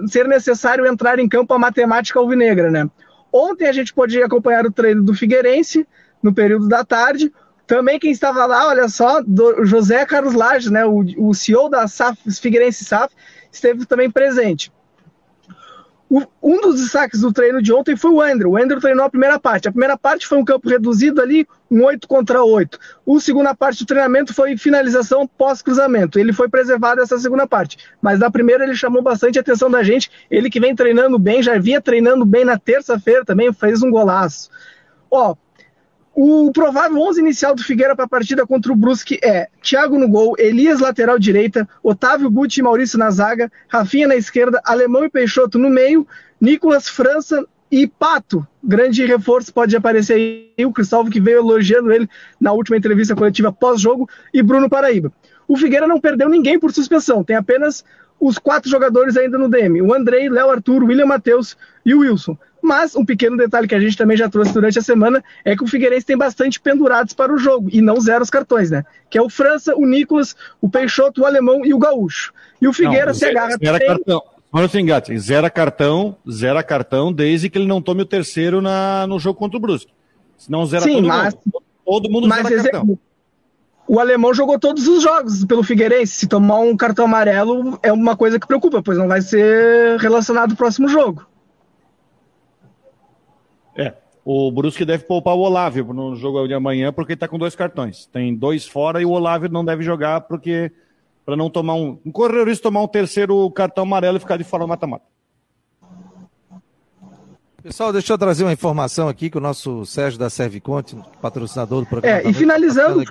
[0.07, 2.89] ser necessário entrar em campo a matemática alvinegra, né?
[3.31, 5.87] Ontem a gente pôde acompanhar o treino do Figueirense,
[6.21, 7.31] no período da tarde.
[7.65, 9.21] Também quem estava lá, olha só,
[9.63, 13.13] José Carlos Lages, né, o, o CEO da SAF, Figueirense SAF,
[13.51, 14.71] esteve também presente.
[16.11, 18.51] O, um dos destaques do treino de ontem foi o Andrew.
[18.51, 19.69] O Andrew treinou a primeira parte.
[19.69, 22.77] A primeira parte foi um campo reduzido ali, um 8 contra 8.
[23.07, 26.19] A segunda parte do treinamento foi finalização pós-cruzamento.
[26.19, 27.77] Ele foi preservado essa segunda parte.
[28.01, 30.11] Mas na primeira ele chamou bastante a atenção da gente.
[30.29, 34.49] Ele que vem treinando bem, já vinha treinando bem na terça-feira também, fez um golaço.
[35.09, 35.33] Ó,
[36.13, 40.07] o provável 11 inicial do Figueira para a partida contra o Brusque é Thiago no
[40.07, 45.09] gol, Elias lateral direita, Otávio Guti e Maurício na zaga, Rafinha na esquerda, Alemão e
[45.09, 46.05] Peixoto no meio,
[46.39, 48.45] Nicolas França e Pato.
[48.61, 50.13] Grande reforço pode aparecer
[50.57, 52.09] aí, o Cristóvão que veio elogiando ele
[52.39, 55.11] na última entrevista coletiva pós-jogo, e Bruno Paraíba.
[55.47, 57.85] O Figueira não perdeu ninguém por suspensão, tem apenas
[58.19, 62.37] os quatro jogadores ainda no DM: o Andrei, Léo Arthur, William Matheus e o Wilson.
[62.61, 65.63] Mas um pequeno detalhe que a gente também já trouxe durante a semana é que
[65.63, 68.83] o Figueirense tem bastante pendurados para o jogo e não zero os cartões, né?
[69.09, 72.31] Que é o França, o Nicolas, o Peixoto, o Alemão e o Gaúcho.
[72.61, 73.57] E o Figueira não, se agarra.
[73.57, 73.87] Zero tem...
[73.87, 74.21] cartão.
[74.53, 79.07] Olha assim, Gatti, zero cartão, zero cartão, desde que ele não tome o terceiro na,
[79.07, 79.91] no jogo contra o Brusque.
[80.37, 81.63] Senão zero Sim, todo mas, mundo.
[81.85, 82.99] Todo mundo mas zera cartão.
[83.87, 86.13] O alemão jogou todos os jogos pelo Figueirense.
[86.13, 90.51] Se tomar um cartão amarelo é uma coisa que preocupa, pois não vai ser relacionado
[90.51, 91.25] ao próximo jogo.
[93.75, 93.93] É.
[94.33, 97.53] O Brusque deve poupar o Olávio no jogo de amanhã porque ele está com dois
[97.53, 98.05] cartões.
[98.05, 100.71] Tem dois fora e o Olávio não deve jogar porque
[101.25, 104.21] para não tomar um, não correr o risco de tomar um terceiro cartão amarelo e
[104.21, 105.03] ficar de fora mata-mata.
[107.61, 111.87] Pessoal, deixa eu trazer uma informação aqui que o nosso Sérgio da Serviconte, patrocinador do
[111.87, 112.19] programa.
[112.19, 113.03] É, e finalizando.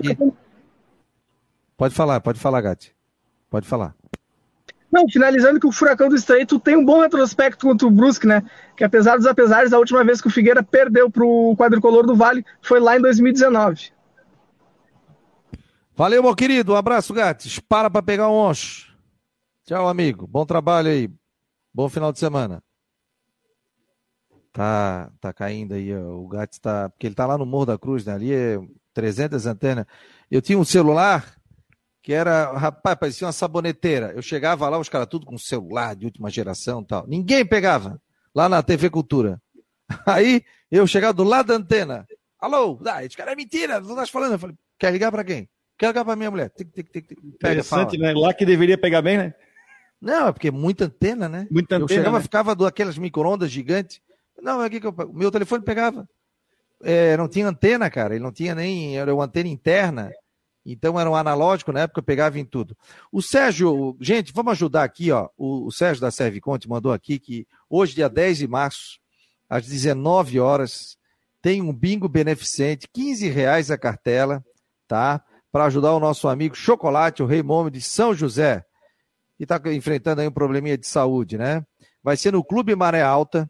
[1.77, 2.95] Pode falar, pode falar, Gatti.
[3.47, 3.93] Pode falar.
[4.91, 8.43] Não, finalizando que o Furacão do Estreito tem um bom retrospecto contra o Brusque, né?
[8.75, 12.15] Que apesar dos apesares, a última vez que o Figueira perdeu para o quadricolor do
[12.15, 13.91] Vale foi lá em 2019.
[15.95, 16.73] Valeu, meu querido.
[16.73, 17.59] Um abraço, Gates.
[17.59, 18.91] Para para pegar um oncho.
[19.65, 20.27] Tchau, amigo.
[20.27, 21.09] Bom trabalho aí.
[21.73, 22.61] Bom final de semana.
[24.51, 26.17] Tá, tá caindo aí, ó.
[26.17, 28.13] o Gates tá, porque ele tá lá no Morro da Cruz, né?
[28.13, 28.59] Ali é
[28.93, 29.85] 300 antenas.
[30.29, 31.37] Eu tinha um celular
[32.01, 34.11] que era, rapaz, parecia uma saboneteira.
[34.15, 37.05] Eu chegava lá, os caras tudo com celular de última geração tal.
[37.07, 38.01] Ninguém pegava
[38.33, 39.41] lá na TV Cultura.
[40.05, 42.07] Aí eu chegava do lado da antena.
[42.39, 44.33] Alô, ah, esse cara é mentira, não estás falando.
[44.33, 45.47] Eu falei, quer ligar para quem?
[45.77, 46.49] Quer ligar para minha mulher.
[46.49, 47.19] Tic, tic, tic, tic.
[47.39, 48.13] Pega, Interessante, fala.
[48.13, 48.19] né?
[48.19, 49.33] Lá que deveria pegar bem, né?
[50.01, 51.47] Não, é porque é muita antena, né?
[51.51, 51.83] Muita antena.
[51.91, 52.23] Eu chegava, né?
[52.23, 54.01] ficava daquelas micro-ondas gigantes.
[54.41, 54.95] Não, é aqui que eu.
[55.13, 56.09] Meu telefone pegava.
[56.83, 58.15] É, não tinha antena, cara.
[58.15, 58.97] Ele não tinha nem.
[58.97, 60.11] Era uma antena interna.
[60.65, 62.77] Então era um analógico, na época pegava em tudo.
[63.11, 65.27] O Sérgio, gente, vamos ajudar aqui, ó.
[65.37, 68.99] O, o Sérgio da Serviconte mandou aqui que hoje, dia 10 de março,
[69.49, 70.97] às 19 horas,
[71.41, 74.43] tem um bingo beneficente, 15 reais a cartela,
[74.87, 75.23] tá?
[75.51, 78.63] Para ajudar o nosso amigo Chocolate, o Rei Momo de São José,
[79.37, 81.65] que está enfrentando aí um probleminha de saúde, né?
[82.03, 83.49] Vai ser no Clube Maré Alta.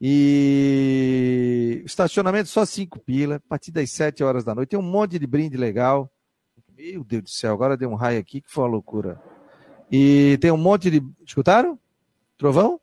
[0.00, 4.70] E estacionamento só 5 pila, a partir das 7 horas da noite.
[4.70, 6.12] Tem um monte de brinde legal.
[6.76, 9.22] Meu Deus do céu, agora deu um raio aqui que foi uma loucura.
[9.90, 11.02] E tem um monte de.
[11.24, 11.78] Escutaram?
[12.36, 12.80] Trovão?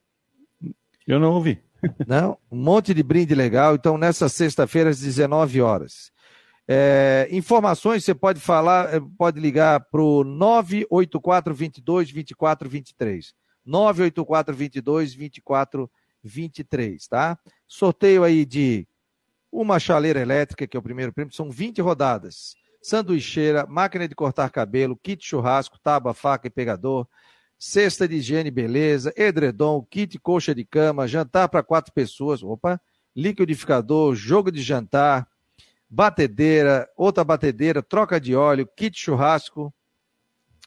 [1.05, 1.61] Eu não ouvi.
[2.07, 2.37] Não?
[2.49, 3.75] Um monte de brinde legal.
[3.75, 6.11] Então, nessa sexta-feira, às 19 horas.
[6.65, 13.33] É, informações você pode falar, é, pode ligar para o 984 22 24 23.
[13.65, 15.91] 984 22 24
[16.23, 17.37] 23, tá?
[17.67, 18.87] Sorteio aí de
[19.51, 24.49] uma chaleira elétrica, que é o primeiro prêmio, são 20 rodadas sanduicheira, máquina de cortar
[24.49, 27.07] cabelo, kit churrasco, tábua, faca e pegador,
[27.57, 32.81] cesta de higiene beleza, edredom, kit coxa de cama, jantar para quatro pessoas, opa,
[33.15, 35.27] liquidificador, jogo de jantar,
[35.87, 39.71] batedeira, outra batedeira, troca de óleo, kit churrasco,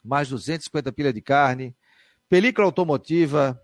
[0.05, 1.74] mais 250 pilha de carne,
[2.28, 3.61] película automotiva,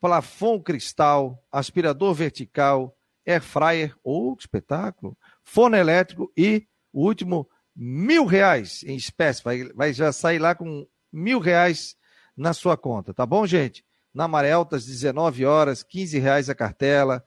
[0.00, 2.94] plafon cristal, aspirador vertical,
[3.24, 9.64] air fryer, ou oh, espetáculo, fone elétrico e o último mil reais em espécie, vai,
[9.74, 11.96] vai já sair lá com mil reais
[12.36, 13.84] na sua conta, tá bom, gente?
[14.12, 17.22] Na Maré Altas, 19 horas, 15 reais a cartela,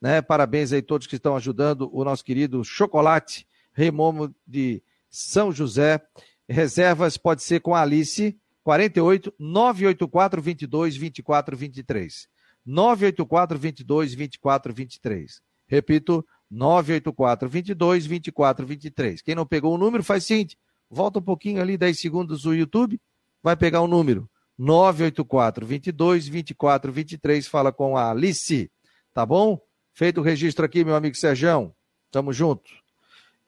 [0.00, 0.20] né?
[0.20, 6.00] Parabéns aí a todos que estão ajudando o nosso querido Chocolate Remomo de São José.
[6.48, 12.28] Reservas pode ser com a Alice, 48 984 22 24 23.
[12.66, 15.42] 984 22 24 23.
[15.66, 19.22] Repito, 984 22 24 23.
[19.22, 20.58] Quem não pegou o número, faz o seguinte:
[20.90, 23.00] volta um pouquinho ali, 10 segundos do YouTube,
[23.42, 24.28] vai pegar o número.
[24.58, 27.48] 984 22 24 23.
[27.48, 28.70] Fala com a Alice,
[29.14, 29.58] tá bom?
[29.94, 31.74] Feito o registro aqui, meu amigo Serjão.
[32.10, 32.70] Tamo junto.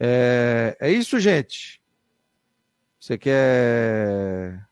[0.01, 1.81] É, é isso, gente.
[2.99, 4.67] Você quer.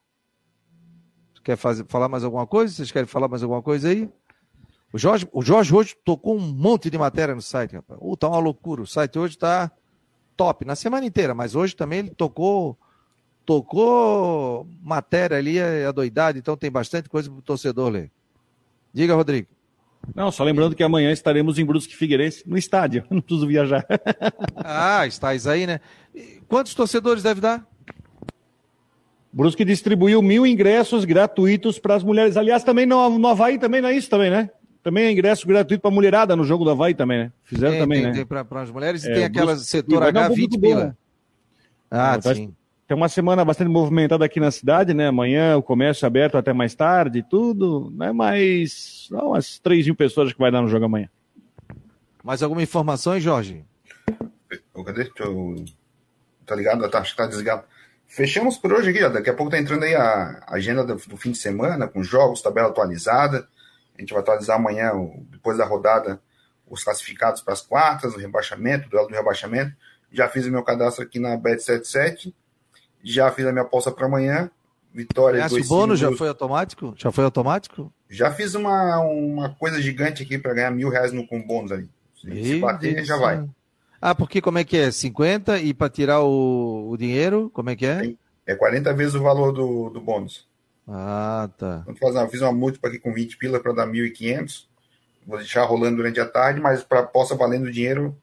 [1.45, 2.73] Quer fazer, falar mais alguma coisa?
[2.73, 4.09] Vocês querem falar mais alguma coisa aí?
[4.93, 7.99] O Jorge, o Jorge hoje tocou um monte de matéria no site, rapaz.
[8.03, 8.83] Uh, tá uma loucura.
[8.83, 9.71] O site hoje tá
[10.37, 12.77] top, na semana inteira, mas hoje também ele tocou
[13.45, 18.11] tocou matéria ali, é doidade, então tem bastante coisa para o torcedor ler.
[18.93, 19.49] Diga, Rodrigo.
[20.15, 23.85] Não, só lembrando que amanhã estaremos em Brusque Figueirense, no estádio, não preciso viajar.
[24.57, 25.81] ah, estáis aí, né?
[26.49, 27.67] Quantos torcedores deve dar?
[29.33, 32.37] Brusque distribuiu mil ingressos gratuitos para as mulheres.
[32.37, 34.51] Aliás, também no, no Havaí também não é isso também, né?
[34.83, 37.33] Também é ingresso gratuito para mulherada no jogo do Havaí também, né?
[37.45, 38.15] Fizeram tem, também, tem, né?
[38.15, 40.97] Tem para as mulheres e é, tem aquela setor H 20 pila.
[41.91, 42.55] Ah, então, sim.
[42.89, 45.07] Tem uma semana bastante movimentada aqui na cidade, né?
[45.07, 48.13] Amanhã o comércio aberto até mais tarde e tudo, né?
[48.13, 51.09] Mas não, umas 3 mil pessoas que vai dar no jogo amanhã.
[52.23, 53.65] Mais alguma informação, hein, Jorge?
[54.85, 55.11] Cadê?
[55.19, 55.65] Eu...
[56.45, 56.89] Tá ligado?
[56.91, 57.65] Tá, acho que tá desligado.
[58.07, 59.09] Fechamos por hoje aqui, ó.
[59.09, 62.43] Daqui a pouco tá entrando aí a agenda do, do fim de semana, com jogos,
[62.43, 63.49] tabela atualizada.
[64.03, 64.91] A gente vai atualizar amanhã,
[65.31, 66.21] depois da rodada,
[66.69, 69.73] os classificados para as quartas, o rebaixamento, o duelo do rebaixamento.
[70.11, 72.35] Já fiz o meu cadastro aqui na Bet77.
[73.05, 74.51] Já fiz a minha aposta para amanhã.
[74.93, 75.47] Vitória.
[75.47, 76.95] o bônus já foi automático?
[76.99, 77.93] Já foi automático?
[78.11, 81.89] Já fiz uma, uma coisa gigante aqui para ganhar mil reais no com bônus ali.
[82.21, 83.49] Se, se bater, já vai.
[84.01, 84.91] Ah, porque como é que é?
[84.91, 88.15] 50 e para tirar o, o dinheiro, como é que é?
[88.45, 90.47] É 40 vezes o valor do, do bônus.
[90.87, 91.85] Ah, tá.
[91.87, 94.67] Então, fazer, fiz uma múltipla aqui com 20 pila para dar 1.500.
[95.27, 98.17] Vou deixar rolando durante a tarde, mas para possa valendo dinheiro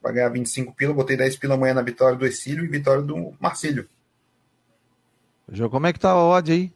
[0.00, 3.34] para ganhar 25 pila, botei 10 pila amanhã na vitória do Exílio e vitória do
[3.40, 3.88] Marcílio.
[5.70, 6.72] Como é que tá a odd aí?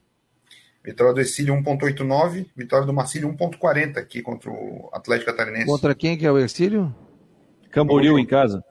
[0.82, 5.66] Vitória do Ercílio 1.89, vitória do Marcílio 1.40 aqui contra o Atlético Catarinense.
[5.66, 6.94] Contra quem que é o Ercílio?
[7.70, 8.64] Camboriú em casa.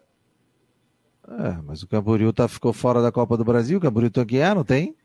[1.28, 4.36] É, mas o Camboriú tá, ficou fora da Copa do Brasil, o Camboriú tem que
[4.36, 4.96] ganhar, não tem?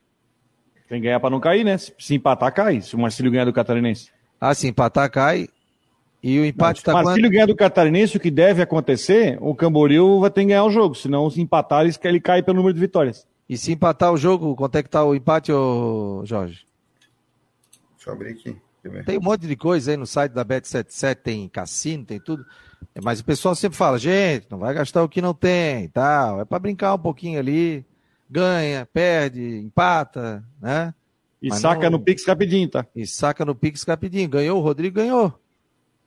[0.93, 1.78] Tem que ganhar pra não cair, né?
[1.78, 2.82] Se, se empatar, cai.
[2.82, 4.10] Se o Marcílio ganhar do Catarinense.
[4.39, 5.48] Ah, se empatar, cai.
[6.23, 7.32] E o empate Se tá o Marcílio quanto?
[7.32, 10.94] ganhar do Catarinense, o que deve acontecer, o Camboriú vai ter que ganhar o jogo.
[10.94, 13.27] Senão, se empatar, ele- ele cai pelo número de vitórias.
[13.48, 16.66] E se empatar o jogo, quanto é que tá o empate, ô Jorge?
[17.97, 18.56] Deixa eu abrir aqui.
[19.06, 22.44] Tem um monte de coisa aí no site da Bet77, tem cassino, tem tudo.
[23.02, 26.39] Mas o pessoal sempre fala, gente, não vai gastar o que não tem, tal.
[26.43, 27.82] É para brincar um pouquinho ali,
[28.32, 30.94] ganha, perde, empata, né?
[31.40, 32.86] E Mas saca não- no Pix rapidinho, tá?
[32.96, 34.28] E saca no Pix rapidinho.
[34.28, 35.38] Ganhou, o Rodrigo ganhou.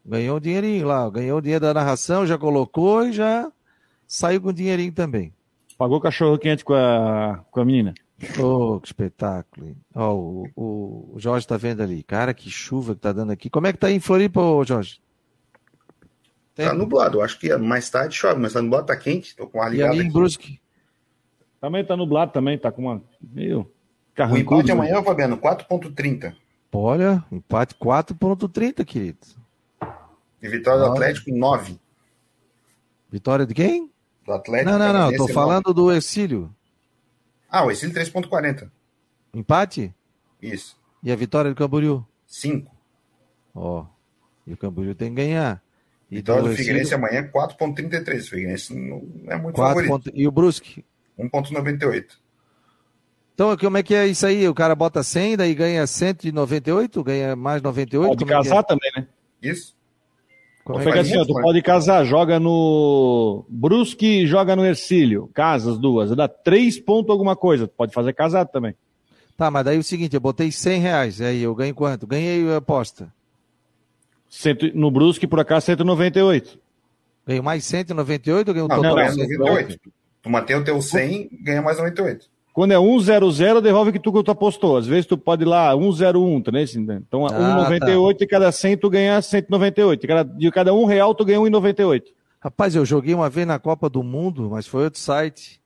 [0.04, 3.52] Ganhou um dinheirinho lá, ganhou o dinheiro da narração, já colocou e já
[4.08, 5.34] saiu com o dinheirinho também.
[5.78, 7.94] Pagou cachorro quente com a, com a menina.
[8.40, 9.76] Ô, que espetáculo.
[9.94, 12.02] Ó, o, o, Jorge tá vendo ali.
[12.02, 13.50] Cara, que chuva que tá dando aqui.
[13.50, 15.02] Como é que tá aí em Floripa, Jorge?
[16.56, 19.58] Tá nublado, eu acho que mais tarde chove, mas tá nublado, tá quente, tô com
[19.58, 20.12] o ar E ligado aí em aqui.
[20.14, 20.60] Brusque?
[21.66, 23.02] Também tá nublado também, tá com uma.
[23.20, 23.62] Meio.
[23.62, 23.68] O
[24.14, 24.40] Carrancudo.
[24.60, 26.36] empate amanhã, Fabiano, 4.30.
[26.72, 29.18] Olha, empate 4.30, querido.
[30.40, 30.92] E vitória do.
[30.92, 31.80] Atlético, 9.
[33.10, 33.90] Vitória de quem?
[34.24, 34.70] Do Atlético.
[34.70, 35.12] Não, não, não.
[35.14, 35.34] Tô nove.
[35.34, 36.54] falando do Ercílio.
[37.50, 38.70] Ah, o Exílio 3.40.
[39.34, 39.92] Empate?
[40.40, 40.78] Isso.
[41.02, 42.06] E a vitória do Camboriú?
[42.28, 42.72] 5.
[43.56, 43.88] Ó.
[44.46, 45.64] E o Camboriú tem que ganhar.
[46.12, 48.20] E Vitória do Ercílio, Figueirense amanhã, 4.33.
[48.20, 49.90] O Figueirense não é muito quatro favorito.
[49.90, 50.86] ponto- E o Brusque?
[51.20, 52.06] 1.98.
[53.34, 54.48] Então, como é que é isso aí?
[54.48, 57.04] O cara bota 100, daí ganha 198?
[57.04, 58.10] Ganha mais 98?
[58.10, 58.30] Pode é é?
[58.38, 59.08] casar também, né?
[59.42, 59.76] Isso.
[60.64, 61.00] Como é é?
[61.00, 65.30] assim, ó, tu pode casar, joga no Brusque e joga no Ercílio.
[65.34, 66.16] Casa as duas.
[66.16, 67.68] Dá três pontos alguma coisa.
[67.68, 68.74] Tu pode fazer casado também.
[69.38, 72.08] Tá, mas daí é o seguinte, eu botei 100 reais, aí eu ganho quanto?
[72.08, 73.14] Ganhei a aposta.
[74.30, 76.58] Cento- no Brusque, por acaso, 198.
[77.28, 78.96] Ganho mais 198 ou ganho o Não, total?
[78.96, 79.80] ganha não, 98.
[80.26, 82.26] Tu mantém o teu 100, ganha mais 98.
[82.52, 84.76] Quando é 100, devolve o que tu, que tu apostou.
[84.76, 86.80] Às vezes tu pode ir lá 101, tá nesse?
[86.80, 90.02] Então, Ah, 1,98 e cada 100 tu ganha 198.
[90.02, 92.06] De cada, de cada um real tu ganha 1,98.
[92.40, 95.62] Rapaz, eu joguei uma vez na Copa do Mundo, mas foi outro site.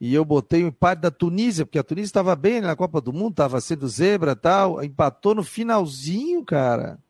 [0.00, 3.12] E eu botei o empate da Tunísia, porque a Tunísia estava bem na Copa do
[3.12, 4.80] Mundo, estava sendo zebra e tal.
[4.84, 7.00] Empatou no finalzinho, cara.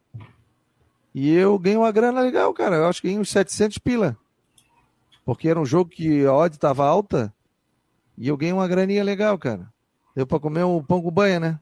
[1.14, 2.76] E eu ganhei uma grana legal, cara.
[2.76, 4.16] Eu acho que ganhei uns 700 pila.
[5.28, 7.30] Porque era um jogo que a odd estava alta.
[8.16, 9.70] E eu ganhei uma graninha legal, cara.
[10.16, 11.60] Deu para comer um pão com banha, né?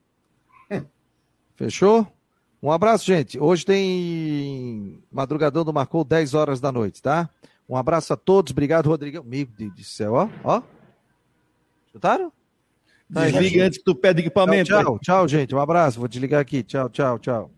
[1.56, 2.06] Fechou?
[2.62, 3.40] Um abraço, gente.
[3.40, 7.28] Hoje tem Madrugadão do Marcou 10 horas da noite, tá?
[7.68, 8.52] Um abraço a todos.
[8.52, 9.24] Obrigado, Rodrigão.
[9.24, 10.28] Meu Deus do céu, ó.
[10.44, 10.62] Ó.
[11.86, 12.32] Escutaram?
[13.12, 14.68] Tá, Desliga antes que tu pede equipamento.
[14.68, 15.52] Tchau, tchau, tchau, gente.
[15.56, 15.98] Um abraço.
[15.98, 16.62] Vou desligar aqui.
[16.62, 17.55] Tchau, tchau, tchau.